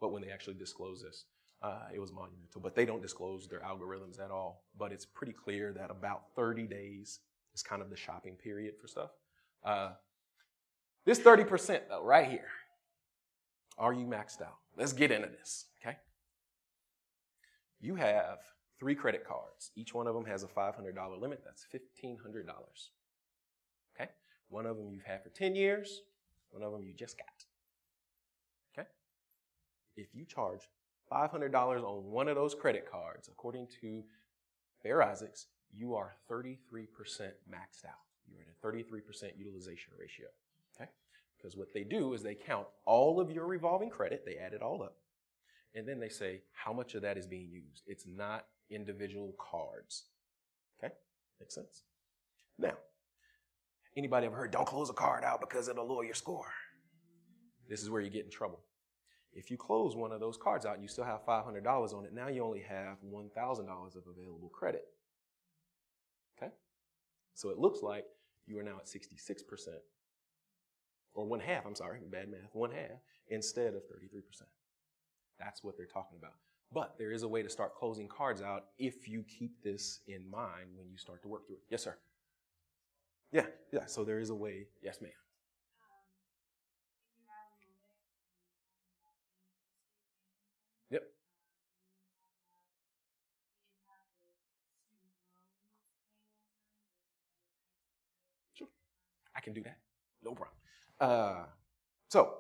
but 0.01 0.13
when 0.13 0.23
they 0.23 0.31
actually 0.31 0.55
disclose 0.55 1.03
this, 1.03 1.25
uh, 1.63 1.89
it 1.95 1.99
was 1.99 2.13
monumental. 2.13 2.61
But 2.61 2.75
they 2.75 2.85
don't 2.85 3.03
disclose 3.03 3.49
their 3.49 3.61
algorithms 3.61 4.21
at 4.23 4.31
all. 4.31 4.65
But 4.79 4.93
it's 4.93 5.05
pretty 5.05 5.33
clear 5.33 5.73
that 5.73 5.91
about 5.91 6.25
30 6.37 6.67
days 6.67 7.21
is 7.55 7.63
kind 7.63 7.83
of 7.83 7.91
the 7.91 7.97
shopping 7.97 8.35
period 8.35 8.75
for 8.81 8.89
stuff. 8.89 9.11
Uh, 9.65 9.91
this 11.05 11.19
30% 11.19 11.81
though, 11.89 12.05
right 12.05 12.29
here, 12.29 12.49
are 13.79 13.93
you 13.93 14.07
maxed 14.07 14.43
out? 14.43 14.59
Let's 14.77 14.93
get 14.93 15.11
into 15.11 15.29
this, 15.29 15.67
okay? 15.81 15.97
You 17.81 17.97
have 17.97 18.39
three 18.83 18.97
credit 18.97 19.25
cards. 19.25 19.71
Each 19.77 19.95
one 19.95 20.09
of 20.09 20.15
them 20.17 20.25
has 20.25 20.43
a 20.43 20.49
$500 20.49 21.21
limit. 21.21 21.41
That's 21.45 21.65
$1,500. 21.73 22.17
Okay? 23.95 24.11
One 24.49 24.67
of 24.67 24.77
them 24.77 24.91
you've 24.91 25.05
had 25.05 25.23
for 25.23 25.29
10 25.29 25.55
years. 25.55 26.01
One 26.51 26.65
of 26.65 26.73
them 26.73 26.83
you 26.83 26.93
just 26.93 27.17
got. 27.17 27.45
Okay? 28.77 28.89
If 29.97 30.09
you 30.13 30.25
charge 30.25 30.69
$500 31.13 31.55
on 31.55 32.11
one 32.11 32.27
of 32.27 32.35
those 32.35 32.57
credit 32.57 32.91
cards, 32.91 33.29
according 33.29 33.69
to 33.83 34.03
Fair 34.83 35.01
Isaacs, 35.01 35.47
you 35.73 35.95
are 35.95 36.17
33% 36.29 36.57
maxed 37.49 37.85
out. 37.87 38.03
You're 38.27 38.41
at 38.41 38.49
a 38.49 38.67
33% 38.67 39.39
utilization 39.39 39.93
ratio. 39.97 40.27
Okay? 40.75 40.91
Because 41.37 41.57
what 41.57 41.73
they 41.73 41.85
do 41.85 42.15
is 42.15 42.25
they 42.25 42.35
count 42.35 42.67
all 42.85 43.21
of 43.21 43.31
your 43.31 43.47
revolving 43.47 43.91
credit, 43.91 44.25
they 44.27 44.39
add 44.39 44.55
it 44.55 44.61
all 44.61 44.83
up, 44.83 44.97
and 45.73 45.87
then 45.87 46.01
they 46.01 46.09
say 46.09 46.43
how 46.53 46.73
much 46.73 46.97
of 46.97 47.03
that 47.03 47.17
is 47.17 47.29
being 47.29 47.49
used. 47.49 47.85
It's 47.87 48.07
not 48.09 48.47
individual 48.71 49.35
cards. 49.39 50.05
Okay? 50.83 50.93
Makes 51.41 51.55
sense? 51.55 51.83
Now, 52.59 52.75
anybody 53.97 54.27
ever 54.27 54.37
heard 54.37 54.51
don't 54.51 54.67
close 54.67 54.91
a 54.91 54.95
card 54.95 55.25
out 55.25 55.41
because 55.41 55.69
it'll 55.69 55.89
lower 55.89 56.05
your 56.05 56.15
score? 56.15 56.53
This 57.69 57.83
is 57.83 57.91
where 57.91 58.03
you 58.03 58.11
get 58.11 58.25
in 58.25 58.31
trouble. 58.31 58.61
If 59.35 59.51
you 59.51 59.57
close 59.57 59.97
one 59.97 60.13
of 60.13 60.21
those 60.21 60.37
cards 60.37 60.67
out 60.67 60.75
and 60.75 60.83
you 60.83 60.89
still 60.89 61.05
have 61.05 61.25
$500 61.25 61.95
on 61.95 62.05
it, 62.05 62.13
now 62.13 62.29
you 62.29 62.45
only 62.45 62.61
have 62.61 62.99
$1,000 63.03 63.97
of 63.97 64.03
available 64.07 64.51
credit. 64.53 64.85
Okay? 66.37 66.53
So 67.35 67.49
it 67.49 67.59
looks 67.59 67.83
like 67.83 68.05
you 68.47 68.59
are 68.59 68.63
now 68.63 68.77
at 68.79 68.87
66%, 68.87 69.69
or 71.15 71.27
one 71.27 71.41
half, 71.41 71.65
I'm 71.65 71.75
sorry, 71.75 72.01
bad 72.11 72.29
math, 72.29 72.55
one 72.55 72.73
half, 72.73 73.01
instead 73.29 73.75
of 73.75 73.83
33%. 73.85 74.43
That's 75.39 75.65
what 75.65 75.77
they're 75.77 75.87
talking 75.87 76.19
about. 76.19 76.35
But 76.73 76.97
there 76.99 77.13
is 77.13 77.23
a 77.23 77.29
way 77.29 77.43
to 77.43 77.51
start 77.51 77.75
closing 77.75 78.09
cards 78.09 78.41
out 78.43 78.67
if 78.79 79.09
you 79.09 79.25
keep 79.25 79.63
this 79.63 80.01
in 80.07 80.29
mind 80.31 80.71
when 80.77 80.89
you 80.91 80.97
start 80.97 81.23
to 81.23 81.29
work 81.29 81.47
through 81.47 81.57
it. 81.57 81.63
Yes, 81.71 81.83
sir. 81.85 81.97
Yeah, 83.33 83.47
yeah. 83.73 83.87
So 83.87 84.05
there 84.05 84.21
is 84.21 84.31
a 84.31 84.35
way. 84.35 84.67
Yes, 84.83 85.01
ma'am. 85.01 85.11
Yep. 90.91 91.03
Sure. 98.55 98.69
I 99.37 99.41
can 99.41 99.53
do 99.53 99.63
that. 99.63 99.79
No 100.25 100.33
problem. 100.33 100.57
Uh, 101.01 101.47
so 102.09 102.35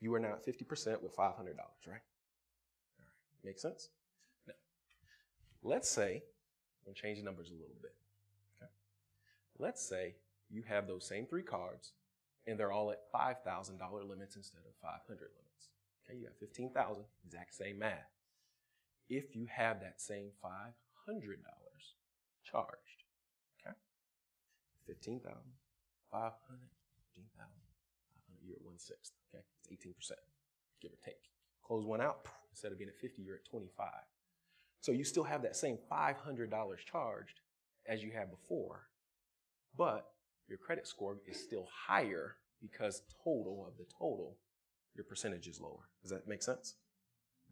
you 0.00 0.14
are 0.14 0.20
now 0.20 0.34
at 0.34 0.44
50% 0.46 1.02
with 1.02 1.16
$500, 1.16 1.56
right? 1.86 2.00
Make 3.44 3.58
sense? 3.58 3.90
Now, 4.48 4.54
let's 5.62 5.88
say, 5.88 6.22
I'm 6.22 6.86
going 6.86 6.94
to 6.94 7.00
change 7.00 7.18
the 7.18 7.24
numbers 7.24 7.50
a 7.50 7.52
little 7.52 7.76
bit. 7.82 7.94
Okay? 8.56 8.70
Let's 9.58 9.86
say 9.86 10.14
you 10.50 10.62
have 10.66 10.86
those 10.86 11.06
same 11.06 11.26
three 11.26 11.42
cards 11.42 11.92
and 12.46 12.58
they're 12.58 12.72
all 12.72 12.90
at 12.90 13.10
$5,000 13.14 13.40
limits 14.08 14.36
instead 14.36 14.62
of 14.66 14.74
500 14.82 15.08
limits. 15.08 15.68
Okay, 16.04 16.18
you 16.18 16.24
got 16.24 16.36
15,000, 16.38 17.04
exact 17.24 17.54
same 17.54 17.78
math. 17.78 18.12
If 19.08 19.34
you 19.36 19.46
have 19.50 19.80
that 19.80 20.00
same 20.00 20.30
$500 20.44 20.50
charged, 22.44 23.00
okay, 23.60 23.76
15,000, 24.86 25.32
500, 26.10 26.32
15,000, 27.16 27.48
500, 28.20 28.46
you're 28.46 28.56
at 28.56 28.64
one 28.64 28.78
sixth, 28.78 29.12
okay, 29.32 29.44
it's 29.60 29.68
18%, 29.68 30.12
give 30.82 30.92
or 30.92 31.00
take. 31.04 31.32
Close 31.62 31.84
one 31.86 32.02
out, 32.02 32.26
instead 32.54 32.70
of 32.70 32.78
being 32.78 32.88
at 32.88 32.96
50, 32.96 33.20
you're 33.20 33.34
at 33.34 33.44
25. 33.44 33.88
So 34.80 34.92
you 34.92 35.02
still 35.02 35.24
have 35.24 35.42
that 35.42 35.56
same 35.56 35.76
$500 35.90 36.48
charged 36.90 37.40
as 37.88 38.02
you 38.02 38.12
had 38.12 38.30
before, 38.30 38.86
but 39.76 40.06
your 40.48 40.58
credit 40.58 40.86
score 40.86 41.18
is 41.26 41.42
still 41.42 41.66
higher 41.86 42.36
because 42.62 43.02
total 43.24 43.66
of 43.66 43.76
the 43.76 43.86
total, 43.98 44.36
your 44.94 45.04
percentage 45.04 45.48
is 45.48 45.60
lower. 45.60 45.88
Does 46.02 46.12
that 46.12 46.28
make 46.28 46.42
sense? 46.42 46.74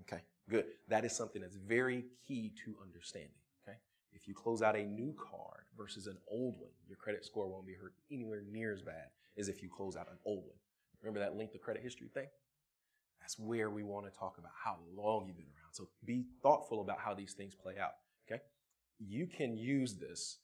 Okay, 0.03 0.23
good. 0.49 0.67
That 0.89 1.05
is 1.05 1.13
something 1.17 1.43
that's 1.43 1.57
very 1.57 2.05
key 2.27 2.53
to 2.65 2.77
understanding. 2.81 3.31
Okay, 3.67 3.79
if 4.13 4.29
you 4.29 4.35
close 4.35 4.63
out 4.63 4.77
a 4.77 4.85
new 4.85 5.15
card 5.19 5.65
versus 5.77 6.07
an 6.07 6.19
old 6.31 6.55
one, 6.59 6.71
your 6.87 6.97
credit 6.97 7.25
score 7.25 7.49
won't 7.49 7.67
be 7.67 7.75
hurt 7.75 7.95
anywhere 8.11 8.43
near 8.51 8.73
as 8.73 8.83
bad 8.83 9.09
as 9.37 9.49
if 9.49 9.63
you 9.63 9.69
close 9.69 9.97
out 9.97 10.09
an 10.09 10.19
old 10.25 10.45
one. 10.45 10.59
Remember 11.03 11.19
that 11.19 11.37
length 11.37 11.55
of 11.57 11.61
credit 11.61 11.83
history 11.83 12.09
thing? 12.15 12.29
That's 13.23 13.39
where 13.39 13.71
we 13.71 13.85
want 13.85 14.05
to 14.05 14.19
talk 14.19 14.37
about 14.39 14.51
how 14.65 14.79
long 14.97 15.27
you've 15.27 15.37
been 15.37 15.47
around. 15.47 15.73
So 15.73 15.89
be 16.05 16.25
thoughtful 16.43 16.81
about 16.81 16.99
how 16.99 17.15
these 17.15 17.35
things 17.35 17.55
play 17.55 17.75
out. 17.81 17.93
Okay, 18.27 18.43
you 18.99 19.29
can 19.29 19.57
use 19.57 19.95
this 19.95 20.39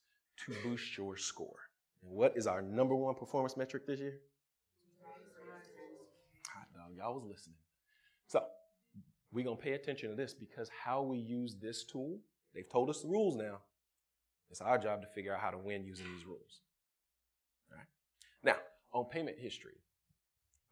to 0.45 0.53
boost 0.63 0.97
your 0.97 1.17
score. 1.17 1.59
And 2.01 2.11
what 2.11 2.37
is 2.37 2.47
our 2.47 2.61
number 2.61 2.95
one 2.95 3.15
performance 3.15 3.57
metric 3.57 3.85
this 3.85 3.99
year? 3.99 4.21
Hot 6.55 6.67
dog, 6.73 6.95
y'all 6.97 7.13
was 7.13 7.25
listening. 7.25 7.57
So 8.27 8.43
we're 9.33 9.43
gonna 9.43 9.57
pay 9.57 9.73
attention 9.73 10.09
to 10.09 10.15
this 10.15 10.33
because 10.33 10.69
how 10.69 11.01
we 11.03 11.17
use 11.17 11.57
this 11.61 11.83
tool, 11.83 12.21
they've 12.55 12.69
told 12.69 12.89
us 12.89 13.01
the 13.01 13.09
rules 13.09 13.35
now. 13.35 13.59
It's 14.49 14.61
our 14.61 14.77
job 14.77 15.01
to 15.01 15.07
figure 15.07 15.35
out 15.35 15.41
how 15.41 15.51
to 15.51 15.57
win 15.57 15.83
using 15.83 16.05
these 16.15 16.25
rules. 16.25 16.61
All 17.71 17.77
right. 17.77 17.87
Now, 18.41 18.55
on 18.93 19.05
payment 19.05 19.37
history, 19.37 19.75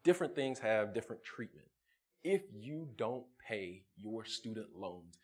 different 0.04 0.34
things 0.34 0.58
have 0.58 0.94
different 0.94 1.22
treatment. 1.22 1.66
If 2.24 2.42
you 2.52 2.88
don't 2.96 3.24
pay 3.46 3.84
your 3.96 4.24
student 4.24 4.68
loans 4.76 5.18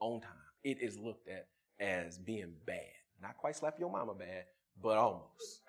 on 0.00 0.20
time, 0.20 0.30
it 0.64 0.78
is 0.80 0.98
looked 0.98 1.28
at 1.28 1.48
as 1.80 2.18
being 2.18 2.52
bad. 2.66 2.80
Not 3.20 3.36
quite 3.36 3.56
slap 3.56 3.74
your 3.78 3.90
mama 3.90 4.14
bad, 4.14 4.44
but 4.82 4.96
almost. 4.96 5.62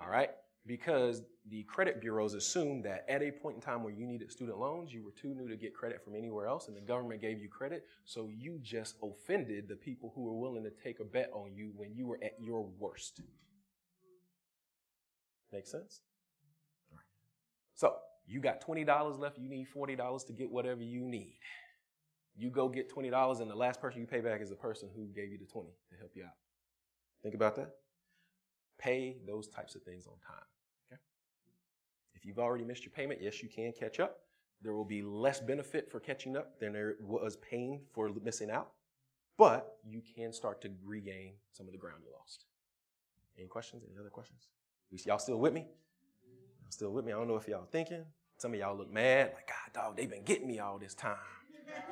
All 0.00 0.08
right? 0.08 0.30
Because 0.66 1.22
the 1.48 1.62
credit 1.64 2.00
bureaus 2.00 2.34
assumed 2.34 2.84
that 2.84 3.04
at 3.08 3.22
a 3.22 3.32
point 3.32 3.56
in 3.56 3.62
time 3.62 3.82
where 3.82 3.92
you 3.92 4.06
needed 4.06 4.30
student 4.30 4.58
loans, 4.58 4.92
you 4.92 5.02
were 5.02 5.12
too 5.12 5.34
new 5.34 5.48
to 5.48 5.56
get 5.56 5.74
credit 5.74 6.04
from 6.04 6.14
anywhere 6.14 6.46
else, 6.46 6.68
and 6.68 6.76
the 6.76 6.80
government 6.80 7.20
gave 7.20 7.40
you 7.40 7.48
credit, 7.48 7.84
so 8.04 8.28
you 8.32 8.58
just 8.62 8.96
offended 9.02 9.68
the 9.68 9.76
people 9.76 10.12
who 10.14 10.22
were 10.22 10.36
willing 10.36 10.62
to 10.62 10.70
take 10.70 11.00
a 11.00 11.04
bet 11.04 11.30
on 11.32 11.54
you 11.54 11.72
when 11.74 11.94
you 11.94 12.06
were 12.06 12.20
at 12.22 12.34
your 12.40 12.68
worst. 12.78 13.20
Make 15.52 15.66
sense? 15.66 16.02
All 16.92 16.98
right. 16.98 17.04
So, 17.74 17.96
you 18.30 18.40
got 18.40 18.64
$20 18.64 19.18
left, 19.18 19.38
you 19.38 19.48
need 19.48 19.66
$40 19.76 20.26
to 20.26 20.32
get 20.32 20.48
whatever 20.48 20.82
you 20.82 21.00
need. 21.00 21.38
You 22.36 22.48
go 22.48 22.68
get 22.68 22.88
$20, 22.88 23.40
and 23.40 23.50
the 23.50 23.56
last 23.56 23.80
person 23.80 24.00
you 24.00 24.06
pay 24.06 24.20
back 24.20 24.40
is 24.40 24.50
the 24.50 24.54
person 24.54 24.88
who 24.94 25.08
gave 25.08 25.32
you 25.32 25.38
the 25.38 25.46
20 25.46 25.68
to 25.90 25.96
help 25.98 26.12
you 26.14 26.22
out. 26.22 26.36
Think 27.24 27.34
about 27.34 27.56
that. 27.56 27.70
Pay 28.78 29.16
those 29.26 29.48
types 29.48 29.74
of 29.74 29.82
things 29.82 30.06
on 30.06 30.14
time. 30.26 30.46
Okay? 30.86 31.00
If 32.14 32.24
you've 32.24 32.38
already 32.38 32.64
missed 32.64 32.84
your 32.84 32.92
payment, 32.92 33.20
yes, 33.20 33.42
you 33.42 33.48
can 33.48 33.72
catch 33.78 33.98
up. 33.98 34.20
There 34.62 34.74
will 34.74 34.84
be 34.84 35.02
less 35.02 35.40
benefit 35.40 35.90
for 35.90 35.98
catching 35.98 36.36
up 36.36 36.60
than 36.60 36.72
there 36.72 36.94
was 37.00 37.36
pain 37.36 37.80
for 37.92 38.10
missing 38.22 38.50
out, 38.50 38.68
but 39.38 39.78
you 39.84 40.02
can 40.14 40.32
start 40.32 40.62
to 40.62 40.70
regain 40.84 41.34
some 41.50 41.66
of 41.66 41.72
the 41.72 41.78
ground 41.78 42.02
you 42.04 42.12
lost. 42.16 42.44
Any 43.36 43.48
questions? 43.48 43.82
Any 43.88 43.98
other 43.98 44.10
questions? 44.10 44.46
Y'all 45.04 45.18
still 45.18 45.38
with 45.38 45.52
me? 45.52 45.66
Still 46.68 46.92
with 46.92 47.04
me? 47.04 47.12
I 47.12 47.16
don't 47.16 47.26
know 47.26 47.36
if 47.36 47.48
y'all 47.48 47.64
thinking. 47.64 48.04
Some 48.40 48.54
of 48.54 48.58
y'all 48.58 48.74
look 48.74 48.90
mad, 48.90 49.32
like, 49.34 49.46
God, 49.46 49.74
dog, 49.74 49.96
they've 49.98 50.08
been 50.08 50.24
getting 50.24 50.48
me 50.48 50.60
all 50.60 50.78
this 50.78 50.94
time. 50.94 51.14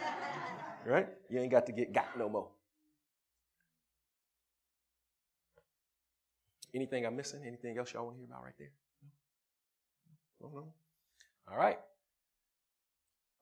right? 0.86 1.06
You 1.28 1.40
ain't 1.40 1.50
got 1.50 1.66
to 1.66 1.72
get 1.72 1.92
got 1.92 2.18
no 2.18 2.30
more. 2.30 2.48
Anything 6.74 7.04
I'm 7.04 7.16
missing? 7.16 7.42
Anything 7.46 7.76
else 7.76 7.92
y'all 7.92 8.06
want 8.06 8.16
to 8.16 8.20
hear 8.20 8.26
about 8.30 8.44
right 8.44 8.54
there? 8.58 8.70
No? 10.40 10.48
No, 10.48 10.60
no? 10.60 10.72
All 11.50 11.58
right. 11.58 11.78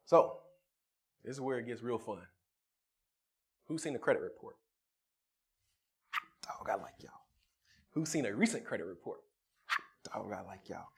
So, 0.07 0.39
this 1.25 1.37
is 1.37 1.41
where 1.41 1.61
it 1.61 1.67
gets 1.69 1.85
real 1.85 1.99
fun. 1.99 2.23
Who's 3.69 3.85
seen 3.85 3.93
the 3.93 4.01
credit 4.01 4.21
report? 4.21 4.57
Dog, 6.43 6.69
I 6.69 6.75
like 6.83 6.95
y'all. 7.05 7.13
Who's 7.91 8.09
seen 8.09 8.27
a 8.27 8.35
recent 8.35 8.65
credit 8.65 8.87
report? 8.87 9.21
Dog, 10.13 10.33
I 10.33 10.41
like 10.41 10.69
y'all. 10.69 10.89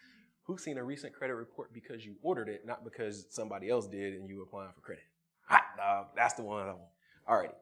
Who's 0.48 0.64
seen 0.64 0.78
a 0.78 0.82
recent 0.82 1.12
credit 1.12 1.34
report 1.34 1.74
because 1.74 2.06
you 2.06 2.14
ordered 2.22 2.48
it, 2.48 2.66
not 2.66 2.82
because 2.82 3.26
somebody 3.28 3.68
else 3.68 3.86
did 3.86 4.14
and 4.14 4.26
you 4.26 4.40
applying 4.40 4.72
for 4.72 4.80
credit? 4.80 5.04
Hot 5.42 5.62
dog, 5.76 6.06
that's 6.16 6.34
the 6.34 6.42
one 6.42 6.62
I 6.62 6.68
want. 6.68 6.88
All 7.26 7.36
righty. 7.36 7.52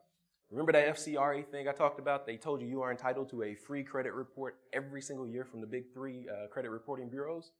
Remember 0.49 0.71
that 0.71 0.95
FCRA 0.95 1.45
thing 1.45 1.67
I 1.67 1.73
talked 1.73 1.99
about? 1.99 2.25
They 2.25 2.37
told 2.37 2.61
you 2.61 2.67
you 2.67 2.81
are 2.81 2.89
entitled 2.89 3.29
to 3.31 3.43
a 3.43 3.55
free 3.55 3.83
credit 3.83 4.13
report 4.13 4.59
every 4.71 5.01
single 5.01 5.27
year 5.27 5.43
from 5.43 5.59
the 5.59 5.67
big 5.67 5.93
three 5.93 6.27
uh, 6.29 6.47
credit 6.47 6.69
reporting 6.69 7.09
bureaus? 7.09 7.51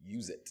Use 0.00 0.30
it. 0.30 0.50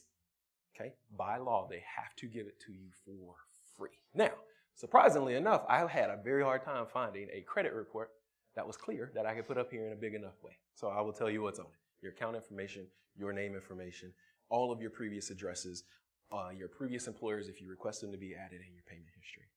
Okay? 0.75 0.91
By 1.17 1.37
law, 1.37 1.65
they 1.69 1.81
have 1.95 2.13
to 2.17 2.27
give 2.27 2.45
it 2.45 2.59
to 2.65 2.73
you 2.73 2.89
for 3.05 3.35
free. 3.77 4.01
Now, 4.13 4.31
surprisingly 4.75 5.35
enough, 5.35 5.63
I 5.69 5.87
had 5.87 6.09
a 6.09 6.19
very 6.21 6.43
hard 6.43 6.65
time 6.65 6.87
finding 6.91 7.29
a 7.31 7.39
credit 7.39 7.71
report 7.71 8.09
that 8.57 8.67
was 8.67 8.75
clear 8.75 9.13
that 9.15 9.25
I 9.25 9.33
could 9.33 9.47
put 9.47 9.57
up 9.57 9.71
here 9.71 9.87
in 9.87 9.93
a 9.93 9.95
big 9.95 10.13
enough 10.13 10.43
way. 10.43 10.57
So 10.75 10.89
I 10.89 10.99
will 10.99 11.13
tell 11.13 11.29
you 11.29 11.41
what's 11.41 11.59
on 11.59 11.67
it. 11.67 11.86
Your 12.01 12.11
account 12.11 12.35
information, 12.35 12.87
your 13.15 13.33
name 13.33 13.55
information, 13.55 14.13
all 14.49 14.71
of 14.71 14.81
your 14.81 14.89
previous 14.89 15.29
addresses, 15.29 15.83
uh, 16.31 16.49
your 16.55 16.67
previous 16.67 17.07
employers 17.07 17.47
if 17.47 17.61
you 17.61 17.69
request 17.69 18.01
them 18.01 18.11
to 18.11 18.17
be 18.17 18.35
added 18.35 18.61
in 18.67 18.73
your 18.73 18.83
payment 18.87 19.09
history. 19.15 19.49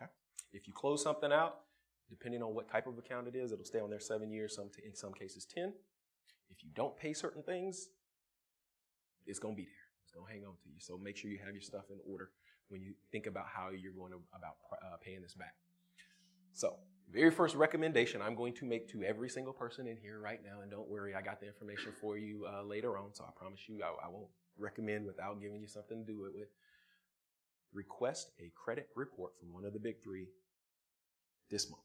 Okay? 0.00 0.10
If 0.52 0.66
you 0.66 0.74
close 0.74 1.02
something 1.02 1.32
out, 1.32 1.60
depending 2.08 2.42
on 2.42 2.54
what 2.54 2.70
type 2.70 2.86
of 2.86 2.98
account 2.98 3.28
it 3.28 3.36
is, 3.36 3.52
it'll 3.52 3.64
stay 3.64 3.80
on 3.80 3.90
there 3.90 4.00
seven 4.00 4.30
years, 4.30 4.54
some 4.54 4.70
in 4.84 4.94
some 4.94 5.12
cases 5.12 5.46
10. 5.46 5.72
If 6.50 6.62
you 6.62 6.70
don't 6.74 6.96
pay 6.96 7.12
certain 7.12 7.42
things, 7.42 7.88
it's 9.26 9.38
going 9.38 9.54
to 9.54 9.56
be 9.56 9.64
there. 9.64 9.86
It's 10.04 10.12
going 10.12 10.26
to 10.26 10.32
hang 10.32 10.44
on 10.44 10.54
to 10.62 10.68
you. 10.68 10.76
So 10.78 10.96
make 10.96 11.16
sure 11.16 11.30
you 11.30 11.40
have 11.44 11.54
your 11.54 11.62
stuff 11.62 11.90
in 11.90 11.98
order 12.10 12.30
when 12.68 12.80
you 12.80 12.94
think 13.10 13.26
about 13.26 13.46
how 13.52 13.70
you're 13.70 13.92
going 13.92 14.12
to, 14.12 14.18
about 14.34 14.56
uh, 14.72 14.96
paying 15.02 15.22
this 15.22 15.34
back. 15.34 15.54
So, 16.52 16.76
very 17.12 17.30
first 17.30 17.54
recommendation 17.54 18.20
I'm 18.20 18.34
going 18.34 18.54
to 18.54 18.64
make 18.64 18.88
to 18.90 19.02
every 19.02 19.28
single 19.28 19.52
person 19.52 19.86
in 19.86 19.96
here 19.96 20.20
right 20.20 20.40
now, 20.44 20.60
and 20.62 20.70
don't 20.70 20.88
worry, 20.88 21.14
I 21.14 21.22
got 21.22 21.40
the 21.40 21.46
information 21.46 21.92
for 22.00 22.18
you 22.18 22.46
uh, 22.46 22.62
later 22.62 22.98
on, 22.98 23.14
so 23.14 23.24
I 23.24 23.30
promise 23.38 23.60
you 23.68 23.80
I, 23.82 24.06
I 24.06 24.08
won't 24.08 24.28
recommend 24.58 25.06
without 25.06 25.40
giving 25.40 25.60
you 25.60 25.68
something 25.68 26.04
to 26.04 26.12
do 26.12 26.24
it 26.24 26.32
with. 26.34 26.48
Request 27.72 28.30
a 28.40 28.50
credit 28.54 28.88
report 28.96 29.32
from 29.38 29.52
one 29.52 29.64
of 29.64 29.72
the 29.72 29.78
big 29.78 30.02
three 30.02 30.28
this 31.50 31.70
month. 31.70 31.82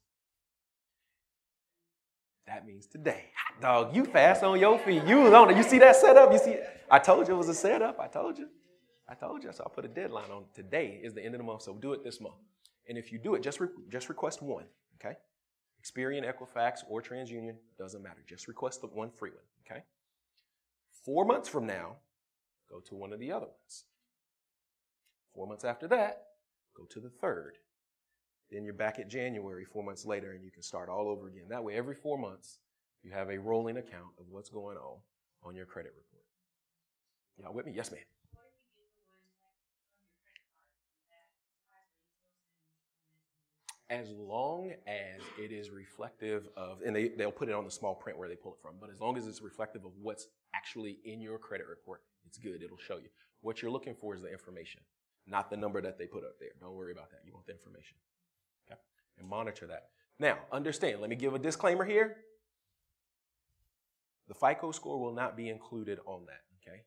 That 2.48 2.66
means 2.66 2.88
today. 2.88 3.26
Dog, 3.62 3.96
you 3.96 4.06
fast 4.06 4.44
on 4.44 4.60
your 4.60 4.80
feet. 4.80 5.04
You 5.06 5.22
was 5.22 5.34
on 5.34 5.52
it. 5.52 5.58
You 5.58 5.64
see 5.64 5.80
that 5.80 5.96
setup? 5.96 6.32
You 6.32 6.40
see, 6.40 6.58
I 6.90 7.00
told 7.00 7.28
you 7.28 7.36
it 7.36 7.38
was 7.38 7.50
a 7.50 7.54
setup. 7.54 8.00
I 8.00 8.08
told 8.08 8.38
you. 8.38 8.48
I 9.08 9.14
told 9.14 9.44
you. 9.44 9.52
So 9.54 9.64
I 9.66 9.70
put 9.74 9.86
a 9.86 9.88
deadline 9.88 10.32
on 10.32 10.46
today 10.54 11.00
is 11.04 11.14
the 11.14 11.24
end 11.24 11.36
of 11.36 11.40
the 11.40 11.46
month. 11.46 11.62
So 11.62 11.74
do 11.76 11.94
it 11.94 12.04
this 12.04 12.20
month. 12.20 12.36
And 12.90 12.98
if 12.98 13.12
you 13.12 13.20
do 13.20 13.36
it, 13.36 13.44
just, 13.44 13.60
re- 13.60 13.70
just 13.90 14.10
request 14.10 14.42
one, 14.42 14.66
okay? 15.04 15.16
Experian, 15.84 16.24
Equifax, 16.24 16.80
or 16.88 17.02
TransUnion, 17.02 17.56
doesn't 17.78 18.04
matter. 18.04 18.24
Just 18.28 18.48
request 18.48 18.82
the 18.82 18.88
one 18.88 19.10
free 19.10 19.32
one, 19.32 19.40
okay? 19.66 19.84
Four 21.04 21.26
months 21.26 21.50
from 21.50 21.66
now, 21.66 21.96
go 22.70 22.80
to 22.82 22.96
one 22.96 23.12
of 23.14 23.20
the 23.20 23.32
other 23.32 23.48
ones. 23.48 23.86
Four 25.34 25.48
months 25.48 25.64
after 25.64 25.88
that, 25.88 26.24
go 26.76 26.86
to 26.86 27.00
the 27.00 27.10
third. 27.10 27.58
Then 28.52 28.66
you're 28.66 28.74
back 28.74 29.00
at 29.00 29.10
January 29.10 29.64
four 29.64 29.84
months 29.84 30.06
later 30.06 30.34
and 30.34 30.44
you 30.44 30.52
can 30.52 30.62
start 30.62 30.90
all 30.90 31.08
over 31.08 31.28
again. 31.28 31.46
That 31.50 31.64
way, 31.64 31.76
every 31.76 31.96
four 31.96 32.18
months, 32.18 32.60
you 33.02 33.12
have 33.12 33.30
a 33.30 33.40
rolling 33.40 33.78
account 33.78 34.12
of 34.20 34.26
what's 34.30 34.50
going 34.50 34.78
on 34.78 34.98
on 35.44 35.56
your 35.56 35.66
credit 35.66 35.94
report. 35.96 36.26
Y'all 37.38 37.54
with 37.54 37.66
me? 37.66 37.74
Yes, 37.74 37.92
ma'am. 37.92 38.02
As 43.92 44.10
long 44.18 44.72
as 44.88 45.22
it 45.38 45.52
is 45.52 45.70
reflective 45.70 46.48
of, 46.56 46.80
and 46.86 46.96
they, 46.96 47.10
they'll 47.10 47.30
put 47.30 47.50
it 47.50 47.54
on 47.54 47.66
the 47.66 47.72
small 47.72 47.94
print 47.94 48.18
where 48.18 48.30
they 48.30 48.38
pull 48.38 48.54
it 48.54 48.60
from, 48.62 48.76
but 48.80 48.90
as 48.90 49.02
long 49.02 49.18
as 49.18 49.28
it's 49.28 49.42
reflective 49.42 49.84
of 49.84 49.92
what's 50.02 50.28
actually 50.56 51.00
in 51.04 51.20
your 51.20 51.38
credit 51.38 51.68
report, 51.68 52.02
it's 52.26 52.38
good. 52.38 52.64
It'll 52.64 52.78
show 52.78 52.96
you. 52.96 53.10
What 53.42 53.62
you're 53.62 53.70
looking 53.70 53.94
for 53.94 54.16
is 54.16 54.22
the 54.22 54.32
information, 54.32 54.80
not 55.28 55.50
the 55.50 55.58
number 55.58 55.82
that 55.82 55.98
they 55.98 56.06
put 56.06 56.24
up 56.24 56.40
there. 56.40 56.52
Don't 56.62 56.74
worry 56.74 56.94
about 56.94 57.12
that. 57.12 57.20
You 57.26 57.34
want 57.34 57.48
the 57.48 57.52
information 57.52 57.98
Okay? 58.66 58.80
and 59.20 59.28
monitor 59.28 59.68
that. 59.68 59.90
Now, 60.20 60.38
understand, 60.54 61.02
let 61.02 61.10
me 61.10 61.18
give 61.18 61.34
a 61.34 61.40
disclaimer 61.40 61.84
here. 61.84 62.16
The 64.30 64.36
FICO 64.36 64.72
score 64.72 65.02
will 65.02 65.14
not 65.14 65.36
be 65.36 65.50
included 65.50 66.00
on 66.06 66.26
that, 66.28 66.44
okay? 66.66 66.84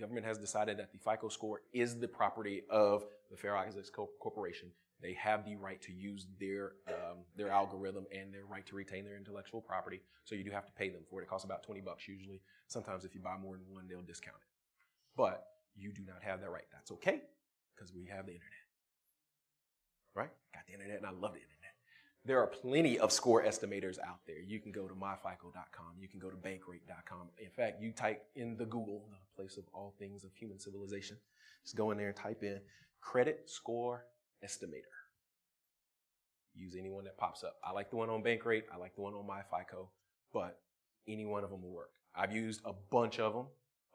Government 0.00 0.26
has 0.26 0.38
decided 0.38 0.78
that 0.78 0.90
the 0.90 0.98
FICO 0.98 1.28
score 1.28 1.60
is 1.72 2.00
the 2.00 2.08
property 2.08 2.62
of 2.68 3.04
the 3.30 3.36
Fair 3.36 3.56
Isaacs 3.56 3.90
Corporation. 4.20 4.70
They 5.04 5.12
have 5.20 5.44
the 5.44 5.54
right 5.56 5.82
to 5.82 5.92
use 5.92 6.26
their 6.40 6.72
um, 6.88 7.18
their 7.36 7.50
algorithm 7.50 8.06
and 8.10 8.32
their 8.32 8.46
right 8.46 8.64
to 8.64 8.74
retain 8.74 9.04
their 9.04 9.18
intellectual 9.18 9.60
property. 9.60 10.00
So 10.24 10.34
you 10.34 10.42
do 10.42 10.50
have 10.50 10.64
to 10.64 10.72
pay 10.72 10.88
them 10.88 11.02
for 11.10 11.20
it. 11.20 11.24
It 11.24 11.28
costs 11.28 11.44
about 11.44 11.62
20 11.62 11.82
bucks 11.82 12.08
usually. 12.08 12.40
Sometimes 12.68 13.04
if 13.04 13.14
you 13.14 13.20
buy 13.20 13.36
more 13.36 13.58
than 13.58 13.66
one, 13.70 13.84
they'll 13.86 14.00
discount 14.00 14.38
it. 14.40 14.48
But 15.14 15.46
you 15.76 15.92
do 15.92 16.00
not 16.06 16.22
have 16.22 16.40
that 16.40 16.50
right. 16.50 16.64
That's 16.72 16.90
okay 16.92 17.20
because 17.74 17.92
we 17.92 18.06
have 18.06 18.24
the 18.24 18.32
internet. 18.32 18.64
Right? 20.14 20.30
Got 20.54 20.66
the 20.66 20.72
internet 20.72 20.96
and 20.96 21.06
I 21.06 21.10
love 21.10 21.34
the 21.34 21.44
internet. 21.44 21.74
There 22.24 22.40
are 22.40 22.46
plenty 22.46 22.98
of 22.98 23.12
score 23.12 23.44
estimators 23.44 23.98
out 23.98 24.20
there. 24.26 24.40
You 24.40 24.58
can 24.58 24.72
go 24.72 24.88
to 24.88 24.94
myfico.com. 24.94 26.00
You 26.00 26.08
can 26.08 26.18
go 26.18 26.30
to 26.30 26.36
bankrate.com. 26.36 27.28
In 27.36 27.50
fact, 27.50 27.82
you 27.82 27.92
type 27.92 28.24
in 28.36 28.56
the 28.56 28.64
Google, 28.64 29.04
the 29.10 29.36
place 29.36 29.58
of 29.58 29.64
all 29.74 29.92
things 29.98 30.24
of 30.24 30.30
human 30.34 30.58
civilization. 30.58 31.18
Just 31.62 31.76
go 31.76 31.90
in 31.90 31.98
there 31.98 32.08
and 32.08 32.16
type 32.16 32.42
in 32.42 32.60
credit 33.02 33.42
score 33.44 34.06
estimator. 34.44 34.94
Use 36.54 36.76
any 36.78 36.90
one 36.90 37.04
that 37.04 37.18
pops 37.18 37.42
up. 37.42 37.56
I 37.64 37.72
like 37.72 37.90
the 37.90 37.96
one 37.96 38.10
on 38.10 38.22
Bankrate. 38.22 38.64
I 38.72 38.76
like 38.76 38.94
the 38.94 39.02
one 39.02 39.14
on 39.14 39.26
MyFICO, 39.26 39.88
but 40.32 40.60
any 41.08 41.26
one 41.26 41.42
of 41.42 41.50
them 41.50 41.62
will 41.62 41.72
work. 41.72 41.90
I've 42.14 42.32
used 42.32 42.60
a 42.64 42.72
bunch 42.90 43.18
of 43.18 43.32
them, 43.32 43.46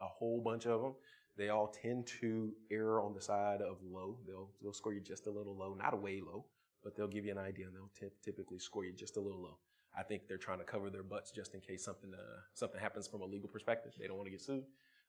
a 0.02 0.08
whole 0.08 0.42
bunch 0.42 0.66
of 0.66 0.82
them. 0.82 0.94
They 1.38 1.50
all 1.50 1.68
tend 1.68 2.06
to 2.20 2.52
err 2.70 3.00
on 3.00 3.14
the 3.14 3.22
side 3.22 3.62
of 3.62 3.78
low. 3.90 4.18
They'll, 4.28 4.50
they'll 4.62 4.74
score 4.74 4.94
you 4.94 5.00
just 5.00 5.28
a 5.28 5.32
little 5.32 5.56
low, 5.56 5.74
not 5.74 5.94
a 5.94 5.98
way 5.98 6.20
low, 6.20 6.46
but 6.84 6.98
they'll 6.98 7.08
give 7.08 7.26
you 7.26 7.32
an 7.32 7.38
idea 7.38 7.68
and 7.68 7.76
they'll 7.76 7.92
t- 7.98 8.14
typically 8.24 8.60
score 8.60 8.84
you 8.84 8.92
just 8.92 9.16
a 9.16 9.22
little 9.22 9.42
low. 9.42 9.58
I 9.98 10.04
think 10.04 10.28
they're 10.28 10.38
trying 10.38 10.60
to 10.60 10.66
cover 10.66 10.90
their 10.90 11.04
butts 11.04 11.32
just 11.32 11.54
in 11.56 11.62
case 11.62 11.84
something 11.84 12.12
uh, 12.14 12.40
something 12.54 12.80
happens 12.80 13.08
from 13.08 13.22
a 13.22 13.26
legal 13.26 13.50
perspective. 13.50 13.94
They 14.00 14.08
don't 14.08 14.18
want 14.18 14.28
to 14.28 14.32
get 14.32 14.42
sued, 14.42 14.64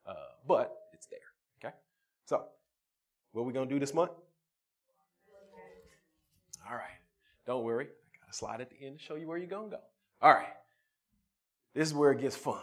uh, 0.07 0.15
but 0.47 0.75
it's 0.93 1.07
there. 1.07 1.19
Okay, 1.63 1.75
so 2.25 2.45
what 3.33 3.43
are 3.43 3.45
we 3.45 3.53
gonna 3.53 3.69
do 3.69 3.79
this 3.79 3.93
month? 3.93 4.13
All 6.69 6.77
right, 6.77 7.01
don't 7.47 7.65
worry. 7.65 7.87
I 7.87 8.25
got 8.25 8.31
a 8.31 8.37
slide 8.37 8.61
at 8.61 8.71
the 8.71 8.87
end 8.87 8.99
to 8.99 9.05
show 9.05 9.15
you 9.17 9.27
where 9.27 9.39
you're 9.39 9.47
gonna 9.47 9.71
go. 9.71 9.81
All 10.23 10.33
right, 10.33 10.55
this 11.75 11.89
is 11.89 11.95
where 11.95 12.13
it 12.13 12.21
gets 12.21 12.37
fun. 12.37 12.61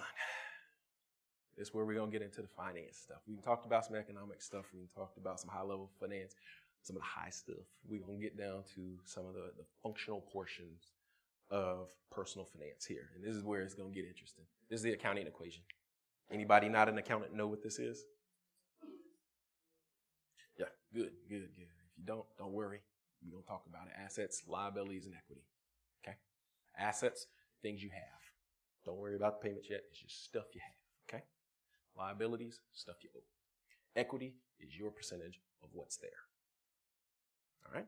This 1.57 1.69
is 1.69 1.73
where 1.73 1.85
we're 1.85 1.95
gonna 1.95 2.11
get 2.11 2.21
into 2.21 2.41
the 2.43 2.47
finance 2.47 2.97
stuff. 2.97 3.17
We 3.27 3.37
talked 3.37 3.65
about 3.65 3.83
some 3.83 3.95
economic 3.95 4.43
stuff. 4.43 4.65
We 4.73 4.81
talked 4.95 5.17
about 5.17 5.39
some 5.39 5.49
high 5.49 5.63
level 5.63 5.89
finance 5.99 6.35
some 6.87 6.95
of 6.95 7.01
the 7.01 7.07
high 7.07 7.29
stuff. 7.29 7.67
We're 7.87 7.99
going 7.99 8.19
to 8.19 8.23
get 8.23 8.37
down 8.37 8.63
to 8.75 8.81
some 9.05 9.25
of 9.25 9.33
the, 9.33 9.51
the 9.57 9.65
functional 9.83 10.21
portions 10.21 10.93
of 11.51 11.89
personal 12.11 12.45
finance 12.45 12.85
here. 12.85 13.09
And 13.15 13.23
this 13.23 13.35
is 13.35 13.43
where 13.43 13.61
it's 13.61 13.73
going 13.73 13.91
to 13.91 13.95
get 13.95 14.07
interesting. 14.07 14.45
This 14.69 14.79
is 14.79 14.83
the 14.83 14.93
accounting 14.93 15.27
equation. 15.27 15.63
Anybody 16.31 16.69
not 16.69 16.89
an 16.89 16.97
accountant 16.97 17.35
know 17.35 17.47
what 17.47 17.61
this 17.61 17.77
is? 17.77 18.03
Yeah, 20.57 20.65
good, 20.93 21.11
good, 21.29 21.49
good. 21.55 21.67
If 21.67 21.97
you 21.97 22.05
don't, 22.05 22.25
don't 22.37 22.53
worry. 22.53 22.79
We're 23.23 23.31
going 23.31 23.43
to 23.43 23.47
talk 23.47 23.63
about 23.67 23.87
it. 23.87 23.93
Assets, 24.03 24.43
liabilities, 24.47 25.05
and 25.05 25.15
equity. 25.15 25.43
Okay? 26.03 26.17
Assets, 26.77 27.27
things 27.61 27.83
you 27.83 27.89
have. 27.89 28.21
Don't 28.85 28.97
worry 28.97 29.15
about 29.15 29.41
the 29.41 29.47
payments 29.47 29.69
yet. 29.69 29.81
It's 29.89 29.99
just 29.99 30.23
stuff 30.23 30.45
you 30.53 30.61
have. 30.61 31.15
Okay? 31.17 31.23
Liabilities, 31.97 32.59
stuff 32.73 32.97
you 33.03 33.09
owe. 33.15 33.99
Equity 33.99 34.35
is 34.59 34.77
your 34.77 34.91
percentage 34.91 35.41
of 35.63 35.69
what's 35.73 35.97
there. 35.97 36.09
All 37.65 37.73
right? 37.73 37.87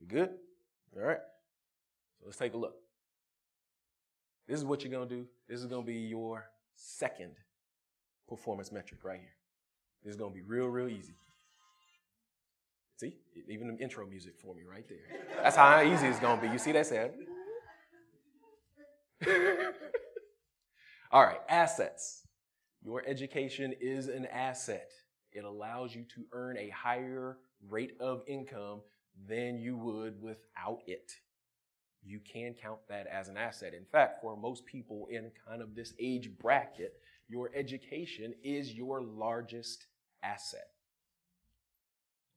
We 0.00 0.06
good? 0.06 0.30
All 0.96 1.02
right. 1.02 1.18
So 2.18 2.26
let's 2.26 2.38
take 2.38 2.54
a 2.54 2.58
look. 2.58 2.74
This 4.46 4.58
is 4.58 4.64
what 4.64 4.82
you're 4.82 4.92
going 4.92 5.08
to 5.08 5.14
do. 5.14 5.26
This 5.48 5.60
is 5.60 5.66
going 5.66 5.82
to 5.82 5.86
be 5.86 5.98
your 5.98 6.46
second 6.74 7.32
performance 8.28 8.70
metric 8.72 9.00
right 9.04 9.20
here. 9.20 9.34
This 10.04 10.12
is 10.12 10.16
going 10.16 10.32
to 10.32 10.34
be 10.34 10.42
real, 10.42 10.66
real 10.66 10.88
easy. 10.88 11.16
See, 12.98 13.14
even 13.48 13.68
the 13.68 13.80
intro 13.80 14.04
music 14.06 14.34
for 14.42 14.56
me 14.56 14.62
right 14.68 14.84
there. 14.88 14.98
That's 15.40 15.54
how 15.54 15.80
easy 15.82 16.08
it's 16.08 16.18
to 16.18 16.36
be. 16.42 16.48
You 16.48 16.58
see 16.58 16.72
that, 16.72 16.84
Sam? 16.84 17.10
All 21.12 21.22
right, 21.22 21.38
assets. 21.48 22.24
Your 22.82 23.04
education 23.06 23.72
is 23.80 24.08
an 24.08 24.26
asset. 24.26 24.90
It 25.30 25.44
allows 25.44 25.94
you 25.94 26.06
to 26.16 26.24
earn 26.32 26.58
a 26.58 26.70
higher 26.70 27.38
rate 27.68 27.92
of 28.00 28.22
income 28.26 28.80
than 29.28 29.58
you 29.58 29.76
would 29.76 30.20
without 30.20 30.80
it. 30.88 31.12
You 32.02 32.18
can 32.18 32.54
count 32.60 32.80
that 32.88 33.06
as 33.06 33.28
an 33.28 33.36
asset. 33.36 33.74
In 33.74 33.84
fact, 33.84 34.20
for 34.20 34.36
most 34.36 34.66
people 34.66 35.06
in 35.08 35.30
kind 35.46 35.62
of 35.62 35.76
this 35.76 35.94
age 36.00 36.30
bracket, 36.40 36.94
your 37.28 37.50
education 37.54 38.34
is 38.42 38.74
your 38.74 39.00
largest 39.02 39.86
asset. 40.24 40.66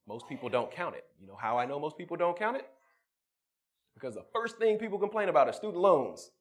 Most 0.08 0.28
people 0.28 0.50
don't 0.50 0.72
count 0.72 0.96
it. 0.96 1.06
You 1.20 1.28
know 1.28 1.38
how 1.40 1.58
I 1.58 1.66
know 1.66 1.80
most 1.80 1.98
people 1.98 2.18
don't 2.18 2.38
count 2.38 2.58
it? 2.58 2.66
Because 3.94 4.16
the 4.16 4.26
first 4.34 4.58
thing 4.58 4.78
people 4.78 4.98
complain 4.98 5.30
about 5.30 5.50
is 5.50 5.56
student 5.56 5.82
loans. 5.82 6.32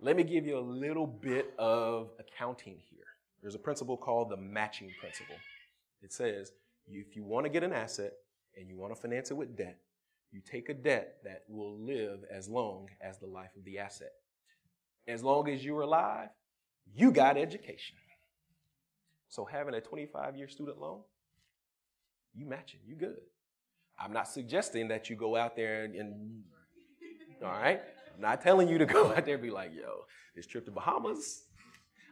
Let 0.00 0.16
me 0.16 0.24
give 0.24 0.44
you 0.46 0.58
a 0.58 0.60
little 0.60 1.06
bit 1.06 1.54
of 1.58 2.10
accounting 2.18 2.78
here. 2.90 3.04
There's 3.40 3.54
a 3.54 3.58
principle 3.58 3.96
called 3.96 4.30
the 4.30 4.36
matching 4.36 4.90
principle. 5.00 5.36
It 6.02 6.12
says 6.12 6.52
if 6.86 7.16
you 7.16 7.24
want 7.24 7.46
to 7.46 7.50
get 7.50 7.62
an 7.62 7.72
asset 7.72 8.12
and 8.56 8.68
you 8.68 8.76
want 8.76 8.94
to 8.94 9.00
finance 9.00 9.30
it 9.30 9.34
with 9.34 9.56
debt, 9.56 9.78
you 10.32 10.40
take 10.40 10.68
a 10.68 10.74
debt 10.74 11.18
that 11.24 11.44
will 11.48 11.78
live 11.78 12.20
as 12.30 12.48
long 12.48 12.88
as 13.00 13.18
the 13.18 13.26
life 13.26 13.50
of 13.56 13.64
the 13.64 13.78
asset. 13.78 14.12
As 15.08 15.22
long 15.22 15.48
as 15.48 15.64
you're 15.64 15.82
alive, 15.82 16.28
you 16.94 17.10
got 17.10 17.36
education. 17.36 17.96
So 19.28 19.44
having 19.44 19.74
a 19.74 19.80
25 19.80 20.36
year 20.36 20.48
student 20.48 20.78
loan, 20.78 21.00
you 22.36 22.46
matching, 22.46 22.80
you 22.86 22.94
good. 22.94 23.16
I'm 23.98 24.12
not 24.12 24.28
suggesting 24.28 24.88
that 24.88 25.08
you 25.08 25.16
go 25.16 25.36
out 25.36 25.56
there 25.56 25.84
and, 25.84 25.94
and 25.94 26.42
all 27.42 27.50
right? 27.50 27.80
I'm 28.14 28.20
not 28.20 28.42
telling 28.42 28.68
you 28.68 28.78
to 28.78 28.86
go 28.86 29.12
out 29.12 29.24
there 29.24 29.34
and 29.34 29.42
be 29.42 29.50
like, 29.50 29.72
yo, 29.74 30.04
this 30.34 30.46
trip 30.46 30.64
to 30.66 30.70
Bahamas, 30.70 31.44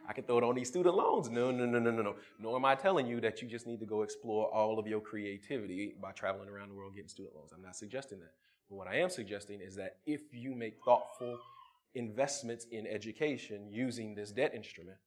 I 0.07 0.13
can 0.13 0.23
throw 0.23 0.37
it 0.37 0.43
on 0.43 0.55
these 0.55 0.67
student 0.67 0.95
loans. 0.95 1.29
No, 1.29 1.51
no, 1.51 1.65
no, 1.65 1.79
no, 1.79 1.91
no, 1.91 2.01
no. 2.01 2.15
Nor 2.39 2.57
am 2.57 2.65
I 2.65 2.75
telling 2.75 3.07
you 3.07 3.19
that 3.21 3.41
you 3.41 3.47
just 3.47 3.65
need 3.65 3.79
to 3.79 3.85
go 3.85 4.03
explore 4.03 4.53
all 4.53 4.77
of 4.77 4.87
your 4.87 5.01
creativity 5.01 5.95
by 6.01 6.11
traveling 6.11 6.49
around 6.49 6.69
the 6.69 6.75
world 6.75 6.93
getting 6.95 7.09
student 7.09 7.35
loans. 7.35 7.51
I'm 7.55 7.61
not 7.61 7.75
suggesting 7.75 8.19
that. 8.19 8.33
But 8.69 8.75
what 8.75 8.87
I 8.87 8.97
am 8.97 9.09
suggesting 9.09 9.61
is 9.61 9.75
that 9.75 9.97
if 10.05 10.21
you 10.31 10.55
make 10.55 10.75
thoughtful 10.83 11.39
investments 11.95 12.67
in 12.71 12.85
education 12.85 13.67
using 13.71 14.13
this 14.15 14.31
debt 14.31 14.53
instrument, 14.55 14.97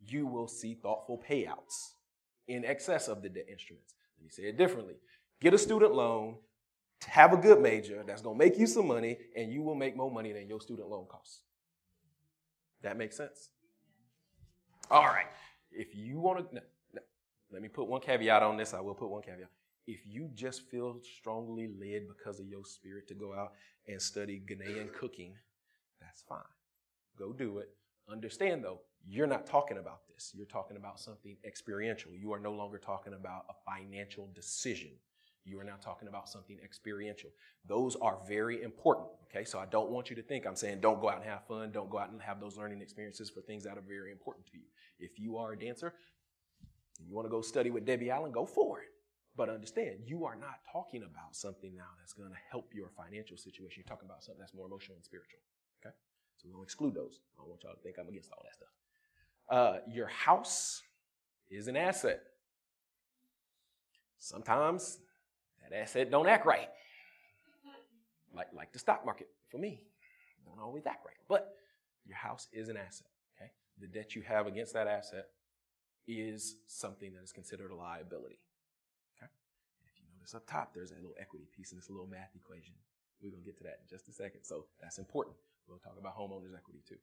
you 0.00 0.26
will 0.26 0.48
see 0.48 0.74
thoughtful 0.74 1.22
payouts 1.28 1.94
in 2.48 2.64
excess 2.64 3.08
of 3.08 3.22
the 3.22 3.28
debt 3.28 3.46
instruments. 3.50 3.94
Let 4.18 4.24
me 4.24 4.30
say 4.30 4.42
it 4.44 4.56
differently. 4.56 4.94
Get 5.40 5.54
a 5.54 5.58
student 5.58 5.94
loan, 5.94 6.36
have 7.06 7.32
a 7.32 7.36
good 7.36 7.60
major 7.60 8.02
that's 8.06 8.22
going 8.22 8.38
to 8.38 8.44
make 8.44 8.58
you 8.58 8.66
some 8.66 8.86
money, 8.86 9.18
and 9.36 9.52
you 9.52 9.62
will 9.62 9.74
make 9.74 9.96
more 9.96 10.10
money 10.10 10.32
than 10.32 10.48
your 10.48 10.60
student 10.60 10.88
loan 10.88 11.06
costs. 11.10 11.42
That 12.82 12.96
makes 12.96 13.16
sense? 13.16 13.50
All 14.90 15.04
right. 15.04 15.26
If 15.70 15.94
you 15.94 16.20
want 16.20 16.48
to, 16.48 16.54
no, 16.54 16.60
no, 16.94 17.02
let 17.52 17.62
me 17.62 17.68
put 17.68 17.88
one 17.88 18.00
caveat 18.00 18.42
on 18.42 18.56
this. 18.56 18.72
I 18.72 18.80
will 18.80 18.94
put 18.94 19.10
one 19.10 19.22
caveat. 19.22 19.50
If 19.86 20.00
you 20.06 20.30
just 20.34 20.68
feel 20.68 21.00
strongly 21.18 21.68
led 21.68 22.08
because 22.08 22.40
of 22.40 22.46
your 22.46 22.64
spirit 22.64 23.06
to 23.08 23.14
go 23.14 23.34
out 23.34 23.52
and 23.86 24.00
study 24.00 24.42
Ghanaian 24.48 24.92
cooking, 24.92 25.34
that's 26.00 26.22
fine. 26.22 26.40
Go 27.18 27.32
do 27.32 27.58
it. 27.58 27.68
Understand 28.10 28.64
though, 28.64 28.80
you're 29.08 29.26
not 29.26 29.46
talking 29.46 29.78
about 29.78 30.00
this. 30.12 30.32
You're 30.34 30.46
talking 30.46 30.76
about 30.76 30.98
something 30.98 31.36
experiential. 31.44 32.12
You 32.12 32.32
are 32.32 32.40
no 32.40 32.52
longer 32.52 32.78
talking 32.78 33.14
about 33.14 33.44
a 33.48 33.54
financial 33.70 34.28
decision. 34.34 34.90
You 35.44 35.60
are 35.60 35.64
now 35.64 35.76
talking 35.80 36.08
about 36.08 36.28
something 36.28 36.58
experiential. 36.64 37.30
Those 37.68 37.94
are 37.96 38.18
very 38.26 38.62
important. 38.62 39.08
Okay, 39.30 39.44
so 39.44 39.60
I 39.60 39.66
don't 39.66 39.90
want 39.90 40.10
you 40.10 40.16
to 40.16 40.22
think 40.22 40.44
I'm 40.44 40.56
saying 40.56 40.80
don't 40.80 41.00
go 41.00 41.08
out 41.08 41.18
and 41.18 41.24
have 41.24 41.46
fun, 41.46 41.70
don't 41.70 41.88
go 41.88 41.98
out 41.98 42.10
and 42.10 42.20
have 42.20 42.40
those 42.40 42.56
learning 42.56 42.82
experiences 42.82 43.30
for 43.30 43.42
things 43.42 43.62
that 43.62 43.78
are 43.78 43.84
very 43.86 44.10
important 44.10 44.46
to 44.46 44.56
you. 44.56 44.64
If 44.98 45.20
you 45.20 45.36
are 45.36 45.52
a 45.52 45.58
dancer, 45.58 45.94
you 46.98 47.14
want 47.14 47.26
to 47.26 47.30
go 47.30 47.42
study 47.42 47.70
with 47.70 47.84
Debbie 47.84 48.10
Allen, 48.10 48.32
go 48.32 48.44
for 48.44 48.80
it. 48.80 48.88
But 49.36 49.50
understand, 49.50 50.00
you 50.04 50.24
are 50.24 50.34
not 50.34 50.64
talking 50.72 51.02
about 51.02 51.36
something 51.36 51.76
now 51.76 51.92
that's 52.00 52.14
going 52.14 52.30
to 52.30 52.38
help 52.50 52.72
your 52.74 52.88
financial 52.88 53.36
situation. 53.36 53.84
You're 53.84 53.94
talking 53.94 54.08
about 54.08 54.24
something 54.24 54.40
that's 54.40 54.54
more 54.54 54.66
emotional 54.66 54.96
and 54.96 55.04
spiritual. 55.04 55.40
Okay? 55.84 55.94
So 56.38 56.48
we'll 56.50 56.64
exclude 56.64 56.94
those. 56.94 57.20
I 57.36 57.42
don't 57.42 57.50
want 57.50 57.62
y'all 57.62 57.74
to 57.74 57.82
think 57.82 57.96
I'm 58.00 58.08
against 58.08 58.32
all 58.32 58.42
that 58.42 58.54
stuff. 58.54 58.72
Uh, 59.48 59.78
your 59.88 60.06
house 60.06 60.82
is 61.50 61.68
an 61.68 61.76
asset. 61.76 62.20
Sometimes 64.18 64.98
that 65.62 65.76
asset 65.76 66.10
don't 66.10 66.28
act 66.28 66.46
right. 66.46 66.68
Like, 68.34 68.48
like 68.52 68.72
the 68.72 68.78
stock 68.78 69.04
market 69.04 69.28
for 69.48 69.58
me. 69.58 69.82
Don't 70.44 70.60
always 70.60 70.86
act 70.86 71.04
right. 71.06 71.16
But 71.28 71.54
your 72.04 72.16
house 72.16 72.48
is 72.52 72.68
an 72.68 72.76
asset. 72.76 73.06
Okay? 73.36 73.50
The 73.80 73.86
debt 73.86 74.14
you 74.14 74.22
have 74.22 74.46
against 74.46 74.74
that 74.74 74.86
asset 74.86 75.26
is 76.06 76.56
something 76.66 77.12
that 77.14 77.22
is 77.22 77.32
considered 77.32 77.70
a 77.70 77.74
liability. 77.74 78.38
Okay? 79.16 79.30
If 79.86 79.98
you 79.98 80.06
notice 80.16 80.34
up 80.34 80.46
top, 80.46 80.74
there's 80.74 80.90
a 80.90 80.96
little 80.96 81.14
equity 81.20 81.46
piece 81.56 81.72
in 81.72 81.78
this 81.78 81.90
little 81.90 82.06
math 82.06 82.34
equation. 82.34 82.74
We're 83.22 83.30
to 83.30 83.36
get 83.38 83.56
to 83.58 83.64
that 83.64 83.80
in 83.82 83.88
just 83.88 84.08
a 84.08 84.12
second. 84.12 84.42
So 84.42 84.66
that's 84.80 84.98
important. 84.98 85.36
We'll 85.68 85.78
talk 85.78 85.96
about 85.98 86.16
homeowners 86.16 86.54
equity 86.54 86.82
too. 86.86 86.98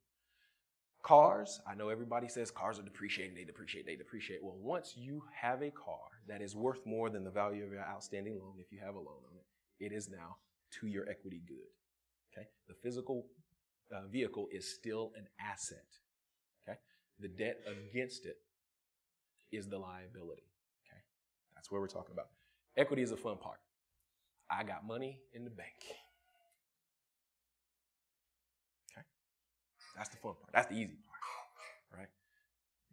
Cars, 1.04 1.60
I 1.68 1.76
know 1.76 1.90
everybody 1.90 2.30
says 2.30 2.50
cars 2.50 2.80
are 2.80 2.84
depreciating, 2.84 3.36
they 3.36 3.44
depreciate, 3.44 3.86
they 3.86 3.98
depreciate. 3.98 4.42
Well, 4.42 4.56
once 4.58 4.94
you 4.96 5.22
have 5.34 5.62
a 5.62 5.70
car 5.70 6.08
that 6.30 6.42
is 6.42 6.56
worth 6.56 6.86
more 6.86 7.10
than 7.10 7.26
the 7.26 7.30
value 7.30 7.66
of 7.66 7.72
your 7.74 7.82
outstanding 7.82 8.40
loan, 8.40 8.54
if 8.58 8.72
you 8.72 8.80
have 8.80 8.96
a 8.96 9.00
loan 9.00 9.20
on 9.30 9.38
it, 9.38 9.86
it 9.86 9.92
is 9.92 10.10
now 10.10 10.38
to 10.80 10.88
your 10.88 11.08
equity 11.10 11.42
good. 11.46 11.58
Okay? 12.32 12.48
The 12.70 12.74
physical 12.82 13.26
uh, 13.94 14.08
vehicle 14.08 14.48
is 14.50 14.74
still 14.74 15.12
an 15.18 15.28
asset. 15.42 15.86
Okay? 16.66 16.80
The 17.20 17.28
debt 17.28 17.60
against 17.68 18.26
it 18.26 18.38
is 19.52 19.68
the 19.68 19.78
liability. 19.78 20.48
Okay? 20.88 21.02
That's 21.54 21.70
what 21.70 21.82
we're 21.82 21.88
talking 21.88 22.14
about. 22.14 22.28
Equity 22.78 23.02
is 23.02 23.12
a 23.12 23.18
fun 23.18 23.38
part. 23.38 23.60
I 24.50 24.64
got 24.64 24.88
money 24.88 25.20
in 25.34 25.44
the 25.44 25.50
bank. 25.50 25.76
That's 29.96 30.10
the 30.10 30.18
fun 30.18 30.34
part. 30.42 30.54
That's 30.54 30.68
the 30.68 30.76
easy 30.76 30.98
part. 31.08 32.00
Right? 32.00 32.10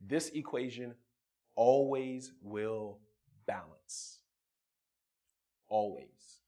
This 0.00 0.28
equation 0.30 0.94
always 1.54 2.32
will 2.42 2.98
balance. 3.46 4.18
Always. 5.68 6.40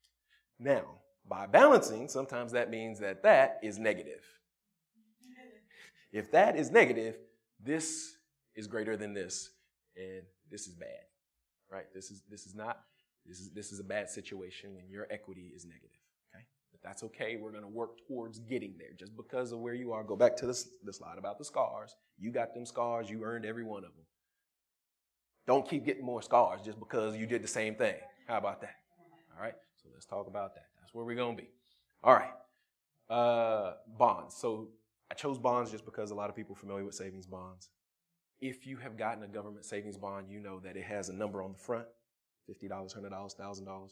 Now, 0.58 1.00
by 1.28 1.46
balancing, 1.46 2.08
sometimes 2.08 2.52
that 2.52 2.70
means 2.70 3.00
that 3.00 3.22
that 3.22 3.58
is 3.62 3.78
negative. 3.78 4.22
If 6.12 6.30
that 6.32 6.56
is 6.56 6.70
negative, 6.70 7.16
this 7.58 8.16
is 8.54 8.66
greater 8.66 8.96
than 8.96 9.14
this, 9.14 9.50
and 9.96 10.22
this 10.50 10.66
is 10.66 10.74
bad. 10.74 11.06
Right? 11.70 11.86
This 11.94 12.10
is 12.10 12.22
this 12.28 12.44
is 12.46 12.54
not 12.54 12.80
this 13.24 13.40
is 13.40 13.50
this 13.50 13.72
is 13.72 13.80
a 13.80 13.84
bad 13.84 14.10
situation 14.10 14.74
when 14.74 14.90
your 14.90 15.06
equity 15.10 15.52
is 15.54 15.64
negative. 15.64 16.01
That's 16.82 17.02
okay. 17.04 17.36
We're 17.36 17.52
gonna 17.52 17.68
work 17.68 18.06
towards 18.06 18.38
getting 18.40 18.74
there. 18.78 18.92
Just 18.98 19.16
because 19.16 19.52
of 19.52 19.60
where 19.60 19.74
you 19.74 19.92
are, 19.92 20.02
go 20.02 20.16
back 20.16 20.36
to 20.38 20.46
this, 20.46 20.68
the 20.84 20.92
slide 20.92 21.18
about 21.18 21.38
the 21.38 21.44
scars. 21.44 21.94
You 22.18 22.30
got 22.30 22.54
them 22.54 22.66
scars, 22.66 23.08
you 23.08 23.22
earned 23.24 23.44
every 23.44 23.64
one 23.64 23.84
of 23.84 23.94
them. 23.94 24.04
Don't 25.46 25.68
keep 25.68 25.84
getting 25.84 26.04
more 26.04 26.22
scars 26.22 26.60
just 26.62 26.78
because 26.78 27.16
you 27.16 27.26
did 27.26 27.42
the 27.42 27.48
same 27.48 27.74
thing. 27.74 27.96
How 28.28 28.38
about 28.38 28.60
that? 28.60 28.76
All 29.36 29.42
right, 29.42 29.54
so 29.82 29.88
let's 29.92 30.06
talk 30.06 30.28
about 30.28 30.54
that. 30.54 30.66
That's 30.80 30.94
where 30.94 31.04
we're 31.04 31.16
going 31.16 31.36
to 31.36 31.42
be. 31.42 31.48
All 32.04 32.14
right, 32.14 32.32
uh, 33.10 33.74
bonds. 33.98 34.36
So 34.36 34.68
I 35.10 35.14
chose 35.14 35.38
bonds 35.38 35.70
just 35.70 35.84
because 35.84 36.10
a 36.10 36.14
lot 36.14 36.30
of 36.30 36.36
people 36.36 36.54
are 36.54 36.58
familiar 36.58 36.84
with 36.84 36.94
savings 36.94 37.26
bonds. 37.26 37.70
If 38.40 38.66
you 38.66 38.76
have 38.78 38.96
gotten 38.96 39.22
a 39.22 39.28
government 39.28 39.64
savings 39.64 39.96
bond, 39.96 40.28
you 40.28 40.40
know 40.40 40.60
that 40.60 40.76
it 40.76 40.84
has 40.84 41.08
a 41.08 41.12
number 41.12 41.42
on 41.42 41.52
the 41.52 41.58
front 41.58 41.86
$50, 42.50 42.68
$100, 42.68 43.10
$1,000. 43.10 43.90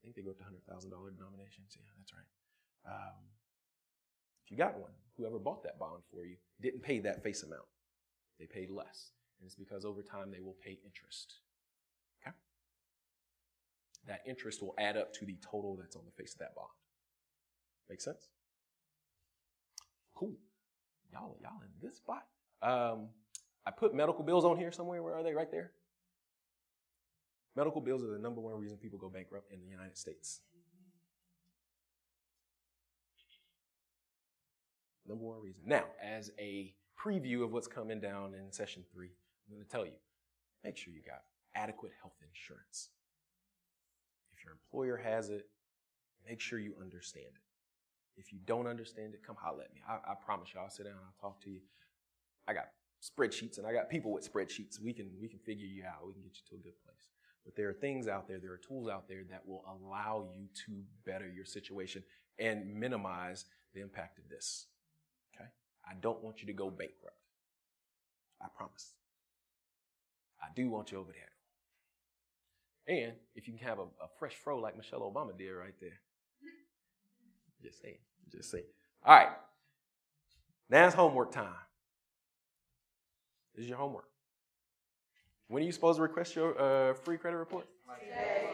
I 0.00 0.06
think 0.06 0.16
they 0.16 0.22
go 0.22 0.30
up 0.30 0.38
to 0.38 0.44
$100,000 0.44 0.88
denominations. 0.88 1.76
Yeah, 1.76 1.84
that's 1.98 2.12
right. 2.14 2.30
Um, 2.86 3.20
if 4.44 4.50
you 4.50 4.56
got 4.56 4.78
one, 4.78 4.92
whoever 5.16 5.38
bought 5.38 5.62
that 5.64 5.78
bond 5.78 6.02
for 6.10 6.24
you 6.24 6.36
didn't 6.60 6.82
pay 6.82 7.00
that 7.00 7.22
face 7.22 7.42
amount. 7.42 7.68
They 8.38 8.46
paid 8.46 8.70
less. 8.70 9.12
And 9.38 9.46
it's 9.46 9.54
because 9.54 9.84
over 9.84 10.02
time 10.02 10.30
they 10.30 10.40
will 10.40 10.56
pay 10.64 10.78
interest. 10.84 11.34
Okay? 12.22 12.34
That 14.06 14.22
interest 14.26 14.62
will 14.62 14.74
add 14.78 14.96
up 14.96 15.12
to 15.14 15.26
the 15.26 15.36
total 15.42 15.76
that's 15.76 15.96
on 15.96 16.02
the 16.06 16.12
face 16.12 16.32
of 16.32 16.38
that 16.38 16.54
bond. 16.54 16.68
Make 17.90 18.00
sense? 18.00 18.28
Cool. 20.14 20.36
Y'all, 21.12 21.36
y'all 21.42 21.60
in 21.62 21.86
this 21.86 21.98
spot. 21.98 22.24
Um, 22.62 23.08
I 23.66 23.70
put 23.70 23.94
medical 23.94 24.24
bills 24.24 24.44
on 24.44 24.56
here 24.56 24.72
somewhere. 24.72 25.02
Where 25.02 25.14
are 25.14 25.22
they? 25.22 25.34
Right 25.34 25.50
there. 25.50 25.72
Medical 27.56 27.80
bills 27.80 28.02
are 28.04 28.10
the 28.10 28.18
number 28.18 28.40
one 28.40 28.54
reason 28.60 28.78
people 28.78 28.98
go 28.98 29.08
bankrupt 29.08 29.52
in 29.52 29.60
the 29.60 29.66
United 29.66 29.98
States. 29.98 30.40
Number 35.06 35.24
one 35.24 35.40
reason. 35.42 35.62
Now, 35.66 35.84
as 36.00 36.30
a 36.38 36.72
preview 36.98 37.42
of 37.42 37.52
what's 37.52 37.66
coming 37.66 38.00
down 38.00 38.34
in 38.34 38.52
session 38.52 38.84
three, 38.92 39.10
I'm 39.48 39.56
going 39.56 39.64
to 39.64 39.70
tell 39.70 39.84
you 39.84 39.98
make 40.62 40.76
sure 40.76 40.92
you 40.92 41.02
got 41.04 41.22
adequate 41.56 41.92
health 42.00 42.14
insurance. 42.22 42.90
If 44.36 44.44
your 44.44 44.52
employer 44.52 44.96
has 44.96 45.30
it, 45.30 45.48
make 46.28 46.40
sure 46.40 46.58
you 46.60 46.74
understand 46.80 47.26
it. 47.26 48.20
If 48.20 48.32
you 48.32 48.38
don't 48.44 48.66
understand 48.66 49.14
it, 49.14 49.26
come 49.26 49.36
holler 49.40 49.64
at 49.64 49.74
me. 49.74 49.80
I, 49.88 50.12
I 50.12 50.14
promise 50.14 50.50
you, 50.54 50.60
I'll 50.60 50.70
sit 50.70 50.84
down 50.84 50.92
and 50.92 51.02
I'll 51.02 51.20
talk 51.30 51.40
to 51.42 51.50
you. 51.50 51.60
I 52.46 52.52
got 52.52 52.68
spreadsheets 53.02 53.58
and 53.58 53.66
I 53.66 53.72
got 53.72 53.88
people 53.88 54.12
with 54.12 54.30
spreadsheets. 54.30 54.78
We 54.80 54.92
can 54.92 55.10
we 55.20 55.28
can 55.28 55.38
figure 55.40 55.66
you 55.66 55.84
out. 55.84 56.06
We 56.06 56.12
can 56.12 56.22
get 56.22 56.36
you 56.36 56.44
to 56.50 56.60
a 56.60 56.62
good 56.62 56.78
place. 56.84 57.08
But 57.44 57.56
there 57.56 57.68
are 57.68 57.74
things 57.74 58.06
out 58.06 58.28
there, 58.28 58.38
there 58.38 58.52
are 58.52 58.58
tools 58.58 58.88
out 58.88 59.08
there 59.08 59.22
that 59.30 59.46
will 59.46 59.64
allow 59.66 60.28
you 60.36 60.46
to 60.66 60.82
better 61.06 61.28
your 61.28 61.44
situation 61.44 62.02
and 62.38 62.74
minimize 62.74 63.46
the 63.74 63.80
impact 63.80 64.18
of 64.18 64.28
this. 64.28 64.66
Okay? 65.34 65.48
I 65.88 65.94
don't 66.00 66.22
want 66.22 66.40
you 66.40 66.46
to 66.46 66.52
go 66.52 66.70
bankrupt. 66.70 67.16
I 68.42 68.46
promise. 68.56 68.94
I 70.42 70.46
do 70.54 70.68
want 70.70 70.92
you 70.92 70.98
over 70.98 71.12
there. 71.12 71.30
And 72.96 73.12
if 73.34 73.46
you 73.46 73.54
can 73.56 73.66
have 73.66 73.78
a, 73.78 73.82
a 73.82 74.08
fresh 74.18 74.34
fro 74.34 74.58
like 74.58 74.76
Michelle 74.76 75.00
Obama 75.00 75.36
did 75.36 75.50
right 75.50 75.74
there. 75.80 76.00
Just 77.62 77.80
saying. 77.82 77.98
Just 78.32 78.50
saying. 78.50 78.64
All 79.04 79.14
right. 79.14 79.28
Now 80.68 80.86
it's 80.86 80.94
homework 80.94 81.32
time. 81.32 81.54
This 83.54 83.64
is 83.64 83.68
your 83.68 83.78
homework. 83.78 84.09
When 85.50 85.64
are 85.64 85.66
you 85.66 85.72
supposed 85.72 85.96
to 85.96 86.02
request 86.02 86.36
your 86.36 86.56
uh, 86.60 86.94
free 86.94 87.18
credit 87.18 87.36
report? 87.36 87.66
Today. 87.98 88.46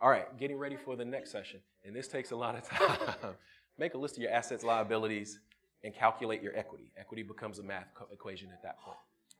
All 0.00 0.10
right, 0.10 0.36
getting 0.36 0.56
ready 0.56 0.76
for 0.76 0.96
the 0.96 1.04
next 1.04 1.30
session. 1.30 1.60
And 1.84 1.94
this 1.94 2.08
takes 2.08 2.32
a 2.32 2.36
lot 2.36 2.56
of 2.56 2.64
time. 2.68 3.34
Make 3.78 3.94
a 3.94 3.98
list 3.98 4.16
of 4.16 4.22
your 4.24 4.32
assets, 4.32 4.64
liabilities, 4.64 5.38
and 5.84 5.94
calculate 5.94 6.42
your 6.42 6.56
equity. 6.56 6.90
Equity 6.98 7.22
becomes 7.22 7.60
a 7.60 7.62
math 7.62 7.86
equation 8.12 8.48
at 8.52 8.60
that 8.64 8.80
point. 8.80 8.96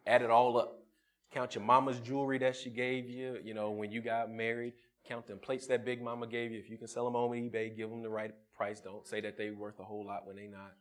Add 0.07 0.23
it 0.23 0.31
all 0.31 0.57
up. 0.57 0.79
Count 1.33 1.57
your 1.57 1.65
mama's 1.65 1.99
jewelry 1.99 2.39
that 2.39 2.55
she 2.55 2.71
gave 2.71 3.11
you, 3.11 3.39
you 3.43 3.55
know, 3.55 3.71
when 3.71 3.91
you 3.91 4.01
got 4.01 4.31
married. 4.31 4.75
Count 5.05 5.27
them 5.27 5.41
plates 5.41 5.67
that 5.67 5.85
Big 5.85 6.01
Mama 6.01 6.29
gave 6.29 6.53
you. 6.53 6.59
If 6.61 6.71
you 6.71 6.79
can 6.79 6.87
sell 6.87 7.05
them 7.05 7.17
on 7.17 7.31
eBay, 7.31 7.77
give 7.77 7.91
them 7.91 8.03
the 8.03 8.09
right 8.09 8.33
price. 8.57 8.79
Don't 8.79 9.05
say 9.09 9.21
that 9.23 9.37
they're 9.37 9.55
worth 9.55 9.81
a 9.81 9.85
whole 9.85 10.07
lot 10.07 10.25
when 10.25 10.37
they're 10.37 10.49
not. 10.49 10.75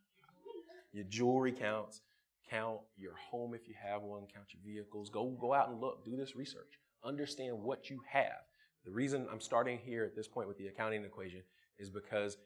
Your 0.94 1.06
jewelry 1.06 1.52
counts. 1.52 2.02
Count 2.50 2.80
your 2.98 3.14
home 3.16 3.54
if 3.54 3.68
you 3.68 3.76
have 3.82 4.02
one. 4.02 4.24
Count 4.34 4.48
your 4.54 4.62
vehicles. 4.64 5.10
Go, 5.10 5.30
go 5.40 5.54
out 5.54 5.70
and 5.70 5.82
look. 5.82 6.06
Do 6.06 6.16
this 6.16 6.36
research. 6.36 6.80
Understand 7.04 7.62
what 7.62 7.90
you 7.90 8.02
have. 8.10 8.46
The 8.86 8.92
reason 8.92 9.28
I'm 9.32 9.42
starting 9.42 9.80
here 9.84 10.06
at 10.06 10.16
this 10.16 10.28
point 10.28 10.48
with 10.48 10.58
the 10.58 10.68
accounting 10.68 11.04
equation 11.04 11.42
is 11.78 11.90
because 11.90 12.38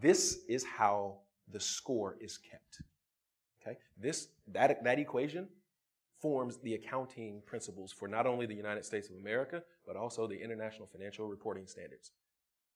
this 0.00 0.40
is 0.48 0.64
how 0.64 1.18
the 1.50 1.60
score 1.60 2.16
is 2.20 2.38
kept. 2.38 2.82
Okay? 3.60 3.78
This, 4.00 4.28
that, 4.52 4.84
that 4.84 4.98
equation 4.98 5.48
forms 6.20 6.58
the 6.58 6.74
accounting 6.74 7.42
principles 7.46 7.92
for 7.92 8.08
not 8.08 8.26
only 8.26 8.46
the 8.46 8.54
United 8.54 8.84
States 8.84 9.08
of 9.08 9.16
America, 9.16 9.62
but 9.86 9.96
also 9.96 10.26
the 10.26 10.40
International 10.40 10.86
Financial 10.86 11.26
Reporting 11.26 11.66
Standards. 11.66 12.12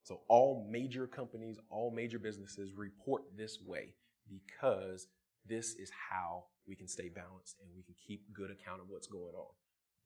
So 0.04 0.20
all 0.28 0.66
major 0.70 1.06
companies, 1.06 1.58
all 1.70 1.90
major 1.90 2.18
businesses 2.18 2.72
report 2.74 3.22
this 3.36 3.58
way 3.64 3.94
because 4.28 5.06
this 5.46 5.74
is 5.74 5.90
how 6.10 6.44
we 6.66 6.76
can 6.76 6.88
stay 6.88 7.08
balanced 7.08 7.56
and 7.60 7.70
we 7.74 7.82
can 7.82 7.94
keep 8.06 8.32
good 8.32 8.50
account 8.50 8.80
of 8.80 8.86
what's 8.88 9.06
going 9.06 9.34
on. 9.34 9.52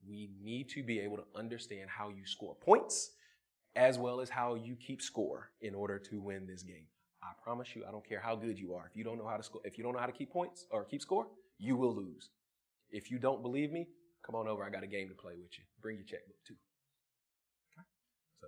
We 0.07 0.29
need 0.41 0.69
to 0.69 0.83
be 0.83 0.99
able 0.99 1.17
to 1.17 1.25
understand 1.35 1.89
how 1.89 2.09
you 2.09 2.25
score 2.25 2.55
points 2.55 3.11
as 3.75 3.99
well 3.99 4.19
as 4.19 4.29
how 4.29 4.55
you 4.55 4.75
keep 4.75 5.01
score 5.01 5.51
in 5.61 5.75
order 5.75 5.99
to 5.99 6.19
win 6.19 6.47
this 6.47 6.63
game. 6.63 6.87
I 7.21 7.31
promise 7.43 7.75
you, 7.75 7.83
I 7.87 7.91
don't 7.91 8.07
care 8.07 8.19
how 8.19 8.35
good 8.35 8.57
you 8.57 8.73
are. 8.73 8.87
If 8.89 8.95
you 8.95 9.03
don't 9.03 9.17
know 9.17 9.27
how 9.27 9.37
to 9.37 9.43
score, 9.43 9.61
if 9.63 9.77
you 9.77 9.83
don't 9.83 9.93
know 9.93 9.99
how 9.99 10.05
to 10.05 10.11
keep 10.11 10.31
points 10.31 10.65
or 10.71 10.83
keep 10.83 11.01
score, 11.01 11.27
you 11.59 11.75
will 11.75 11.95
lose. 11.95 12.29
If 12.89 13.11
you 13.11 13.19
don't 13.19 13.41
believe 13.41 13.71
me, 13.71 13.87
come 14.25 14.35
on 14.35 14.47
over. 14.47 14.63
I 14.63 14.69
got 14.69 14.83
a 14.83 14.87
game 14.87 15.09
to 15.09 15.15
play 15.15 15.33
with 15.33 15.57
you. 15.57 15.63
Bring 15.81 15.97
your 15.97 16.05
checkbook 16.05 16.37
too. 16.47 16.55
Okay? 17.73 17.85
So, 18.41 18.47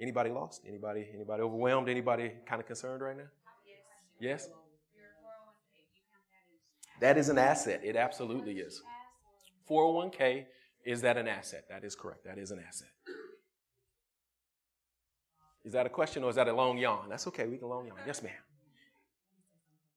anybody 0.00 0.30
lost? 0.30 0.62
Anybody? 0.66 1.06
Anybody 1.14 1.42
overwhelmed? 1.42 1.88
Anybody 1.88 2.32
kind 2.46 2.60
of 2.60 2.66
concerned 2.66 3.02
right 3.02 3.16
now? 3.16 3.28
Yes. 4.20 4.48
That 7.00 7.16
is 7.16 7.28
an 7.28 7.38
asset. 7.38 7.80
It 7.84 7.96
absolutely 7.96 8.58
is. 8.58 8.82
401k 9.70 10.46
is 10.84 11.02
that 11.02 11.16
an 11.16 11.28
asset? 11.28 11.64
That 11.68 11.84
is 11.84 11.94
correct. 11.94 12.24
That 12.24 12.38
is 12.38 12.50
an 12.50 12.60
asset. 12.66 12.88
Is 15.64 15.72
that 15.72 15.84
a 15.84 15.92
question 15.92 16.24
or 16.24 16.30
is 16.30 16.36
that 16.36 16.48
a 16.48 16.52
long 16.54 16.78
yawn? 16.78 17.08
That's 17.10 17.26
okay. 17.28 17.46
We 17.46 17.58
can 17.58 17.68
long 17.68 17.86
yawn. 17.86 17.98
Yes, 18.06 18.22
ma'am. 18.22 18.32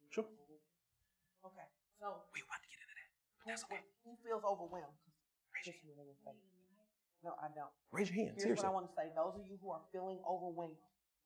Sure. 0.10 0.26
Okay. 1.46 1.68
So 1.96 2.28
we 2.36 2.44
want 2.44 2.60
to 2.60 2.68
get 2.68 2.84
into 2.84 2.92
that. 2.92 3.08
But 3.40 3.46
that's 3.48 3.64
okay. 3.72 3.80
Who 4.04 4.20
feels 4.20 4.44
overwhelmed? 4.44 5.00
Raise 5.56 5.72
your 5.72 5.80
hand. 5.80 5.96
No, 7.24 7.38
I 7.38 7.48
don't. 7.54 7.72
Raise 7.94 8.10
your 8.10 8.18
hand. 8.18 8.36
Here's 8.36 8.60
Seriously. 8.60 8.68
what 8.68 8.72
I 8.72 8.76
want 8.76 8.86
to 8.90 8.94
say. 8.98 9.06
Those 9.16 9.40
of 9.40 9.46
you 9.48 9.56
who 9.62 9.70
are 9.70 9.82
feeling 9.94 10.20
overwhelmed, 10.28 10.76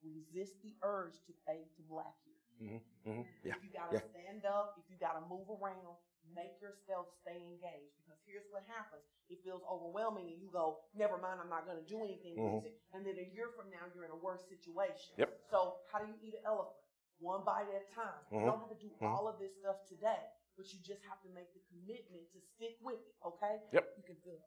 resist 0.03 0.61
the 0.61 0.75
urge 0.83 1.15
to 1.25 1.33
fade 1.47 1.71
to 1.79 1.81
black. 1.89 2.13
Mm-hmm. 2.61 3.09
Mm-hmm. 3.09 3.21
Yeah. 3.43 3.53
If 3.55 3.63
you 3.63 3.71
gotta 3.73 3.95
Yeah. 3.99 4.05
stand 4.11 4.45
up, 4.45 4.75
if 4.79 4.85
you 4.89 4.97
gotta 4.97 5.21
move 5.27 5.49
around, 5.49 5.97
make 6.33 6.57
yourself 6.59 7.07
stay 7.21 7.37
engaged 7.37 7.93
because 8.01 8.17
here's 8.25 8.47
what 8.49 8.63
happens. 8.65 9.03
It 9.29 9.43
feels 9.45 9.61
overwhelming 9.69 10.25
and 10.33 10.41
you 10.41 10.49
go, 10.49 10.81
never 10.97 11.17
mind, 11.21 11.39
I'm 11.39 11.49
not 11.49 11.65
going 11.69 11.77
to 11.77 11.85
do 11.85 12.01
anything 12.01 12.35
Mhm. 12.37 12.61
with 12.61 12.65
it. 12.65 12.81
And 12.93 13.05
then 13.05 13.17
a 13.19 13.27
year 13.29 13.49
from 13.53 13.69
now, 13.69 13.85
you're 13.93 14.05
in 14.05 14.11
a 14.11 14.15
worse 14.15 14.41
situation. 14.49 15.13
Yep. 15.17 15.29
So 15.49 15.81
how 15.91 15.99
do 15.99 16.07
you 16.07 16.17
eat 16.21 16.33
an 16.35 16.45
elephant? 16.45 16.75
One 17.19 17.43
bite 17.45 17.69
at 17.69 17.81
a 17.89 17.93
time. 17.93 18.25
You 18.31 18.41
don't 18.45 18.59
have 18.59 18.69
to 18.69 18.75
do 18.75 18.89
Mhm. 18.89 19.05
all 19.13 19.27
of 19.27 19.37
this 19.39 19.55
stuff 19.59 19.85
today, 19.85 20.29
but 20.57 20.65
you 20.73 20.79
just 20.81 21.03
have 21.05 21.21
to 21.21 21.29
make 21.29 21.53
the 21.53 21.61
commitment 21.69 22.31
to 22.33 22.41
stick 22.41 22.77
with 22.81 22.99
it, 22.99 23.15
okay? 23.23 23.61
Yep. 23.71 23.93
You 23.97 24.03
can 24.03 24.15
feel 24.17 24.33
it. 24.35 24.43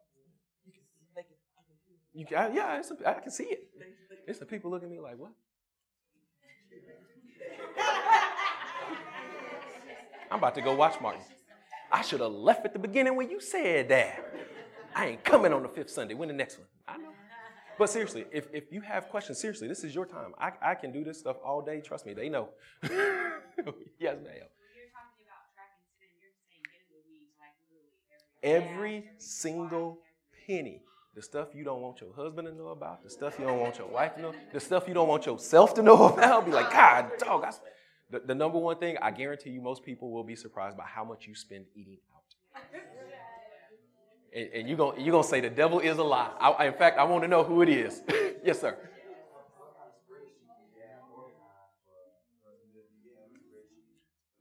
You 0.64 0.72
can. 0.72 0.82
They 1.14 1.22
can, 1.22 1.36
I 1.56 1.62
can 1.62 1.76
feel 1.86 1.96
it. 1.96 2.30
You, 2.30 2.36
I, 2.36 2.48
yeah, 2.52 2.78
it's 2.78 2.90
a, 2.90 3.08
I 3.08 3.20
can 3.20 3.30
see 3.30 3.44
it. 3.50 3.70
It's 4.26 4.38
the 4.38 4.46
people 4.46 4.70
looking 4.70 4.86
at 4.86 4.92
me 4.92 5.00
like, 5.00 5.16
what? 5.16 5.32
I'm 10.30 10.38
about 10.38 10.54
to 10.56 10.60
go 10.60 10.74
watch 10.74 11.00
Martin. 11.00 11.22
I 11.90 12.02
should 12.02 12.20
have 12.20 12.32
left 12.32 12.64
at 12.66 12.72
the 12.72 12.78
beginning 12.78 13.16
when 13.16 13.30
you 13.30 13.40
said 13.40 13.88
that. 13.88 14.32
I 14.94 15.06
ain't 15.06 15.24
coming 15.24 15.52
on 15.52 15.62
the 15.62 15.68
fifth 15.68 15.90
Sunday. 15.90 16.14
When 16.14 16.28
the 16.28 16.34
next 16.34 16.58
one? 16.58 16.66
I 16.86 16.98
know. 16.98 17.10
But 17.78 17.88
seriously, 17.88 18.26
if, 18.32 18.48
if 18.52 18.72
you 18.72 18.80
have 18.80 19.08
questions, 19.08 19.38
seriously, 19.40 19.68
this 19.68 19.84
is 19.84 19.94
your 19.94 20.04
time. 20.04 20.34
I, 20.38 20.50
I 20.60 20.74
can 20.74 20.90
do 20.92 21.04
this 21.04 21.18
stuff 21.20 21.36
all 21.44 21.62
day. 21.62 21.80
Trust 21.80 22.04
me, 22.06 22.12
they 22.12 22.28
know. 22.28 22.48
yes, 22.82 22.90
ma'am. 22.90 22.98
When 24.00 24.34
you're 24.74 24.90
talking 24.90 25.22
about 25.22 25.46
track 25.54 25.70
and 25.78 25.86
spin, 25.94 26.10
you're 26.20 26.34
saying 26.50 26.64
get 26.72 26.82
in 26.82 26.90
the 26.90 27.02
weeds 27.08 27.30
like 27.38 27.54
literally 28.42 28.74
every 28.74 29.10
single 29.18 30.00
penny. 30.46 30.82
The 31.14 31.22
stuff 31.22 31.48
you 31.54 31.64
don't 31.64 31.80
want 31.80 32.00
your 32.00 32.12
husband 32.14 32.48
to 32.48 32.54
know 32.54 32.68
about, 32.68 33.02
the 33.02 33.10
stuff 33.10 33.36
you 33.38 33.46
don't 33.46 33.60
want 33.60 33.78
your 33.78 33.88
wife 33.88 34.16
to 34.16 34.22
know, 34.22 34.32
the 34.52 34.60
stuff 34.60 34.86
you 34.86 34.94
don't 34.94 35.08
want 35.08 35.26
yourself 35.26 35.74
to 35.74 35.82
know 35.82 36.08
about. 36.12 36.46
Be 36.46 36.52
like, 36.52 36.70
God, 36.70 37.10
dog. 37.18 37.44
I, 37.44 37.50
sp-" 37.54 37.66
the, 38.10 38.20
the 38.20 38.34
number 38.34 38.58
one 38.58 38.78
thing, 38.78 38.96
I 39.02 39.10
guarantee 39.10 39.50
you, 39.50 39.60
most 39.60 39.84
people 39.84 40.10
will 40.10 40.24
be 40.24 40.34
surprised 40.34 40.76
by 40.76 40.84
how 40.84 41.04
much 41.04 41.26
you 41.26 41.34
spend 41.34 41.66
eating 41.74 41.98
out. 42.14 42.62
And, 44.34 44.48
and 44.54 44.68
you're 44.68 44.76
going 44.76 45.00
you 45.00 45.10
gonna 45.10 45.24
say 45.24 45.40
the 45.40 45.50
devil 45.50 45.80
is 45.80 45.98
a 45.98 46.02
lie. 46.02 46.30
I, 46.40 46.66
in 46.66 46.74
fact, 46.74 46.98
I 46.98 47.04
want 47.04 47.22
to 47.22 47.28
know 47.28 47.44
who 47.44 47.62
it 47.62 47.68
is. 47.68 48.02
yes, 48.44 48.60
sir. 48.60 48.76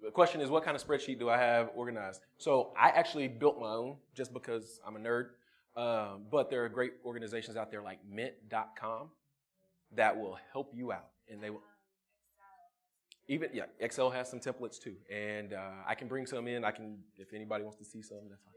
The 0.03 0.11
question 0.11 0.39
is, 0.39 0.49
what 0.49 0.63
kind 0.63 0.75
of 0.75 0.85
spreadsheet 0.85 1.19
do 1.19 1.29
I 1.29 1.37
have 1.37 1.69
organized? 1.75 2.21
So 2.37 2.71
I 2.79 2.89
actually 2.89 3.27
built 3.27 3.59
my 3.59 3.67
own 3.67 3.97
just 4.15 4.33
because 4.33 4.79
I'm 4.87 4.95
a 4.95 4.99
nerd. 4.99 5.27
Um, 5.75 6.23
but 6.31 6.49
there 6.49 6.63
are 6.63 6.69
great 6.69 6.93
organizations 7.05 7.57
out 7.57 7.69
there 7.69 7.81
like 7.81 7.99
Mint.com 8.09 9.09
that 9.95 10.17
will 10.17 10.37
help 10.51 10.71
you 10.73 10.91
out, 10.91 11.09
and 11.29 11.43
they 11.43 11.49
will. 11.49 11.61
Even 13.29 13.49
yeah, 13.53 13.63
Excel 13.79 14.09
has 14.09 14.29
some 14.29 14.39
templates 14.39 14.79
too, 14.79 14.95
and 15.11 15.53
uh, 15.53 15.59
I 15.85 15.95
can 15.95 16.07
bring 16.07 16.25
some 16.25 16.47
in. 16.47 16.63
I 16.63 16.71
can 16.71 16.99
if 17.17 17.33
anybody 17.33 17.63
wants 17.63 17.77
to 17.79 17.85
see 17.85 18.01
some, 18.01 18.19
that's 18.29 18.41
fine. 18.43 18.53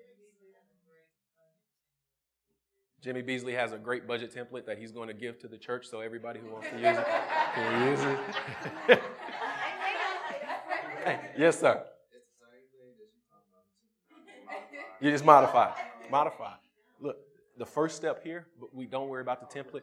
Jimmy 3.02 3.22
Beasley 3.22 3.54
has 3.54 3.72
a 3.72 3.78
great 3.78 4.06
budget 4.06 4.34
template 4.34 4.66
that 4.66 4.78
he's 4.78 4.92
going 4.92 5.08
to 5.08 5.14
give 5.14 5.38
to 5.40 5.48
the 5.48 5.56
church, 5.56 5.86
so 5.88 6.00
everybody 6.00 6.38
who 6.38 6.52
wants 6.52 6.68
to 6.68 6.76
use 6.76 6.98
it 6.98 7.06
can 7.54 7.90
use 7.90 8.00
it. 8.00 9.00
Hey, 11.04 11.20
yes, 11.38 11.58
sir. 11.58 11.82
You 15.00 15.10
just 15.10 15.24
modify, 15.24 15.72
modify. 16.10 16.52
Look, 17.00 17.16
the 17.58 17.64
first 17.64 17.96
step 17.96 18.22
here, 18.22 18.46
but 18.60 18.74
we 18.74 18.84
don't 18.84 19.08
worry 19.08 19.22
about 19.22 19.40
the 19.40 19.62
template. 19.62 19.82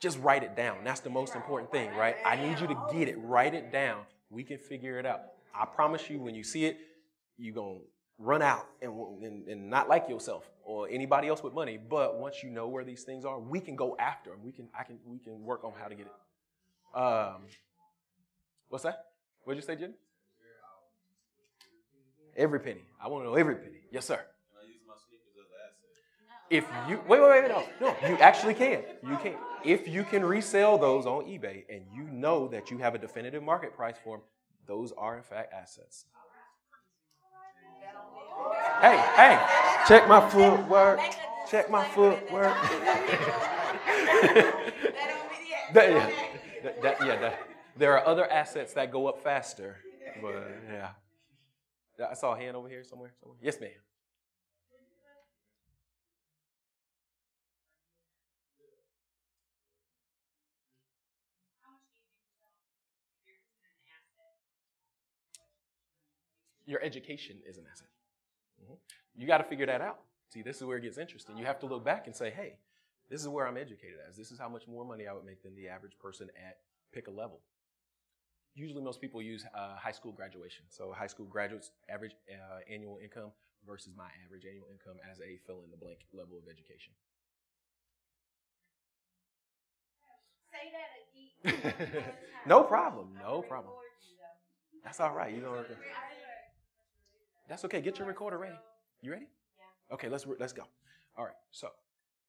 Just 0.00 0.18
write 0.20 0.42
it 0.42 0.54
down. 0.54 0.84
That's 0.84 1.00
the 1.00 1.10
most 1.10 1.34
important 1.34 1.72
thing, 1.72 1.94
right? 1.94 2.16
I 2.26 2.36
need 2.36 2.60
you 2.60 2.66
to 2.66 2.76
get 2.92 3.08
it. 3.08 3.16
Write 3.18 3.54
it 3.54 3.72
down. 3.72 4.02
We 4.30 4.44
can 4.44 4.58
figure 4.58 4.98
it 4.98 5.06
out. 5.06 5.22
I 5.54 5.66
promise 5.66 6.08
you, 6.08 6.18
when 6.20 6.34
you 6.34 6.44
see 6.44 6.64
it, 6.64 6.78
you're 7.36 7.54
gonna 7.54 7.80
run 8.18 8.42
out 8.42 8.66
and, 8.80 8.92
and, 9.22 9.48
and 9.48 9.70
not 9.70 9.88
like 9.88 10.08
yourself 10.08 10.48
or 10.62 10.88
anybody 10.88 11.28
else 11.28 11.42
with 11.42 11.54
money. 11.54 11.78
But 11.78 12.18
once 12.18 12.42
you 12.42 12.50
know 12.50 12.68
where 12.68 12.84
these 12.84 13.02
things 13.02 13.24
are, 13.24 13.40
we 13.40 13.60
can 13.60 13.74
go 13.76 13.96
after 13.98 14.30
them. 14.30 14.40
We 14.44 14.52
can 14.52 14.68
I 14.78 14.84
can 14.84 14.98
we 15.04 15.18
can 15.18 15.42
work 15.42 15.64
on 15.64 15.72
how 15.80 15.88
to 15.88 15.94
get 15.94 16.06
it. 16.06 16.98
Um, 16.98 17.42
what's 18.68 18.84
that? 18.84 19.06
What'd 19.44 19.62
you 19.62 19.66
say, 19.66 19.76
Jim? 19.76 19.94
Every 22.36 22.60
penny. 22.60 22.82
I 23.02 23.08
want 23.08 23.24
to 23.24 23.30
know 23.30 23.34
every 23.34 23.56
penny. 23.56 23.80
Yes, 23.90 24.06
sir. 24.06 24.20
If 26.50 26.66
you 26.88 27.00
wait, 27.06 27.20
wait, 27.20 27.42
wait, 27.42 27.48
no, 27.48 27.64
no, 27.80 27.94
you 28.08 28.16
actually 28.18 28.54
can. 28.54 28.82
You 29.06 29.16
can. 29.18 29.34
If 29.64 29.86
you 29.86 30.02
can 30.04 30.24
resell 30.24 30.78
those 30.78 31.06
on 31.06 31.24
eBay 31.24 31.64
and 31.68 31.82
you 31.94 32.04
know 32.10 32.48
that 32.48 32.70
you 32.70 32.78
have 32.78 32.94
a 32.94 32.98
definitive 32.98 33.42
market 33.42 33.74
price 33.74 33.96
for 34.02 34.16
them, 34.16 34.26
those 34.66 34.92
are 34.98 35.16
in 35.16 35.22
fact 35.22 35.52
assets. 35.52 36.06
Hey, 38.80 38.96
hey, 39.16 39.38
check 39.86 40.08
my 40.08 40.26
footwork. 40.28 40.98
Check 41.50 41.70
my 41.70 41.84
footwork. 41.88 42.56
That- 45.72 45.88
yeah, 45.88 46.10
that- 46.64 46.82
that- 46.82 47.06
yeah, 47.06 47.16
that- 47.20 47.38
there 47.76 47.96
are 47.96 48.04
other 48.04 48.28
assets 48.28 48.74
that 48.74 48.90
go 48.90 49.06
up 49.06 49.22
faster, 49.22 49.76
but 50.20 50.34
yeah. 50.68 50.88
I 52.10 52.14
saw 52.14 52.34
a 52.34 52.38
hand 52.38 52.56
over 52.56 52.68
here 52.68 52.82
somewhere. 52.82 53.12
somewhere. 53.20 53.38
Yes, 53.40 53.60
ma'am. 53.60 53.70
Your 66.70 66.80
education 66.84 67.42
is 67.44 67.58
an 67.58 67.64
asset. 67.68 67.88
Mhm. 68.62 68.78
You 69.16 69.26
got 69.26 69.38
to 69.38 69.44
figure 69.44 69.66
that 69.66 69.80
out. 69.80 70.04
See, 70.28 70.40
this 70.40 70.58
is 70.58 70.64
where 70.64 70.76
it 70.76 70.82
gets 70.82 70.98
interesting. 70.98 71.36
You 71.36 71.44
have 71.44 71.58
to 71.60 71.66
look 71.66 71.84
back 71.84 72.06
and 72.06 72.14
say, 72.14 72.30
hey, 72.30 72.60
this 73.08 73.20
is 73.20 73.26
where 73.26 73.44
I'm 73.48 73.56
educated 73.56 73.98
as. 74.08 74.16
This 74.16 74.30
is 74.30 74.38
how 74.38 74.48
much 74.48 74.68
more 74.68 74.84
money 74.84 75.08
I 75.08 75.12
would 75.12 75.24
make 75.24 75.42
than 75.42 75.56
the 75.56 75.66
average 75.68 75.98
person 75.98 76.30
at 76.36 76.58
pick 76.92 77.08
a 77.08 77.10
level. 77.10 77.40
Usually, 78.54 78.82
most 78.82 79.00
people 79.00 79.20
use 79.20 79.44
uh, 79.52 79.74
high 79.74 79.90
school 79.90 80.12
graduation. 80.12 80.64
So, 80.68 80.92
high 80.92 81.08
school 81.08 81.26
graduates' 81.26 81.72
average 81.88 82.14
uh, 82.30 82.60
annual 82.72 82.98
income 83.02 83.32
versus 83.66 83.92
my 83.96 84.10
average 84.24 84.44
annual 84.44 84.68
income 84.70 85.00
as 85.10 85.18
a 85.20 85.38
fill 85.44 85.64
in 85.64 85.72
the 85.72 85.76
blank 85.76 86.06
level 86.12 86.38
of 86.38 86.44
education. 86.48 86.92
Say 90.52 90.70
that 90.70 91.90
again. 91.90 92.04
no 92.46 92.62
problem. 92.62 93.08
No 93.18 93.42
problem. 93.42 93.74
That's 94.84 95.00
all 95.00 95.14
right. 95.14 95.34
You 95.34 95.42
know. 95.42 95.64
That's 97.50 97.64
okay. 97.64 97.80
Get 97.80 97.98
your 97.98 98.06
recorder 98.06 98.38
ready. 98.38 98.54
You 99.02 99.10
ready? 99.10 99.26
Yeah. 99.58 99.94
Okay. 99.94 100.08
Let's 100.08 100.24
let's 100.38 100.52
go. 100.52 100.62
All 101.18 101.24
right. 101.24 101.34
So 101.50 101.68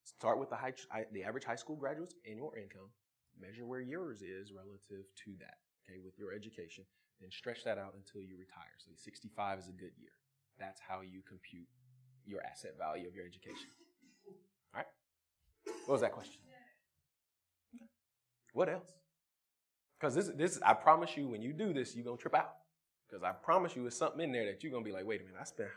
start 0.04 0.40
with 0.40 0.50
the 0.50 0.56
high, 0.56 0.74
the 1.14 1.24
average 1.24 1.46
high 1.46 1.56
school 1.56 1.76
graduate's 1.76 2.16
annual 2.28 2.52
income. 2.58 2.90
Measure 3.40 3.68
where 3.68 3.82
yours 3.82 4.24
is 4.24 4.52
relative 4.52 5.06
to 5.24 5.32
that. 5.40 5.62
Okay, 5.86 6.00
with 6.04 6.18
your 6.18 6.34
education, 6.34 6.84
then 7.22 7.30
stretch 7.32 7.64
that 7.66 7.78
out 7.78 7.94
until 7.96 8.22
you 8.22 8.36
retire. 8.38 8.74
So 8.80 8.92
65 8.96 9.60
is 9.60 9.68
a 9.68 9.72
good 9.72 9.94
year. 10.00 10.12
That's 10.60 10.82
how 10.82 11.02
you 11.02 11.22
compute 11.28 11.68
your 12.26 12.42
asset 12.44 12.74
value 12.78 13.08
of 13.08 13.16
your 13.16 13.26
education. 13.26 13.70
All 14.74 14.82
right. 14.82 14.86
What 15.86 15.94
was 15.94 16.02
that 16.02 16.14
question? 16.14 16.42
Okay. 17.76 17.86
What 18.54 18.70
else? 18.70 18.90
Because 20.00 20.16
this, 20.16 20.30
this, 20.36 20.60
I 20.66 20.74
promise 20.74 21.16
you, 21.16 21.28
when 21.28 21.44
you 21.44 21.54
do 21.54 21.74
this, 21.74 21.96
you're 21.96 22.06
gonna 22.06 22.18
trip 22.18 22.36
out. 22.36 22.54
Because 23.12 23.24
I 23.26 23.32
promise 23.32 23.76
you, 23.76 23.86
it's 23.88 23.98
something 23.98 24.22
in 24.22 24.32
there 24.32 24.46
that 24.46 24.64
you're 24.64 24.72
gonna 24.72 24.86
be 24.86 24.94
like, 24.94 25.06
wait 25.06 25.20
a 25.20 25.24
minute, 25.26 25.38
I 25.40 25.44
spent 25.44 25.70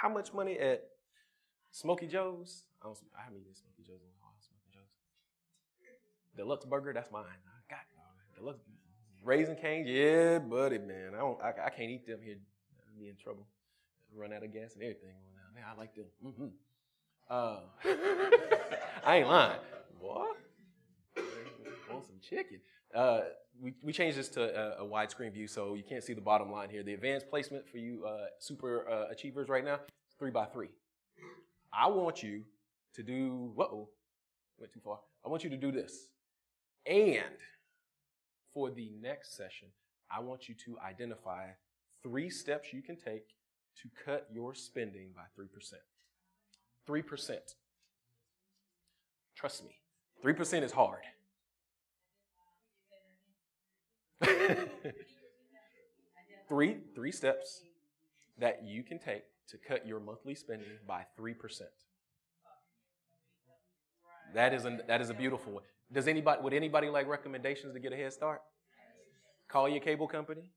how 0.00 0.08
much 0.08 0.32
money 0.32 0.58
at 0.58 0.88
Smoky 1.70 2.06
Joe's? 2.06 2.64
I 2.80 2.86
don't, 2.86 2.96
I 3.14 3.22
haven't 3.22 3.40
eaten 3.40 3.54
Smoky 3.54 3.82
Joe's 3.86 4.00
in 4.00 4.08
a 4.08 4.16
while. 4.22 4.32
Smoky 4.40 4.70
Joe's. 4.72 4.88
Deluxe 6.36 6.64
burger, 6.64 6.92
that's 6.94 7.12
mine. 7.12 7.24
I 7.26 7.60
got 7.68 7.80
it. 7.80 8.40
Deluxe 8.40 8.60
Raising 9.22 9.56
Cane's, 9.56 9.86
yeah, 9.86 10.38
buddy, 10.38 10.78
man. 10.78 11.12
I 11.14 11.18
don't, 11.18 11.38
I, 11.42 11.48
I 11.66 11.70
can't 11.70 11.90
eat 11.90 12.06
them 12.06 12.20
here. 12.24 12.36
I'd 12.88 12.98
be 12.98 13.10
in 13.10 13.16
trouble. 13.16 13.46
Run 14.16 14.32
out 14.32 14.42
of 14.42 14.50
gas 14.50 14.72
and 14.74 14.82
everything. 14.82 15.10
Man, 15.54 15.64
I 15.70 15.76
like 15.78 15.94
them. 15.94 16.06
Mm-hmm. 16.24 16.46
Uh, 17.28 17.60
I 19.04 19.16
ain't 19.18 19.28
lying. 19.28 19.58
What? 20.00 20.36
Want 21.90 22.06
some 22.06 22.16
chicken? 22.22 22.60
Uh, 22.94 23.20
we, 23.60 23.74
we 23.82 23.92
changed 23.92 24.18
this 24.18 24.28
to 24.30 24.42
a, 24.42 24.84
a, 24.84 24.88
widescreen 24.88 25.32
view 25.32 25.46
so 25.46 25.74
you 25.74 25.82
can't 25.82 26.02
see 26.02 26.14
the 26.14 26.20
bottom 26.20 26.50
line 26.50 26.70
here. 26.70 26.82
The 26.82 26.94
advanced 26.94 27.28
placement 27.28 27.68
for 27.68 27.78
you 27.78 28.04
uh, 28.04 28.26
super 28.38 28.88
uh, 28.88 29.10
achievers 29.10 29.48
right 29.48 29.64
now 29.64 29.80
three 30.18 30.30
by 30.30 30.46
three. 30.46 30.68
I 31.72 31.88
want 31.88 32.22
you 32.22 32.42
to 32.94 33.02
do, 33.02 33.52
whoa, 33.54 33.88
went 34.58 34.72
too 34.72 34.80
far. 34.80 34.98
I 35.24 35.28
want 35.28 35.44
you 35.44 35.50
to 35.50 35.56
do 35.56 35.70
this. 35.70 36.08
And 36.86 37.36
for 38.52 38.70
the 38.70 38.90
next 39.00 39.36
session, 39.36 39.68
I 40.10 40.20
want 40.20 40.48
you 40.48 40.54
to 40.66 40.78
identify 40.80 41.46
three 42.02 42.30
steps 42.30 42.72
you 42.72 42.82
can 42.82 42.96
take 42.96 43.28
to 43.82 43.88
cut 44.04 44.26
your 44.32 44.54
spending 44.54 45.10
by 45.14 45.22
3%. 45.40 45.48
3%. 46.88 47.38
Trust 49.36 49.64
me, 49.64 49.70
3% 50.24 50.62
is 50.62 50.72
hard. 50.72 51.02
three, 56.48 56.78
three 56.94 57.12
steps 57.12 57.62
that 58.38 58.64
you 58.64 58.82
can 58.82 58.98
take 58.98 59.22
to 59.48 59.56
cut 59.58 59.86
your 59.86 60.00
monthly 60.00 60.34
spending 60.34 60.68
by 60.86 61.04
3%. 61.18 61.34
That 64.34 64.54
is 64.54 64.64
a, 64.64 64.78
that 64.86 65.00
is 65.00 65.10
a 65.10 65.14
beautiful 65.14 65.52
one. 65.54 65.62
Does 65.92 66.06
anybody 66.06 66.40
would 66.42 66.52
anybody 66.52 66.88
like 66.88 67.08
recommendations 67.08 67.74
to 67.74 67.80
get 67.80 67.92
a 67.92 67.96
head 67.96 68.12
start? 68.12 68.42
Call 69.48 69.68
your 69.68 69.80
cable 69.80 70.06
company. 70.06 70.52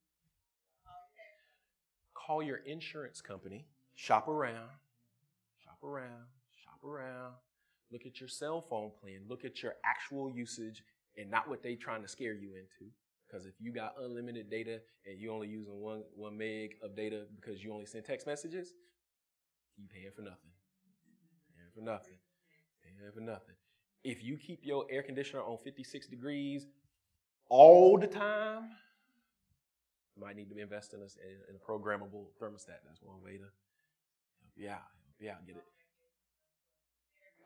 Call 2.13 2.43
your 2.43 2.57
insurance 2.57 3.19
company. 3.19 3.65
Shop 3.95 4.27
around. 4.27 4.69
Shop 5.63 5.83
around. 5.83 6.27
Shop 6.63 6.83
around. 6.87 7.33
Look 7.91 8.05
at 8.05 8.19
your 8.19 8.29
cell 8.29 8.61
phone 8.61 8.91
plan. 9.01 9.21
Look 9.27 9.43
at 9.43 9.63
your 9.63 9.73
actual 9.83 10.29
usage 10.29 10.83
and 11.17 11.31
not 11.31 11.49
what 11.49 11.63
they're 11.63 11.75
trying 11.75 12.03
to 12.03 12.07
scare 12.07 12.33
you 12.33 12.49
into. 12.49 12.91
Because 13.33 13.47
if 13.47 13.53
you 13.59 13.73
got 13.73 13.95
unlimited 13.99 14.49
data 14.49 14.79
and 15.07 15.19
you 15.19 15.31
only 15.31 15.47
using 15.47 15.81
one 15.81 16.03
one 16.15 16.37
meg 16.37 16.75
of 16.83 16.95
data 16.95 17.23
because 17.35 17.63
you 17.63 17.73
only 17.73 17.87
send 17.87 18.05
text 18.05 18.27
messages, 18.27 18.73
you 19.75 19.87
paying 19.91 20.11
for 20.15 20.21
nothing. 20.21 20.51
Paying 21.55 21.71
for 21.73 21.81
nothing. 21.81 22.17
Paying 22.83 23.11
for 23.11 23.21
nothing. 23.21 23.55
If 24.03 24.23
you 24.23 24.37
keep 24.37 24.59
your 24.63 24.85
air 24.91 25.01
conditioner 25.01 25.41
on 25.41 25.57
56 25.57 26.07
degrees 26.07 26.67
all 27.49 27.97
the 27.97 28.05
time, 28.05 28.69
you 30.15 30.23
might 30.23 30.35
need 30.35 30.49
to 30.51 30.59
invest 30.59 30.93
in 30.93 30.99
a, 30.99 31.05
in 31.49 31.55
a 31.55 31.71
programmable 31.71 32.25
thermostat. 32.39 32.83
That's 32.85 33.01
one 33.01 33.23
way 33.23 33.37
to 33.37 33.45
help 33.45 34.55
you 34.55 34.69
out. 34.69 34.73
Help 34.75 35.19
you 35.19 35.29
out. 35.31 35.47
Get 35.47 35.55
it. 35.55 35.63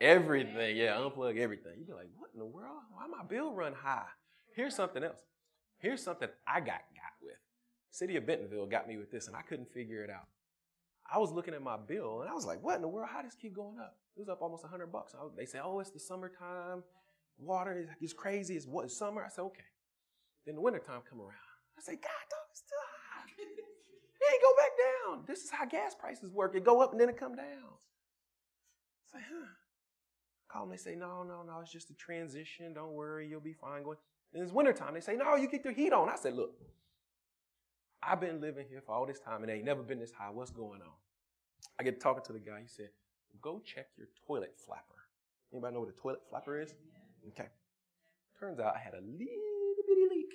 Everything, 0.01 0.75
yeah, 0.75 0.97
unplug 0.97 1.37
everything. 1.37 1.73
You'd 1.77 1.87
be 1.87 1.93
like, 1.93 2.09
what 2.17 2.29
in 2.33 2.39
the 2.39 2.45
world? 2.45 2.81
Why 2.93 3.07
my 3.07 3.23
bill 3.23 3.53
run 3.53 3.73
high? 3.73 4.05
Here's 4.53 4.75
something 4.75 5.03
else. 5.03 5.21
Here's 5.79 6.03
something 6.03 6.29
I 6.47 6.59
got 6.59 6.81
got 6.95 7.13
with. 7.21 7.37
City 7.91 8.15
of 8.15 8.25
Bentonville 8.25 8.65
got 8.65 8.87
me 8.87 8.97
with 8.97 9.11
this, 9.11 9.27
and 9.27 9.35
I 9.35 9.41
couldn't 9.41 9.71
figure 9.71 10.03
it 10.03 10.09
out. 10.09 10.27
I 11.11 11.19
was 11.19 11.31
looking 11.31 11.53
at 11.53 11.61
my 11.61 11.77
bill, 11.77 12.21
and 12.21 12.29
I 12.29 12.33
was 12.33 12.45
like, 12.45 12.61
what 12.61 12.75
in 12.75 12.81
the 12.81 12.87
world? 12.87 13.09
How 13.11 13.21
does 13.21 13.31
this 13.31 13.41
keep 13.41 13.55
going 13.55 13.79
up? 13.79 13.95
It 14.15 14.19
was 14.19 14.29
up 14.29 14.41
almost 14.41 14.63
100 14.63 14.91
bucks. 14.91 15.13
Was, 15.13 15.31
they 15.37 15.45
say, 15.45 15.59
oh, 15.63 15.79
it's 15.79 15.91
the 15.91 15.99
summertime. 15.99 16.83
Water 17.37 17.79
is, 17.79 17.87
is 18.01 18.13
crazy. 18.13 18.55
It's 18.55 18.65
what, 18.65 18.89
summer. 18.91 19.23
I 19.23 19.29
said, 19.29 19.43
okay. 19.43 19.63
Then 20.45 20.55
the 20.55 20.61
wintertime 20.61 21.01
come 21.07 21.21
around. 21.21 21.33
I 21.77 21.81
say, 21.81 21.93
God, 21.93 22.25
dog, 22.29 22.47
it's 22.49 22.59
still 22.59 22.77
high. 23.13 23.29
it 23.37 24.33
ain't 24.33 24.41
go 24.41 24.53
back 24.57 24.71
down. 24.77 25.23
This 25.27 25.43
is 25.43 25.51
how 25.51 25.65
gas 25.65 25.95
prices 25.95 26.31
work. 26.31 26.55
It 26.55 26.63
go 26.63 26.81
up 26.81 26.91
and 26.91 26.99
then 26.99 27.09
it 27.09 27.17
come 27.17 27.35
down. 27.35 27.45
I 29.13 29.19
say, 29.19 29.23
huh. 29.29 29.47
Call 30.49 30.63
them. 30.63 30.71
They 30.71 30.77
say, 30.77 30.95
no, 30.95 31.23
no, 31.23 31.43
no. 31.43 31.59
It's 31.61 31.71
just 31.71 31.91
a 31.91 31.93
transition. 31.93 32.73
Don't 32.73 32.93
worry. 32.93 33.27
You'll 33.27 33.39
be 33.39 33.53
fine. 33.53 33.83
Going. 33.83 33.97
And 34.33 34.43
it's 34.43 34.51
wintertime. 34.51 34.93
They 34.93 35.01
say, 35.01 35.15
no, 35.15 35.35
you 35.35 35.47
keep 35.47 35.63
your 35.63 35.73
heat 35.73 35.93
on. 35.93 36.09
I 36.09 36.15
said, 36.15 36.35
look, 36.35 36.51
I've 38.01 38.21
been 38.21 38.39
living 38.41 38.65
here 38.69 38.81
for 38.85 38.93
all 38.93 39.05
this 39.05 39.19
time 39.19 39.41
and 39.41 39.51
it 39.51 39.55
ain't 39.55 39.65
never 39.65 39.81
been 39.81 39.99
this 39.99 40.11
high. 40.11 40.29
What's 40.29 40.51
going 40.51 40.81
on? 40.81 40.93
I 41.79 41.83
get 41.83 41.99
talking 41.99 42.23
to 42.25 42.33
the 42.33 42.39
guy. 42.39 42.59
He 42.61 42.67
said, 42.67 42.89
go 43.41 43.61
check 43.65 43.87
your 43.97 44.07
toilet 44.27 44.53
flapper. 44.65 44.83
Anybody 45.51 45.73
know 45.73 45.79
what 45.81 45.89
a 45.89 45.93
toilet 45.93 46.21
flapper 46.29 46.61
is? 46.61 46.73
Okay. 47.29 47.47
Turns 48.39 48.59
out 48.59 48.75
I 48.75 48.79
had 48.79 48.93
a 48.93 49.01
little 49.01 49.83
bitty 49.87 50.05
leak. 50.09 50.33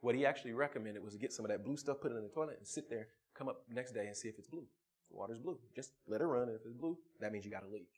What 0.00 0.14
he 0.14 0.24
actually 0.24 0.52
recommended 0.52 1.02
was 1.02 1.14
to 1.14 1.18
get 1.18 1.32
some 1.32 1.44
of 1.44 1.50
that 1.50 1.64
blue 1.64 1.76
stuff, 1.76 2.00
put 2.00 2.12
it 2.12 2.16
in 2.16 2.22
the 2.22 2.28
toilet, 2.28 2.56
and 2.58 2.66
sit 2.66 2.88
there, 2.88 3.08
come 3.34 3.48
up 3.48 3.62
next 3.70 3.92
day 3.92 4.06
and 4.06 4.16
see 4.16 4.28
if 4.28 4.38
it's 4.38 4.48
blue. 4.48 4.66
the 5.10 5.16
water's 5.16 5.38
blue. 5.38 5.58
Just 5.74 5.92
let 6.06 6.20
it 6.20 6.24
run. 6.24 6.48
And 6.48 6.56
if 6.56 6.64
it's 6.64 6.74
blue, 6.74 6.96
that 7.20 7.32
means 7.32 7.44
you 7.44 7.50
got 7.50 7.64
a 7.64 7.72
leak. 7.72 7.88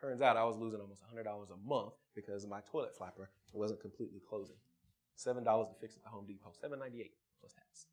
Turns 0.00 0.22
out 0.22 0.36
I 0.36 0.44
was 0.44 0.56
losing 0.56 0.80
almost 0.80 1.02
$100 1.14 1.26
a 1.26 1.68
month 1.68 1.92
because 2.14 2.46
my 2.46 2.60
toilet 2.70 2.96
flapper 2.96 3.30
wasn't 3.52 3.80
completely 3.80 4.20
closing. 4.28 4.56
$7 5.26 5.44
to 5.44 5.74
fix 5.80 5.96
at 5.96 6.02
the 6.02 6.08
Home 6.08 6.26
Depot. 6.26 6.52
$7.98 6.64 7.10
plus 7.40 7.52
tax. 7.52 7.86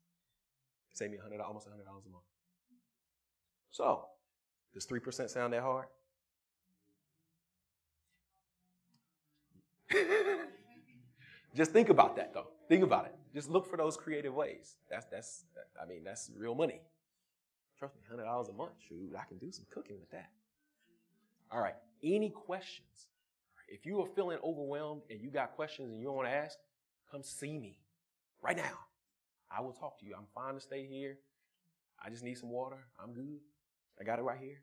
Save 0.94 1.10
me 1.10 1.16
100 1.18 1.40
almost 1.42 1.66
$100 1.66 1.72
a 1.72 2.10
month. 2.10 2.24
So, 3.70 4.06
does 4.74 4.86
3% 4.86 5.28
sound 5.28 5.52
that 5.52 5.62
hard? 5.62 5.86
Just 11.54 11.72
think 11.72 11.88
about 11.88 12.16
that 12.16 12.34
though. 12.34 12.48
Think 12.68 12.84
about 12.84 13.06
it. 13.06 13.14
Just 13.34 13.50
look 13.50 13.68
for 13.68 13.76
those 13.76 13.96
creative 13.96 14.34
ways. 14.34 14.76
That's 14.90 15.06
that's 15.06 15.44
I 15.82 15.86
mean 15.86 16.04
that's 16.04 16.30
real 16.36 16.54
money. 16.54 16.80
Trust 17.78 17.94
me, 17.94 18.02
hundred 18.08 18.24
dollars 18.24 18.48
a 18.48 18.52
month. 18.52 18.72
Shoot, 18.88 19.12
I 19.18 19.24
can 19.24 19.38
do 19.38 19.50
some 19.50 19.64
cooking 19.70 19.98
with 19.98 20.10
that. 20.10 20.30
All 21.50 21.60
right. 21.60 21.74
Any 22.02 22.30
questions? 22.30 23.06
If 23.68 23.86
you 23.86 24.00
are 24.00 24.06
feeling 24.14 24.38
overwhelmed 24.42 25.02
and 25.10 25.20
you 25.20 25.30
got 25.30 25.52
questions 25.52 25.90
and 25.90 25.98
you 25.98 26.06
don't 26.06 26.16
want 26.16 26.28
to 26.28 26.34
ask, 26.34 26.58
come 27.10 27.22
see 27.22 27.58
me 27.58 27.78
right 28.42 28.56
now. 28.56 28.78
I 29.50 29.60
will 29.60 29.72
talk 29.72 29.98
to 30.00 30.06
you. 30.06 30.14
I'm 30.16 30.26
fine 30.34 30.54
to 30.54 30.60
stay 30.60 30.86
here. 30.86 31.18
I 32.04 32.10
just 32.10 32.22
need 32.22 32.38
some 32.38 32.50
water. 32.50 32.76
I'm 33.02 33.12
good. 33.12 33.40
I 34.00 34.04
got 34.04 34.18
it 34.18 34.22
right 34.22 34.38
here. 34.40 34.62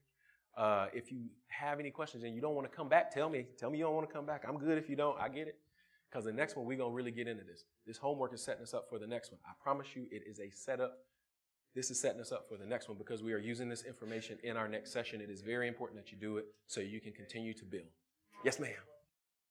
Uh, 0.57 0.87
if 0.93 1.11
you 1.11 1.25
have 1.47 1.79
any 1.79 1.91
questions 1.91 2.23
and 2.23 2.33
you 2.33 2.41
don't 2.41 2.55
want 2.55 2.69
to 2.69 2.75
come 2.75 2.87
back, 2.87 3.11
tell 3.11 3.29
me. 3.29 3.45
Tell 3.57 3.69
me 3.69 3.77
you 3.77 3.83
don't 3.83 3.95
want 3.95 4.07
to 4.07 4.13
come 4.13 4.25
back. 4.25 4.43
I'm 4.47 4.57
good 4.57 4.77
if 4.77 4.89
you 4.89 4.95
don't. 4.95 5.19
I 5.19 5.27
get 5.27 5.47
it. 5.47 5.57
Because 6.09 6.23
the 6.23 6.31
next 6.31 6.55
one, 6.55 6.65
we're 6.65 6.77
going 6.77 6.91
to 6.91 6.95
really 6.95 7.11
get 7.11 7.27
into 7.27 7.43
this. 7.43 7.65
This 7.85 7.97
homework 7.97 8.33
is 8.33 8.41
setting 8.41 8.63
us 8.63 8.73
up 8.73 8.85
for 8.89 8.99
the 8.99 9.07
next 9.07 9.31
one. 9.31 9.39
I 9.45 9.51
promise 9.61 9.87
you, 9.95 10.05
it 10.11 10.23
is 10.25 10.39
a 10.39 10.49
setup. 10.49 10.93
This 11.75 11.91
is 11.91 11.99
setting 11.99 12.21
us 12.21 12.31
up 12.31 12.47
for 12.47 12.57
the 12.57 12.65
next 12.65 12.87
one 12.87 12.97
because 12.97 13.21
we 13.21 13.33
are 13.33 13.37
using 13.37 13.67
this 13.67 13.83
information 13.83 14.37
in 14.43 14.55
our 14.55 14.69
next 14.69 14.93
session. 14.93 15.19
It 15.19 15.29
is 15.29 15.41
very 15.41 15.67
important 15.67 15.99
that 15.99 16.09
you 16.09 16.17
do 16.17 16.37
it 16.37 16.45
so 16.67 16.79
you 16.79 17.01
can 17.01 17.11
continue 17.11 17.53
to 17.53 17.65
build. 17.65 17.91
Yes, 18.45 18.61
ma'am. 18.61 18.71